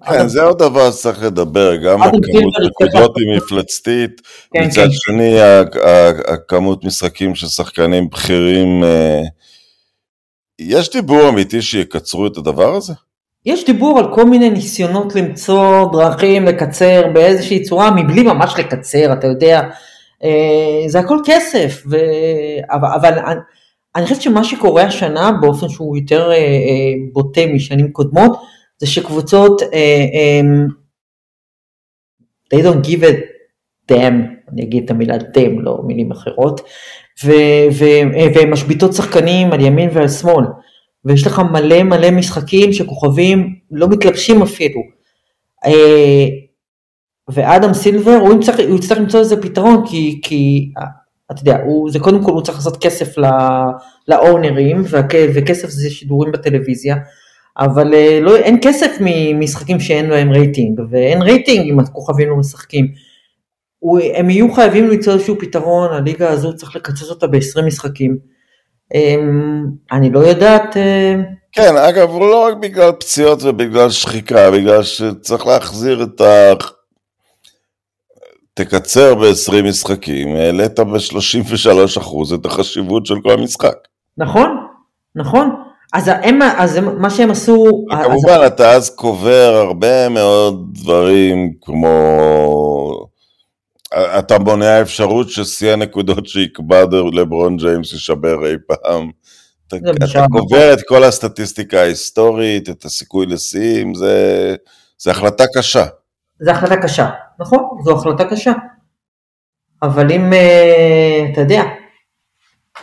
כן, 0.08 0.28
זה 0.28 0.42
עוד 0.42 0.58
דבר 0.58 0.90
שצריך 0.90 1.22
לדבר, 1.22 1.76
גם 1.76 2.02
הכמות 2.02 2.24
נקודות. 2.66 3.16
היא 3.16 3.36
מפלצתית, 3.36 4.20
כן, 4.54 4.64
מצד 4.64 4.82
כן. 4.82 4.90
שני 4.90 5.36
הכמות 6.26 6.84
משחקים 6.84 7.34
של 7.34 7.46
שחקנים 7.46 8.10
בכירים, 8.10 8.84
אה, 8.84 9.22
יש 10.58 10.90
דיבור 10.90 11.28
אמיתי 11.28 11.62
שיקצרו 11.62 12.26
את 12.26 12.36
הדבר 12.36 12.74
הזה? 12.74 12.92
יש 13.46 13.66
דיבור 13.66 13.98
על 13.98 14.14
כל 14.14 14.24
מיני 14.24 14.50
ניסיונות 14.50 15.14
למצוא 15.14 15.92
דרכים 15.92 16.44
לקצר 16.44 17.02
באיזושהי 17.12 17.62
צורה, 17.62 17.90
מבלי 17.90 18.22
ממש 18.22 18.54
לקצר, 18.58 19.12
אתה 19.12 19.26
יודע, 19.26 19.60
אה, 20.24 20.88
זה 20.88 20.98
הכל 20.98 21.18
כסף, 21.24 21.82
אבל 22.70 23.18
אני, 23.96 24.04
חושבת 24.04 24.22
שמה 24.22 24.44
שקורה 24.44 24.82
השנה 24.82 25.32
באופן 25.40 25.68
שהוא 25.68 25.96
יותר 25.96 26.30
אה, 26.30 26.36
אה, 26.36 26.92
בוטה 27.12 27.40
משנים 27.54 27.92
קודמות, 27.92 28.40
זה 28.78 28.86
שקבוצות, 28.86 29.62
אה, 29.62 30.04
אה, 30.14 30.40
they 32.54 32.62
don't 32.64 32.86
give 32.86 33.02
a 33.02 33.12
damn, 33.92 34.14
אני 34.52 34.62
אגיד 34.62 34.84
את 34.84 34.90
המילה 34.90 35.16
damn, 35.16 35.60
לא 35.62 35.80
מילים 35.86 36.12
אחרות, 36.12 36.60
ו, 37.24 37.30
ו, 37.72 37.84
אה, 37.84 38.26
והן 38.34 38.50
משביתות 38.50 38.92
שחקנים 38.94 39.52
על 39.52 39.60
ימין 39.60 39.90
ועל 39.92 40.08
שמאל. 40.08 40.44
ויש 41.04 41.26
לך 41.26 41.38
מלא 41.38 41.82
מלא 41.82 42.10
משחקים 42.10 42.72
שכוכבים 42.72 43.54
לא 43.70 43.88
מתלבשים 43.88 44.42
אפילו. 44.42 44.80
אה, 45.66 46.26
ואדם 47.28 47.74
סילבר, 47.74 48.16
הוא 48.20 48.34
יצטרך, 48.76 48.98
למצוא 48.98 49.20
איזה 49.20 49.42
פתרון, 49.42 49.86
כי, 49.86 50.20
כי 50.22 50.72
אתה 51.32 51.40
יודע, 51.40 51.58
הוא, 51.64 51.90
זה 51.90 51.98
קודם 51.98 52.24
כל 52.24 52.32
הוא 52.32 52.42
צריך 52.42 52.58
לעשות 52.58 52.76
כסף 52.84 53.14
לאונרים, 54.08 54.82
וכסף 55.34 55.68
זה 55.68 55.90
שידורים 55.90 56.32
בטלוויזיה, 56.32 56.96
אבל 57.58 57.94
אה, 57.94 58.18
לא, 58.22 58.36
אין 58.36 58.58
כסף 58.62 58.96
ממשחקים 59.00 59.80
שאין 59.80 60.10
להם 60.10 60.32
רייטינג, 60.32 60.80
ואין 60.90 61.22
רייטינג 61.22 61.68
אם 61.70 61.80
הכוכבים 61.80 62.28
לא 62.28 62.36
משחקים. 62.36 62.88
הוא, 63.78 64.00
הם 64.14 64.30
יהיו 64.30 64.52
חייבים 64.52 64.88
למצוא 64.88 65.12
איזשהו 65.12 65.38
פתרון, 65.38 65.92
הליגה 65.92 66.30
הזו 66.30 66.56
צריך 66.56 66.76
לקצץ 66.76 67.10
אותה 67.10 67.26
ב-20 67.26 67.62
משחקים. 67.66 68.18
אמ, 68.94 69.64
אני 69.92 70.10
לא 70.10 70.18
יודעת, 70.18 70.76
אה, 70.76 71.14
כן, 71.52 71.76
אגב, 71.76 72.10
לא 72.10 72.46
רק 72.46 72.54
בגלל 72.56 72.92
פציעות 72.92 73.42
ובגלל 73.42 73.90
שחיקה, 73.90 74.50
בגלל 74.50 74.82
שצריך 74.82 75.46
להחזיר 75.46 76.02
את 76.02 76.20
ה... 76.20 76.52
תקצר 78.54 79.14
ב-20 79.14 79.62
משחקים, 79.64 80.36
העלית 80.36 80.80
ב-33% 80.80 82.34
את 82.34 82.46
החשיבות 82.46 83.06
של 83.06 83.14
כל 83.22 83.36
משחק. 83.36 83.76
נכון, 84.18 84.66
נכון. 85.16 85.50
אז, 85.92 86.10
הם, 86.22 86.42
אז 86.42 86.76
הם, 86.76 87.02
מה 87.02 87.10
שהם 87.10 87.30
עשו, 87.30 87.84
אז, 87.92 88.06
כמובן, 88.06 88.46
אתה 88.46 88.70
אז 88.70 88.90
קובר 88.90 89.64
הרבה 89.66 90.08
מאוד 90.08 90.68
דברים, 90.72 91.52
כמו... 91.60 93.06
אתה 94.18 94.38
מונע 94.38 94.80
אפשרות 94.80 95.30
ששיא 95.30 95.72
הנקודות 95.72 96.26
שיקבע 96.26 96.84
לברון 97.12 97.56
ג'יימס 97.56 97.92
יישבר 97.92 98.46
אי 98.46 98.54
פעם. 98.66 99.10
אתה, 99.68 99.76
זה 99.82 99.90
אתה 99.90 100.26
קובר 100.32 100.72
את 100.72 100.78
כל 100.88 101.04
הסטטיסטיקה 101.04 101.80
ההיסטורית, 101.80 102.68
את 102.68 102.84
הסיכוי 102.84 103.26
לשיאים, 103.26 103.94
זה, 103.94 104.54
זה 104.98 105.10
החלטה 105.10 105.44
קשה. 105.54 105.84
זו 106.40 106.50
החלטה 106.50 106.76
קשה, 106.76 107.10
נכון? 107.40 107.78
זו 107.84 107.96
החלטה 107.96 108.24
קשה. 108.24 108.52
אבל 109.82 110.12
אם, 110.12 110.32
אה, 110.32 111.26
אתה 111.32 111.40
יודע, 111.40 111.62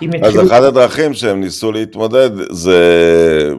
אם 0.02 0.10
אז 0.24 0.36
יתחילו... 0.36 0.48
אחת 0.48 0.64
הדרכים 0.64 1.14
שהם 1.14 1.42
ניסו 1.42 1.72
להתמודד 1.72 2.30
זה 2.52 3.54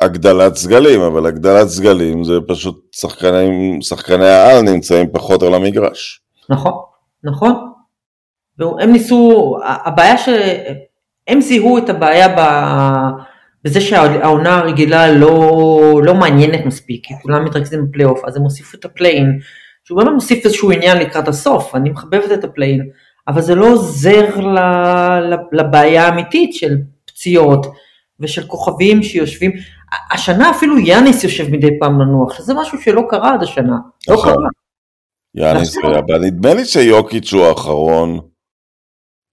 הגדלת 0.00 0.54
סגלים, 0.56 1.00
אבל 1.00 1.26
הגדלת 1.26 1.68
סגלים 1.68 2.24
זה 2.24 2.34
פשוט 2.48 2.88
שחקנים, 2.92 3.82
שחקני 3.82 4.28
העל 4.28 4.62
נמצאים 4.62 5.06
פחות 5.12 5.42
על 5.42 5.54
המגרש. 5.54 6.20
נכון, 6.50 6.72
נכון. 7.24 7.52
והם 8.58 8.92
ניסו, 8.92 9.56
הבעיה 9.64 10.18
ש... 10.18 10.28
הם 11.28 11.40
זיהו 11.40 11.78
את 11.78 11.88
הבעיה 11.88 12.28
ב... 12.28 12.40
בזה 13.64 13.80
שהעונה 13.80 14.58
הרגילה 14.58 15.12
לא, 15.12 16.00
לא 16.04 16.14
מעניינת 16.14 16.66
מספיק, 16.66 17.06
כולם 17.22 17.44
מתרכזים 17.44 17.86
בפלייאוף, 17.86 18.24
אז 18.24 18.36
הם 18.36 18.42
הוסיפו 18.42 18.78
את 18.78 18.84
ה 18.84 18.90
play-in, 18.90 19.38
שהוא 19.84 19.98
באמת 19.98 20.12
מוסיף 20.14 20.44
איזשהו 20.44 20.70
עניין 20.70 20.98
לקראת 20.98 21.28
הסוף, 21.28 21.74
אני 21.74 21.90
מחבבת 21.90 22.32
את 22.32 22.44
ה 22.44 22.49
play-in, 22.49 22.90
אבל 23.28 23.40
זה 23.40 23.54
לא 23.54 23.66
עוזר 23.66 24.40
ל... 24.40 24.58
לבעיה 25.52 26.06
האמיתית 26.06 26.54
של 26.54 26.76
פציעות 27.04 27.66
ושל 28.20 28.46
כוכבים 28.46 29.02
שיושבים, 29.02 29.52
השנה 30.12 30.50
אפילו 30.50 30.78
יאניס 30.78 31.24
יושב 31.24 31.50
מדי 31.50 31.78
פעם 31.80 32.00
לנוח, 32.00 32.34
שזה 32.34 32.54
משהו 32.54 32.82
שלא 32.82 33.02
קרה 33.10 33.34
עד 33.34 33.42
השנה, 33.42 33.76
לא 34.08 34.14
נכון. 34.14 34.32
קרה. 34.32 34.48
יאניס. 35.34 35.76
היה, 35.76 35.98
אבל 35.98 36.18
נדמה 36.18 36.54
לי 36.54 36.64
שיוקיץ' 36.64 37.32
הוא 37.32 37.44
האחרון 37.44 38.18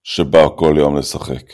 שבא 0.02 0.48
כל 0.56 0.74
יום 0.78 0.96
לשחק. 0.96 1.52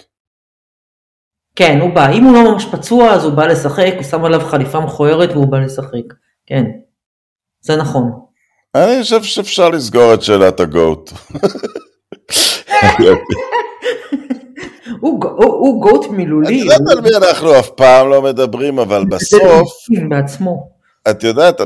כן, 1.56 1.78
הוא 1.80 1.94
בא. 1.94 2.10
אם 2.12 2.24
הוא 2.24 2.32
לא 2.32 2.52
ממש 2.52 2.64
פצוע, 2.72 3.10
אז 3.10 3.24
הוא 3.24 3.32
בא 3.32 3.46
לשחק, 3.46 3.92
הוא 3.96 4.02
שם 4.02 4.24
עליו 4.24 4.40
חליפה 4.40 4.80
מכוערת 4.80 5.30
והוא 5.30 5.46
בא 5.46 5.58
לשחק. 5.58 6.14
כן, 6.46 6.64
זה 7.60 7.76
נכון. 7.76 8.27
אני 8.74 9.02
חושב 9.02 9.22
שאפשר 9.22 9.68
לסגור 9.68 10.14
את 10.14 10.22
שאלת 10.22 10.60
הגוט. 10.60 11.12
הוא, 15.00 15.82
גוט 15.82 16.06
מילולי. 16.10 16.60
את 16.60 16.64
יודעת 16.64 16.80
על 16.90 17.00
מי 17.00 17.16
אנחנו 17.16 17.58
אף 17.58 17.68
פעם 17.68 18.10
לא 18.10 18.22
מדברים, 18.22 18.78
אבל 18.78 19.04
בסוף, 19.04 19.72
בעצמו. 20.08 20.68
את 21.10 21.24
יודעת, 21.24 21.60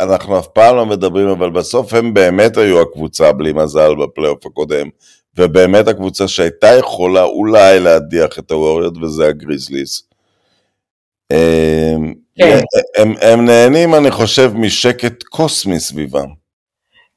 אנחנו 0.00 0.38
אף 0.38 0.46
פעם 0.46 0.76
לא 0.76 0.86
מדברים, 0.86 1.28
אבל 1.28 1.50
בסוף 1.50 1.94
הם 1.94 2.14
באמת 2.14 2.56
היו 2.56 2.80
הקבוצה 2.82 3.32
בלי 3.32 3.52
מזל 3.52 3.94
בפלייאוף 3.94 4.46
הקודם, 4.46 4.88
ובאמת 5.36 5.88
הקבוצה 5.88 6.28
שהייתה 6.28 6.68
יכולה 6.68 7.22
אולי 7.22 7.80
להדיח 7.80 8.38
את 8.38 8.50
הווריות, 8.50 8.94
וזה 9.02 9.26
הגריזליס. 9.26 10.07
הם, 11.30 12.14
כן. 12.36 12.58
הם, 12.96 13.14
הם 13.20 13.44
נהנים, 13.46 13.94
אני 13.94 14.10
חושב, 14.10 14.52
משקט 14.54 15.22
קוסמי 15.22 15.80
סביבם. 15.80 16.28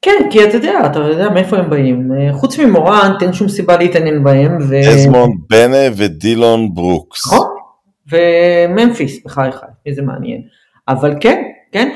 כן, 0.02 0.28
כי 0.30 0.44
אתה 0.44 0.56
יודע, 0.56 0.86
אתה 0.86 0.98
יודע 0.98 1.30
מאיפה 1.30 1.56
הם 1.56 1.70
באים. 1.70 2.12
אה, 2.12 2.32
חוץ 2.32 2.58
ממורנט, 2.58 3.22
אין 3.22 3.32
שום 3.32 3.48
סיבה 3.48 3.76
להתעניין 3.76 4.24
בהם. 4.24 4.58
ו... 4.68 4.80
אזמונד 4.80 5.34
ביין 5.50 5.94
ודילון 5.96 6.74
ברוקס. 6.74 7.26
נכון. 7.26 7.46
וממפיס, 8.12 9.24
בחייך, 9.24 9.60
איזה 9.86 10.02
מעניין. 10.02 10.42
אבל 10.88 11.14
כן, 11.20 11.42
כן, 11.72 11.88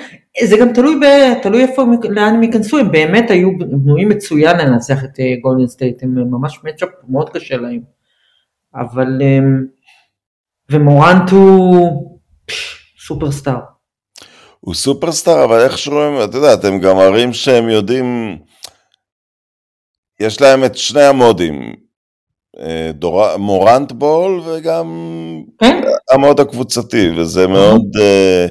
זה 0.45 0.57
גם 0.57 0.73
תלוי, 0.73 1.01
ב, 1.01 1.05
תלוי 1.43 1.62
איפה, 1.62 1.85
לאן 2.11 2.35
הם 2.35 2.43
ייכנסו, 2.43 2.79
הם 2.79 2.93
באמת 2.93 3.31
היו 3.31 3.59
בנויים 3.59 4.09
מצוין 4.09 4.57
לנצח 4.57 5.05
את 5.05 5.19
גולדן 5.43 5.67
סטייט, 5.67 6.03
הם 6.03 6.31
ממש 6.31 6.61
matchup 6.64 6.89
מאוד 7.09 7.31
קשה 7.31 7.57
להם. 7.57 7.81
אבל, 8.75 9.23
אמ, 9.23 9.64
ומורנט 10.71 11.31
הוא 11.31 12.19
סופרסטאר. 13.07 13.57
הוא 14.61 14.75
סופרסטאר, 14.75 15.45
אבל 15.45 15.61
איכשהו, 15.61 16.01
הם- 16.01 16.25
את 16.31 16.35
יודעת, 16.35 16.64
הם 16.64 16.79
גם 16.81 16.97
מראים 16.97 17.33
שהם 17.33 17.69
יודעים, 17.69 18.39
יש 20.21 20.41
להם 20.41 20.64
את 20.64 20.77
שני 20.77 21.03
המודים, 21.03 21.75
אה, 22.61 22.91
דור... 22.95 23.37
מורנט 23.37 23.93
בול 23.93 24.41
וגם 24.41 24.87
כן, 25.59 25.81
המוד 26.12 26.41
הקבוצתי, 26.41 27.11
וזה 27.17 27.47
מאוד, 27.47 27.83
אה, 28.01 28.47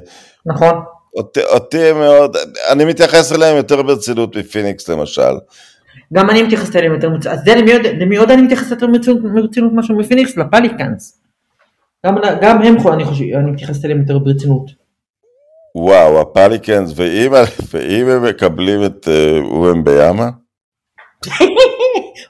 נכון. 0.45 0.73
אותי, 1.17 1.43
אותי 1.43 1.91
מאוד, 1.93 2.37
אני 2.71 2.85
מתייחס 2.85 3.31
אליהם 3.33 3.57
יותר 3.57 3.81
ברצינות 3.81 4.37
מפיניקס 4.37 4.89
למשל. 4.89 5.31
גם 6.13 6.29
אני 6.29 6.43
מתייחסת 6.43 6.75
אליהם 6.75 6.93
יותר 6.93 7.09
מצוין, 7.09 7.33
אז 7.35 7.39
זה 7.45 7.55
למי 7.99 8.17
עוד- 8.17 8.31
אני 8.31 8.41
מתייחסת 8.41 8.71
יותר 8.71 8.87
ברצינות 9.33 9.71
משהו 9.75 9.97
מפיניקס? 9.97 10.37
לפליקאנס. 10.37 11.21
גם, 12.05 12.15
גם 12.41 12.61
הם, 12.61 12.75
אני 12.87 13.05
חושב, 13.05 13.23
אני 13.23 13.51
מתייחסת 13.51 13.85
אליהם 13.85 13.99
יותר 13.99 14.19
ברצינות. 14.19 14.71
וואו, 15.75 16.21
הפליקנס, 16.21 16.93
ואם, 16.95 17.31
ואם 17.73 18.07
הם 18.09 18.23
מקבלים 18.23 18.85
את 18.85 19.07
אה, 19.07 19.39
אוהם 19.43 19.83
ביאמה, 19.83 20.29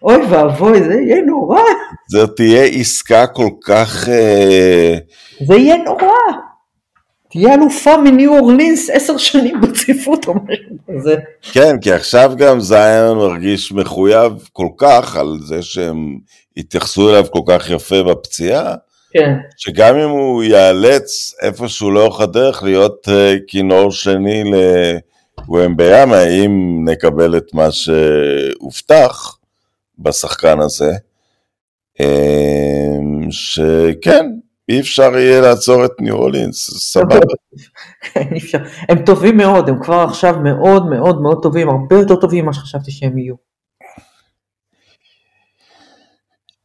אוי 0.04 0.26
ואבוי, 0.30 0.84
זה 0.84 0.94
יהיה 0.94 1.22
נורא, 1.22 1.62
זו 2.12 2.28
תהיה 2.28 2.64
עסקה 2.64 3.28
כל 3.28 3.50
כך... 3.64 4.10
אה, 4.10 4.98
זה 5.48 5.56
יהיה 5.56 5.78
נורא. 5.78 6.12
תהיה 7.30 7.54
אלופה 7.54 7.98
מניו 7.98 8.38
אורלינס 8.38 8.90
עשר 8.90 9.18
שנים 9.18 9.62
ברציפות 9.62 10.28
או 10.28 10.34
משהו 10.34 10.76
כזה. 10.88 11.16
כן, 11.52 11.80
כי 11.82 11.92
עכשיו 11.92 12.34
גם 12.38 12.60
זיון 12.60 13.18
מרגיש 13.18 13.72
מחויב 13.72 14.34
כל 14.54 14.68
כך 14.78 15.16
על 15.16 15.38
זה 15.46 15.62
שהם 15.62 16.18
התייחסו 16.58 17.10
אליו 17.10 17.26
כל 17.32 17.42
כך 17.48 17.70
יפה 17.70 18.04
בפציעה, 18.04 18.76
כן, 19.18 19.34
שגם 19.57 19.95
אם 19.95 20.09
הוא 20.09 20.43
ייאלץ 20.43 21.34
איפשהו 21.41 21.91
לאורך 21.91 22.22
הדרך 22.22 22.63
להיות 22.63 23.07
uh, 23.07 23.11
כינור 23.47 23.91
שני 23.91 24.43
לוומביאמה, 25.47 26.24
אם 26.24 26.86
נקבל 26.89 27.38
את 27.38 27.53
מה 27.53 27.72
שהובטח 27.72 29.38
בשחקן 29.99 30.59
הזה, 30.59 30.91
um, 32.01 32.05
שכן, 33.30 34.26
אי 34.70 34.80
אפשר 34.80 35.18
יהיה 35.18 35.41
לעצור 35.41 35.86
את 35.86 35.91
ניו 35.99 36.16
אורלינס, 36.16 36.78
סבבה. 36.78 37.20
הם 38.89 39.05
טובים 39.05 39.38
מאוד, 39.38 39.70
הם 39.70 39.84
כבר 39.84 39.99
עכשיו 39.99 40.36
מאוד 40.43 40.89
מאוד 40.89 41.22
מאוד 41.22 41.39
טובים, 41.43 41.70
הרבה 41.70 41.95
יותר 41.95 42.16
טובים 42.16 42.43
ממה 42.43 42.53
שחשבתי 42.53 42.91
שהם 42.91 43.18
יהיו. 43.18 43.36
אמ, 43.36 43.55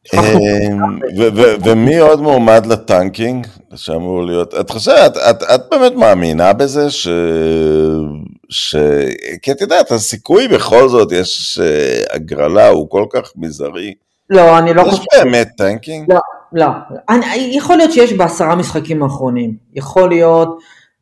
ומי 1.63 1.97
עוד 1.97 2.21
מועמד 2.21 2.65
לטנקינג 2.65 3.47
שאמור 3.75 4.25
להיות? 4.25 4.53
את 4.59 4.69
חושבת, 4.69 5.17
את, 5.17 5.43
את, 5.43 5.61
באמת 5.71 5.93
מאמינה 5.95 6.53
בזה 6.53 6.89
ש... 6.89 7.07
ש... 8.49 8.75
כי 9.41 9.51
את 9.51 9.61
יודעת, 9.61 9.91
הסיכוי 9.91 10.47
בכל 10.47 10.89
זאת, 10.89 11.11
יש 11.11 11.59
אה, 11.63 12.15
הגרלה, 12.15 12.67
הוא 12.67 12.89
כל 12.89 13.05
כך 13.09 13.31
מזערי. 13.35 13.93
לא, 14.29 14.57
אני 14.57 14.73
לא 14.73 14.81
יש 14.81 14.87
חושבת. 14.89 15.05
באמת 15.23 15.49
tanking? 15.57 16.13
לא, 16.13 16.19
לא. 16.53 16.67
אני, 17.09 17.51
יכול 17.53 17.77
להיות 17.77 17.91
שיש 17.91 18.13
בעשרה 18.13 18.55
משחקים 18.55 19.03
האחרונים. 19.03 19.55
יכול 19.73 20.09
להיות 20.09 20.57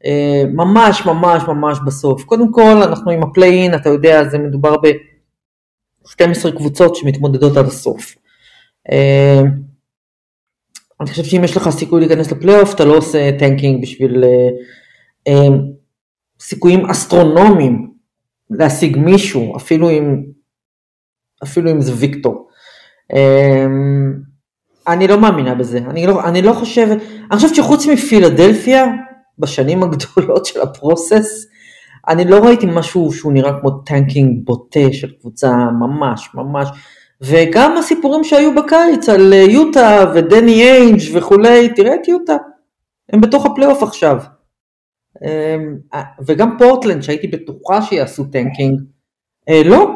אה, 0.06 0.44
ממש 0.54 1.06
ממש 1.06 1.44
ממש 1.48 1.78
בסוף. 1.86 2.24
קודם 2.24 2.52
כל, 2.52 2.84
אנחנו 2.84 3.12
עם 3.12 3.24
ה 3.24 3.29
play-in, 3.29 3.74
אתה 3.74 3.90
יודע, 3.90 4.30
זה 4.30 4.38
מדובר 4.38 4.76
ב-12 4.78 6.52
קבוצות 6.58 6.96
שמתמודדות 6.96 7.58
עד 7.58 7.66
הסוף. 7.66 8.16
אה, 8.92 9.42
אני 11.02 11.10
חושב 11.10 11.24
שאם 11.24 11.44
יש 11.44 11.58
לך 11.58 11.70
סיכוי 11.70 12.00
להיכנס 12.00 12.32
לפלייאוף, 12.32 12.76
אתה 12.76 12.86
לא 12.86 12.98
עושה 12.98 13.32
tanking 13.40 13.82
בשביל 13.82 14.24
אה, 14.24 14.50
אה, 15.28 15.48
סיכויים 16.40 16.86
אסטרונומיים 16.86 17.92
להשיג 18.50 18.98
מישהו, 18.98 19.56
אפילו 19.58 19.90
אם, 19.90 20.24
אפילו 21.44 21.72
אם 21.72 21.82
זה 21.82 21.92
ויקטור. 21.96 22.50
אה, 23.14 23.66
אני 24.88 25.08
לא 25.08 25.22
מאמינה 25.22 25.56
בזה, 25.56 25.78
אני 25.78 26.08
לא, 26.08 26.30
אני 26.30 26.42
לא 26.42 26.54
חושבת, 26.54 26.98
אני 27.32 27.36
חושבת 27.36 27.56
שחוץ 27.56 27.86
מפילדלפיה, 27.86 28.86
בשנים 29.40 29.84
הגדולות 29.84 30.46
של 30.46 30.62
ה 30.62 30.71
process, 30.71 31.46
אני 32.08 32.26
לא 32.26 32.46
ראיתי 32.46 32.66
משהו 32.70 33.12
שהוא 33.14 33.34
נראה 33.34 33.60
כמו 33.62 33.72
tanking 33.72 34.46
בוטה 34.46 34.94
של 34.94 35.12
קבוצה 35.20 35.52
ממש 35.80 36.30
ממש, 36.34 36.68
וגם 37.22 37.78
הסיפורים 37.78 38.24
שהיו 38.24 38.56
בקיץ 38.56 39.10
על 39.10 39.34
אה, 39.34 39.38
יוטה 39.38 40.12
ודני 40.16 40.64
איינג' 40.64 41.00
וכולי, 41.14 41.70
תראה 41.76 41.96
את 41.96 42.08
יוטה, 42.08 42.36
הם 43.14 43.22
בתוך 43.22 43.46
הפלייאוף 43.46 43.84
עכשיו. 43.84 44.18
אמ, 45.24 45.78
אה, 45.94 46.04
וגם 46.26 46.58
פורטלנד 46.58 47.04
שהייתי 47.04 47.28
בטוחה 47.28 47.82
שיעשו 47.82 48.24
tanking, 48.24 48.80
אה, 49.50 49.62
לא. 49.66 49.90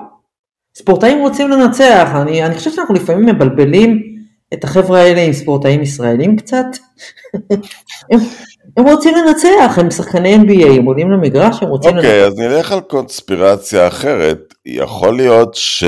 ספורטאים 0.76 1.20
רוצים 1.20 1.50
לנצח, 1.50 2.10
אני, 2.22 2.46
אני 2.46 2.56
חושבת 2.56 2.74
שאנחנו 2.74 2.96
לפעמים 2.96 3.26
מבלבלים 3.26 4.02
את 4.54 4.64
החבר'ה 4.64 5.00
האלה 5.00 5.22
עם 5.22 5.34
ספורטאים 5.34 5.82
ישראלים 5.82 6.36
קצת. 6.36 6.66
הם, 8.12 8.20
הם 8.78 8.86
רוצים 8.86 9.14
לנצח, 9.16 9.78
הם 9.78 9.92
שחקני 9.92 10.36
NBA, 10.36 10.68
הם 10.68 10.86
עולים 10.86 11.12
למגרש, 11.12 11.64
הם 11.64 11.70
רוצים 11.70 11.98
אוקיי, 11.98 12.22
לנצח. 12.22 12.28
אז 12.28 12.40
נלך 12.40 12.72
על 12.72 12.82
קונספירציה 12.82 13.88
אחרת. 13.88 14.54
יכול 14.66 15.16
להיות 15.16 15.56
ש... 15.56 15.84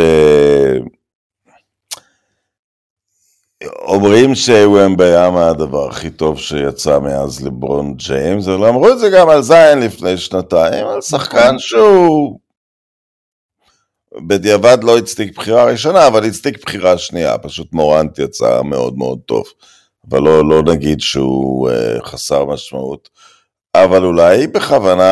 אומרים 3.65 4.35
שוומביאמה 4.35 5.47
הדבר 5.47 5.87
הכי 5.87 6.09
טוב 6.09 6.39
שיצא 6.39 6.99
מאז 6.99 7.45
לברון 7.45 7.93
ג'יימס, 7.95 8.47
אבל 8.47 8.67
אמרו 8.67 8.89
את 8.89 8.99
זה 8.99 9.09
גם 9.09 9.29
על 9.29 9.41
זין 9.41 9.79
לפני 9.79 10.17
שנתיים, 10.17 10.87
על 10.87 11.01
שחקן 11.01 11.55
שהוא 11.57 12.39
בדיעבד 14.27 14.77
לא 14.83 14.97
הצדיק 14.97 15.37
בחירה 15.37 15.65
ראשונה, 15.65 16.07
אבל 16.07 16.25
הצדיק 16.25 16.65
בחירה 16.65 16.97
שנייה, 16.97 17.37
פשוט 17.37 17.73
מורנט 17.73 18.19
יצא 18.19 18.61
מאוד 18.61 18.97
מאוד 18.97 19.19
טוב, 19.25 19.43
אבל 20.09 20.19
לא, 20.19 20.49
לא 20.49 20.73
נגיד 20.73 21.01
שהוא 21.01 21.69
uh, 21.69 22.05
חסר 22.05 22.45
משמעות. 22.45 23.09
אבל 23.83 24.05
אולי 24.05 24.47
בכוונה 24.47 25.11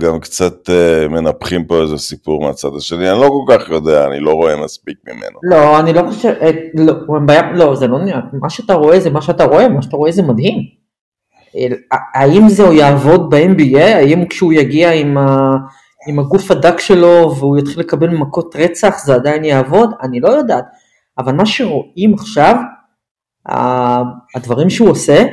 גם 0.00 0.20
קצת 0.20 0.68
uh, 0.68 1.08
מנפחים 1.08 1.64
פה 1.64 1.82
איזה 1.82 1.98
סיפור 1.98 2.42
מהצד 2.46 2.68
השני, 2.76 3.10
אני 3.10 3.20
לא 3.20 3.28
כל 3.28 3.58
כך 3.58 3.68
יודע, 3.70 4.06
אני 4.06 4.20
לא 4.20 4.32
רואה 4.32 4.64
מספיק 4.64 4.96
ממנו. 5.08 5.38
לא, 5.42 5.80
אני 5.80 5.92
לא 5.92 6.02
חושב, 6.08 6.28
אה, 6.42 6.50
לא, 6.74 6.92
וומביאמה- 7.08 7.52
לא, 7.56 7.74
זה 7.74 7.86
לא 7.86 7.98
נראה, 7.98 8.20
מה 8.32 8.50
שאתה 8.50 8.74
רואה 8.74 9.00
זה 9.00 9.10
מה 9.10 9.22
שאתה 9.22 9.44
רואה, 9.44 9.68
מה 9.68 9.82
שאתה 9.82 9.96
רואה 9.96 10.12
זה 10.12 10.22
מדהים. 10.22 10.58
אה, 11.56 11.66
האם 12.14 12.48
זה 12.48 12.62
יעבוד 12.62 13.30
ב-NBA? 13.30 13.80
האם 13.80 14.26
כשהוא 14.26 14.52
יגיע 14.52 14.92
עם, 14.92 15.18
ה, 15.18 15.50
עם 16.08 16.18
הגוף 16.18 16.50
הדק 16.50 16.78
שלו 16.80 17.34
והוא 17.38 17.58
יתחיל 17.58 17.80
לקבל 17.80 18.08
מכות 18.08 18.56
רצח 18.58 18.94
זה 19.04 19.14
עדיין 19.14 19.44
יעבוד? 19.44 19.90
אני 20.02 20.20
לא 20.20 20.28
יודעת. 20.28 20.64
אבל 21.18 21.32
מה 21.32 21.46
שרואים 21.46 22.14
עכשיו, 22.14 22.54
הדברים 24.36 24.70
שהוא 24.70 24.90
עושה, 24.90 25.24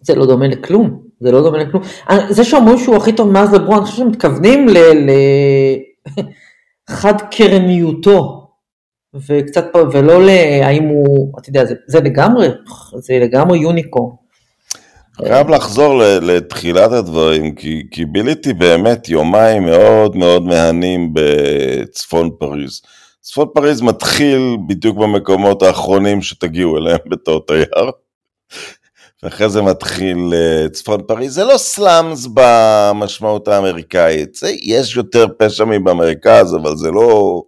זה 0.00 0.14
לא 0.14 0.26
דומה 0.26 0.46
לכלום. 0.46 1.02
זה 1.22 1.32
לא 1.32 1.42
דומה 1.42 1.58
לכלום. 1.58 1.82
אני- 2.08 2.34
זה 2.34 2.44
שאומרים 2.44 2.78
שהוא 2.78 2.96
הכי 2.96 3.12
טוב 3.12 3.28
מאז 3.30 3.54
לברון, 3.54 3.76
אני 3.76 3.84
חושב 3.84 3.96
שהם 3.96 4.08
מתכוונים 4.08 4.68
ל... 4.68 4.78
ל... 4.78 5.10
קרניותו. 7.30 8.38
וקצת, 9.28 9.64
פה- 9.72 9.82
ולא 9.92 10.24
להאם 10.26 10.82
הוא, 10.84 11.32
אתה 11.38 11.48
יודע, 11.48 11.64
זה, 11.64 11.74
זה 11.88 12.00
לגמרי, 12.00 12.48
זה 12.96 13.18
לגמרי 13.18 13.58
יוניקורן. 13.58 14.14
חייב 15.16 15.48
לחזור 15.48 15.98
לתחילת 16.22 16.92
הדברים, 16.92 17.54
כי, 17.54 17.82
כי 17.90 18.04
ביליתי 18.04 18.52
באמת 18.52 19.08
יומיים 19.08 19.64
מאוד 19.64 20.16
מאוד 20.16 20.42
מהנים 20.42 21.12
בצפון 21.14 22.30
פריז. 22.38 22.80
צפון 23.20 23.48
פריז 23.54 23.80
מתחיל 23.82 24.56
בדיוק 24.68 24.98
במקומות 24.98 25.62
האחרונים 25.62 26.22
שתגיעו 26.22 26.78
אליהם 26.78 26.98
בתור 27.10 27.46
תייר, 27.46 27.90
ואחרי 29.22 29.48
זה 29.48 29.62
מתחיל 29.62 30.34
אה, 30.34 30.68
צפון 30.68 31.02
פריז. 31.02 31.34
זה 31.34 31.44
לא 31.44 31.56
סלאמס 31.56 32.28
במשמעות 32.34 33.48
האמריקאית, 33.48 34.34
זה, 34.34 34.52
יש 34.62 34.96
יותר 34.96 35.26
פשע 35.38 35.64
מבמרכז, 35.64 36.54
אבל 36.54 36.76
זה 36.76 36.90
לא... 36.90 37.42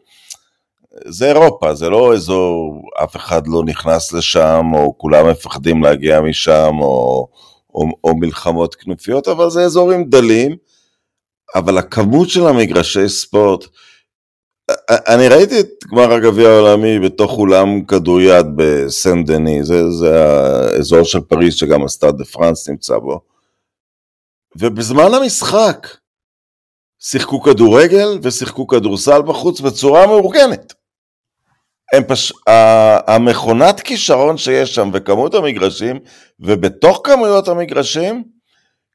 זה 1.06 1.28
אירופה, 1.28 1.74
זה 1.74 1.90
לא 1.90 2.14
אזור, 2.14 2.82
אף 3.04 3.16
אחד 3.16 3.46
לא 3.46 3.62
נכנס 3.64 4.12
לשם, 4.12 4.64
או 4.74 4.98
כולם 4.98 5.30
מפחדים 5.30 5.82
להגיע 5.82 6.20
משם, 6.20 6.74
או, 6.80 7.28
או, 7.74 7.88
או 8.04 8.16
מלחמות 8.16 8.74
כנופיות, 8.74 9.28
אבל 9.28 9.50
זה 9.50 9.62
אזורים 9.62 10.04
דלים, 10.04 10.56
אבל 11.54 11.78
הכמות 11.78 12.28
של 12.28 12.46
המגרשי 12.46 13.08
ספורט, 13.08 13.64
אני 14.88 15.28
ראיתי 15.28 15.60
את 15.60 15.68
גמר 15.92 16.12
הגביע 16.12 16.48
העולמי 16.48 16.98
בתוך 16.98 17.38
אולם 17.38 17.84
כדוריד 17.84 18.46
בסן 18.56 19.24
דני, 19.24 19.64
זה, 19.64 19.90
זה 19.90 20.24
האזור 20.24 21.02
של 21.02 21.20
פריז 21.20 21.54
שגם 21.54 21.84
הסטאד 21.84 22.18
דה 22.18 22.24
פרנס 22.24 22.68
נמצא 22.68 22.98
בו, 22.98 23.20
ובזמן 24.56 25.14
המשחק 25.14 25.88
שיחקו 26.98 27.42
כדורגל 27.42 28.18
ושיחקו 28.22 28.66
כדורסל 28.66 29.22
בחוץ 29.22 29.60
בצורה 29.60 30.06
מאורגנת. 30.06 30.72
פש... 32.08 32.32
המכונת 33.06 33.80
כישרון 33.80 34.36
שיש 34.36 34.74
שם 34.74 34.90
וכמות 34.92 35.34
המגרשים, 35.34 35.98
ובתוך 36.40 37.00
כמויות 37.04 37.48
המגרשים, 37.48 38.24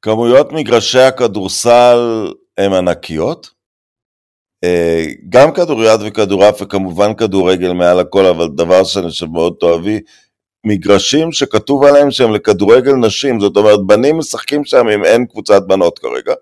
כמויות 0.02 0.52
מגרשי 0.52 1.00
הכדורסל 1.00 2.28
הם 2.58 2.74
ענקיות. 2.74 3.59
אה, 4.64 5.06
גם 5.30 5.52
כדוריד 5.52 6.00
וכדורעף 6.06 6.62
וכמובן 6.62 7.14
כדורגל 7.14 7.74
מעל 7.74 8.00
הכל, 8.00 8.26
אבל 8.26 8.48
דבר 8.56 8.84
שאני 8.84 9.10
חושב 9.10 9.26
מאוד 9.26 9.54
תאהבי, 9.60 10.00
מגרשים 10.66 11.32
שכתוב 11.32 11.84
עליהם 11.84 12.12
שהם 12.12 12.34
לכדורגל 12.36 12.94
נשים, 12.94 13.40
זאת 13.40 13.58
אומרת 13.58 13.80
בנים 13.86 14.18
משחקים 14.18 14.66
שם 14.66 14.88
אם 14.88 15.06
אין 15.06 15.26
קבוצת 15.26 15.64
בנות 15.68 16.00
כרגע. 16.00 16.34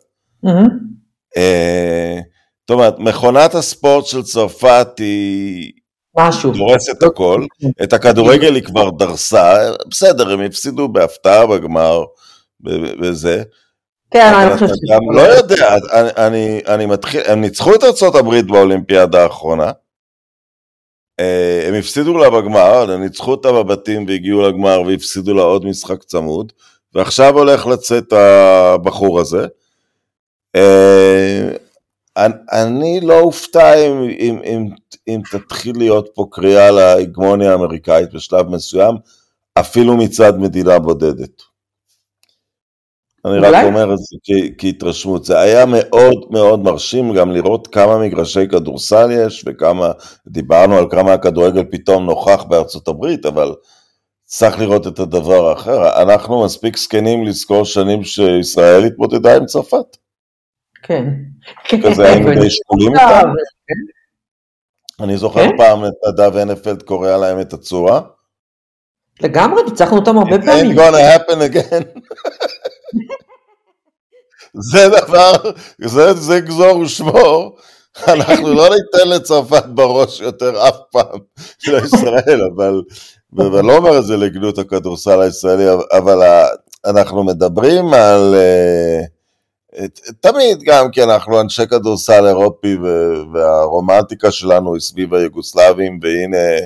אה, 1.38 2.20
זאת 2.62 2.70
אומרת, 2.70 3.00
מכונת 3.00 3.56
הספורט 3.56 4.06
של 4.06 4.24
צרפת 4.24 4.88
היא 4.98 5.72
משהו. 6.18 6.52
דורסת 6.52 7.04
הכל, 7.04 7.46
את 7.84 7.94
הכדורגל 7.94 8.56
היא 8.56 8.64
כבר 8.64 8.90
דרסה, 8.90 9.72
בסדר, 9.90 10.32
הם 10.32 10.42
הפסידו 10.42 10.88
בהפתעה 10.88 11.48
בגמר 11.48 12.04
וזה, 13.02 13.44
כן, 14.12 14.34
אני 14.34 14.48
אבל 14.48 14.54
חושב 14.54 14.66
אתה 14.66 14.76
ש... 14.76 14.92
גם 14.92 15.12
לא 15.12 15.22
יודע, 15.22 15.78
אני, 16.18 16.62
אני, 16.68 16.86
מתחיל, 16.86 17.22
הם 17.26 17.42
ניצחו 17.42 17.76
את 17.76 17.84
ארה"ב 17.84 18.48
באולימפיאדה 18.48 19.24
האחרונה, 19.24 19.72
אה, 21.20 21.66
הם 21.68 21.74
הפסידו 21.74 22.18
לה 22.18 22.30
בגמר, 22.30 22.92
הם 22.92 23.04
ניצחו 23.04 23.32
אותה 23.32 23.52
בבתים 23.52 24.06
והגיעו 24.08 24.42
לגמר 24.42 24.82
והפסידו 24.82 25.34
לה 25.34 25.42
עוד 25.42 25.66
משחק 25.66 26.04
צמוד, 26.04 26.54
ועכשיו 26.94 27.38
הולך 27.38 27.68
לצאת 27.68 28.14
הבחור 28.14 29.20
הזה. 29.20 29.48
אה, 30.56 31.50
אני, 32.18 32.34
אני 32.52 33.00
לא 33.02 33.20
אופתע 33.20 33.74
אם, 33.74 34.10
אם, 34.20 34.40
אם, 34.44 34.68
אם 35.08 35.22
תתחיל 35.32 35.78
להיות 35.78 36.10
פה 36.14 36.28
קריאה 36.32 36.72
להגמוניה 36.72 37.52
האמריקאית 37.52 38.14
בשלב 38.14 38.50
מסוים, 38.50 38.96
אפילו 39.60 39.98
מצד 39.98 40.40
מדינה 40.40 40.80
בודדת. 40.80 41.42
אני 43.28 43.40
רק 43.40 43.66
אומר 43.66 43.94
את 43.94 43.98
זה 43.98 44.16
כהתרשמות. 44.58 45.26
זה 45.26 45.40
היה 45.40 45.66
מאוד 45.66 46.26
מאוד 46.30 46.60
מרשים 46.60 47.14
גם 47.14 47.32
לראות 47.32 47.68
כמה 47.68 47.98
מגרשי 47.98 48.48
כדורסל 48.48 49.10
יש 49.12 49.44
וכמה, 49.48 49.92
דיברנו 50.28 50.76
על 50.76 50.86
כמה 50.90 51.14
הכדורגל 51.14 51.64
פתאום 51.72 52.06
נוכח 52.06 52.44
בארצות 52.44 52.88
הברית, 52.88 53.26
אבל 53.26 53.56
צריך 54.26 54.60
לראות 54.60 54.88
את 54.88 55.00
הדבר 55.00 55.50
האחר. 55.50 56.02
אנחנו 56.02 56.46
מספיק 56.46 56.78
זקנים 56.78 57.26
לזכור 57.26 57.66
שנים 57.66 58.04
שישראל 58.04 58.84
התמודדה 58.84 59.36
עם 59.36 59.46
צרפת. 59.46 59.98
כן. 60.84 61.06
כזה 61.82 62.10
היינו 62.10 62.30
די 62.42 62.50
שקולים 62.50 62.94
איתם. 62.94 63.30
אני 65.00 65.18
זוכר 65.18 65.50
כן? 65.50 65.58
פעם 65.58 65.86
את 65.86 65.92
נדב 66.08 66.38
הנפלד 66.38 66.84
קורא 66.84 67.18
להם 67.18 67.40
את 67.42 67.54
הצורה. 67.54 68.02
לגמרי, 69.22 69.64
ניצחנו 69.64 69.98
אותם 69.98 70.18
הרבה 70.18 70.38
פעמים. 70.46 70.72
It 70.72 70.74
ain't 70.74 70.78
gonna 70.78 71.02
happen 71.02 71.42
again. 71.42 72.00
זה 74.60 74.90
דבר, 74.90 75.32
זה, 75.86 76.14
זה 76.14 76.40
גזור 76.40 76.80
ושמור, 76.80 77.58
אנחנו 78.08 78.54
לא 78.54 78.70
ניתן 78.70 79.10
לצרפת 79.10 79.66
בראש 79.66 80.20
יותר 80.20 80.68
אף 80.68 80.78
פעם, 80.92 81.20
לישראל, 81.68 82.42
אבל, 82.56 82.82
ואני 83.34 83.68
לא 83.68 83.78
אומר 83.78 84.00
את 84.00 84.06
זה 84.06 84.18
לגנות 84.18 84.58
הכדורסל 84.58 85.22
הישראלי, 85.22 85.66
אבל 85.92 86.22
אנחנו 86.86 87.24
מדברים 87.24 87.94
על, 87.94 88.36
אה, 88.36 89.02
תמיד 90.22 90.64
גם 90.64 90.92
כי 90.92 91.04
אנחנו 91.04 91.42
אנשי 91.42 91.68
כדורסל 91.68 92.26
אירופי 92.26 92.78
והרומנטיקה 93.34 94.32
שלנו 94.32 94.74
היא 94.74 94.82
סביב 94.82 95.14
היוגוסלבים, 95.14 96.00
והנה 96.02 96.66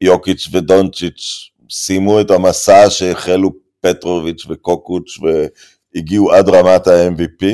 יוקיץ' 0.00 0.48
ודונצ'יץ' 0.52 1.50
סיימו 1.70 2.20
את 2.20 2.30
המסע 2.30 2.90
שהחלו 2.90 3.50
פטרוביץ' 3.80 4.46
וקוקוץ' 4.48 5.18
והגיעו 5.96 6.32
עד 6.32 6.48
רמת 6.48 6.86
ה-MVP, 6.86 7.46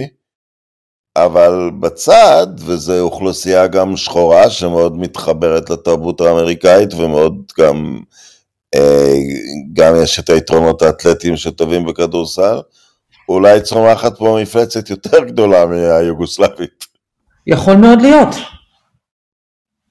אבל 1.16 1.70
בצד, 1.80 2.46
וזו 2.58 3.00
אוכלוסייה 3.00 3.66
גם 3.66 3.96
שחורה 3.96 4.50
שמאוד 4.50 4.96
מתחברת 4.96 5.70
לתרבות 5.70 6.20
האמריקאית 6.20 6.94
ומאוד 6.94 7.52
גם, 7.58 8.00
אה, 8.74 9.14
גם 9.72 9.94
יש 10.02 10.18
את 10.18 10.30
היתרונות 10.30 10.82
האתלטיים 10.82 11.36
שטובים 11.36 11.86
בכדורסל, 11.86 12.60
אולי 13.28 13.60
צומחת 13.60 14.18
פה 14.18 14.38
מפלצת 14.42 14.90
יותר 14.90 15.24
גדולה 15.24 15.66
מהיוגוסלבית. 15.66 16.84
יכול 17.46 17.74
מאוד 17.74 18.02
להיות. 18.02 18.34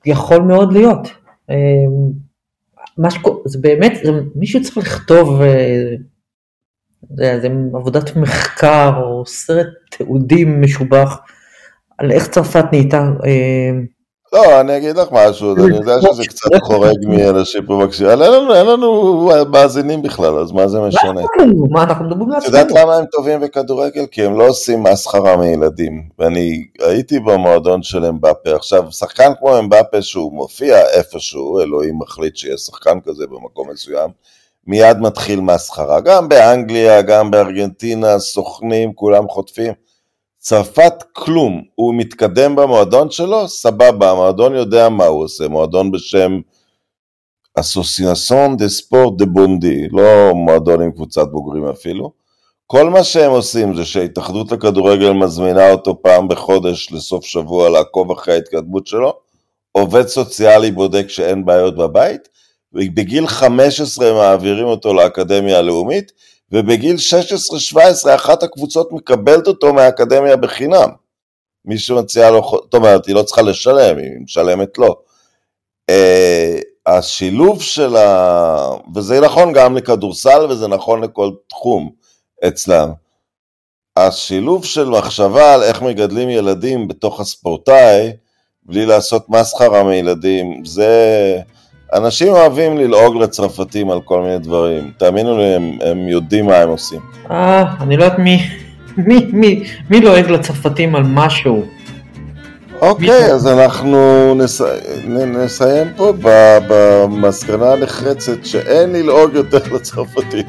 יכול 0.06 0.42
מאוד 0.42 0.74
להיות. 0.74 1.08
אה, 1.50 1.56
מה 2.98 3.12
שקורה, 3.12 3.38
זה 3.46 3.60
באמת, 3.62 3.94
זה, 4.04 4.12
מישהו 4.36 4.64
צריך 4.64 4.78
לכתוב, 4.78 5.42
אה, 5.42 5.96
זה, 7.10 7.48
עבודת 7.74 8.16
מחקר 8.16 8.92
או 9.04 9.26
סרט 9.26 9.68
תיעודים 9.90 10.62
משובח 10.62 11.20
על 11.98 12.12
איך 12.12 12.28
צרפת 12.28 12.66
נהייתה. 12.72 13.10
אה, 13.26 13.72
לא, 14.34 14.62
אני 14.62 14.78
אגיד 14.78 14.96
לך 14.96 15.08
משהו, 15.12 15.56
אני 15.56 15.76
יודע 15.76 16.02
שזה 16.02 16.24
קצת 16.32 16.50
חורג 16.64 17.06
מאנשים 17.08 17.66
פה 17.66 17.84
מקשיבים, 17.86 18.12
אבל 18.14 18.56
אין 18.56 18.66
לנו 18.66 19.30
מאזינים 19.52 20.02
בכלל, 20.02 20.38
אז 20.38 20.52
מה 20.52 20.68
זה 20.68 20.80
משנה? 20.80 21.22
מה 21.70 21.84
אנחנו 21.84 22.06
מדברים 22.06 22.30
לעצמנו? 22.30 22.58
את 22.58 22.62
יודעת 22.64 22.82
למה 22.82 22.96
הם 22.96 23.06
טובים 23.12 23.40
בכדורגל? 23.40 24.06
כי 24.12 24.24
הם 24.24 24.38
לא 24.38 24.48
עושים 24.48 24.84
מסחרה 24.84 25.38
מילדים. 25.38 26.10
ואני 26.20 26.66
הייתי 26.80 27.20
במועדון 27.20 27.84
של 27.84 28.06
אמבפה, 28.06 28.56
עכשיו, 28.56 28.92
שחקן 28.92 29.32
כמו 29.40 29.60
אמבפה 29.60 30.02
שהוא 30.02 30.34
מופיע 30.34 30.78
איפשהו, 30.88 31.60
אלוהים 31.60 32.00
מחליט 32.00 32.36
שיש 32.36 32.62
שחקן 32.62 33.00
כזה 33.06 33.24
במקום 33.28 33.70
מסוים, 33.74 34.10
מיד 34.68 34.98
מתחיל 34.98 35.42
מסחרה. 35.42 36.00
גם 36.00 36.30
באנגליה, 36.30 37.02
גם 37.02 37.32
בארגנטינה, 37.32 38.20
סוכנים, 38.20 38.94
כולם 38.94 39.28
חוטפים. 39.30 39.74
צרפת 40.38 40.94
כלום, 41.14 41.62
הוא 41.76 41.96
מתקדם 41.96 42.56
במועדון 42.56 43.12
שלו, 43.12 43.48
סבבה, 43.48 44.12
המועדון 44.12 44.56
יודע 44.56 44.90
מה 44.90 45.06
הוא 45.06 45.24
עושה, 45.24 45.48
מועדון 45.48 45.92
בשם 45.92 46.40
אסוסיאסון 47.56 48.58
דה 48.58 48.70
ספורט 48.70 49.18
דה 49.18 49.26
בונדי, 49.26 49.88
לא 49.92 50.34
מועדון 50.36 50.82
עם 50.82 50.92
קבוצת 50.92 51.28
בוגרים 51.32 51.68
אפילו. 51.68 52.12
כל 52.68 52.90
מה 52.90 53.04
שהם 53.04 53.32
עושים 53.32 53.76
זה 53.76 53.86
שההתאחדות 53.86 54.52
לכדורגל 54.52 55.12
מזמינה 55.12 55.72
אותו 55.72 56.02
פעם 56.02 56.28
בחודש 56.28 56.92
לסוף 56.92 57.26
שבוע 57.26 57.70
לעקוב 57.70 58.12
אחרי 58.12 58.34
ההתקדמות 58.34 58.88
שלו, 58.88 59.14
עובד 59.72 60.08
סוציאלי 60.08 60.72
בודק 60.72 61.10
שאין 61.10 61.46
בעיות 61.46 61.78
בבית, 61.78 62.30
ובגיל 62.74 63.28
15 63.28 64.14
מעבירים 64.14 64.66
אותו 64.66 64.94
לאקדמיה 64.94 65.58
הלאומית, 65.58 66.12
ובגיל 66.52 66.96
16-17 67.76 68.16
אחת 68.16 68.44
הקבוצות 68.44 68.92
מקבלת 68.92 69.48
אותו 69.48 69.74
מהאקדמיה 69.74 70.36
בחינם. 70.36 70.90
מישהו 71.66 71.98
מציע 71.98 72.32
לו, 72.32 72.42
זאת 72.52 72.74
אומרת, 72.74 73.06
היא 73.06 73.16
לא 73.16 73.24
צריכה 73.24 73.42
לשלם, 73.42 73.98
היא 73.98 74.22
משלמת 74.24 74.78
לו. 74.78 74.96
Uh, 75.92 76.64
השילוב 76.86 77.62
של 77.62 77.96
ה... 77.96 78.70
וזה 78.96 79.22
נכון 79.22 79.54
גם 79.54 79.78
לכדורסל 79.78 80.46
וזה 80.50 80.68
נכון 80.68 81.04
לכל 81.04 81.32
תחום 81.50 81.92
אצלם. 82.48 82.92
השילוב 83.98 84.66
של 84.66 84.86
מחשבה 84.86 85.54
על 85.54 85.64
איך 85.64 85.82
מגדלים 85.82 86.30
ילדים 86.30 86.88
בתוך 86.88 87.20
הספורטאי, 87.20 88.12
בלי 88.64 88.86
לעשות 88.86 89.30
מסחרה 89.30 89.84
מילדים, 89.84 90.66
זה... 90.66 91.40
אנשים 91.94 92.28
אוהבים 92.34 92.78
ללעוג 92.78 93.16
לצרפתים 93.16 93.92
על 93.92 94.02
כל 94.02 94.22
מיני 94.22 94.40
דברים, 94.40 94.92
תאמינו 94.98 95.38
לי, 95.38 95.56
הם, 95.56 95.78
הם 95.86 96.08
יודעים 96.08 96.46
מה 96.46 96.58
הם 96.58 96.70
עושים. 96.70 97.00
אה, 97.32 97.64
אני 97.82 97.98
לא 97.98 98.04
יודעת 98.04 98.20
מי, 98.20 98.50
מי, 98.98 99.28
מי, 99.34 99.64
מי 99.90 100.02
לועג 100.02 100.30
לצרפתים 100.30 100.96
על 100.96 101.04
משהו. 101.04 101.66
אוקיי, 102.82 103.32
אז 103.32 103.48
אנחנו 103.48 104.34
נס... 104.36 104.62
נסיים 105.08 105.88
פה 105.96 106.14
במסקנה 106.68 107.74
הנחרצת 107.74 108.46
שאין 108.46 108.94
ללעוג 108.94 109.34
יותר 109.34 109.76
לצרפתים. 109.76 110.46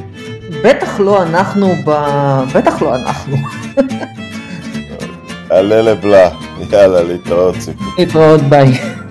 בטח 0.65 1.01
לא 1.01 1.23
אנחנו 1.23 1.75
ב... 1.85 1.91
בטח 2.55 2.83
לא 2.83 2.95
אנחנו. 2.95 3.37
עלה 5.51 5.83
לבלה, 5.83 6.29
יאללה, 6.71 7.03
להתראות. 7.03 7.57
להתראות, 7.99 8.41
ביי. 8.41 9.02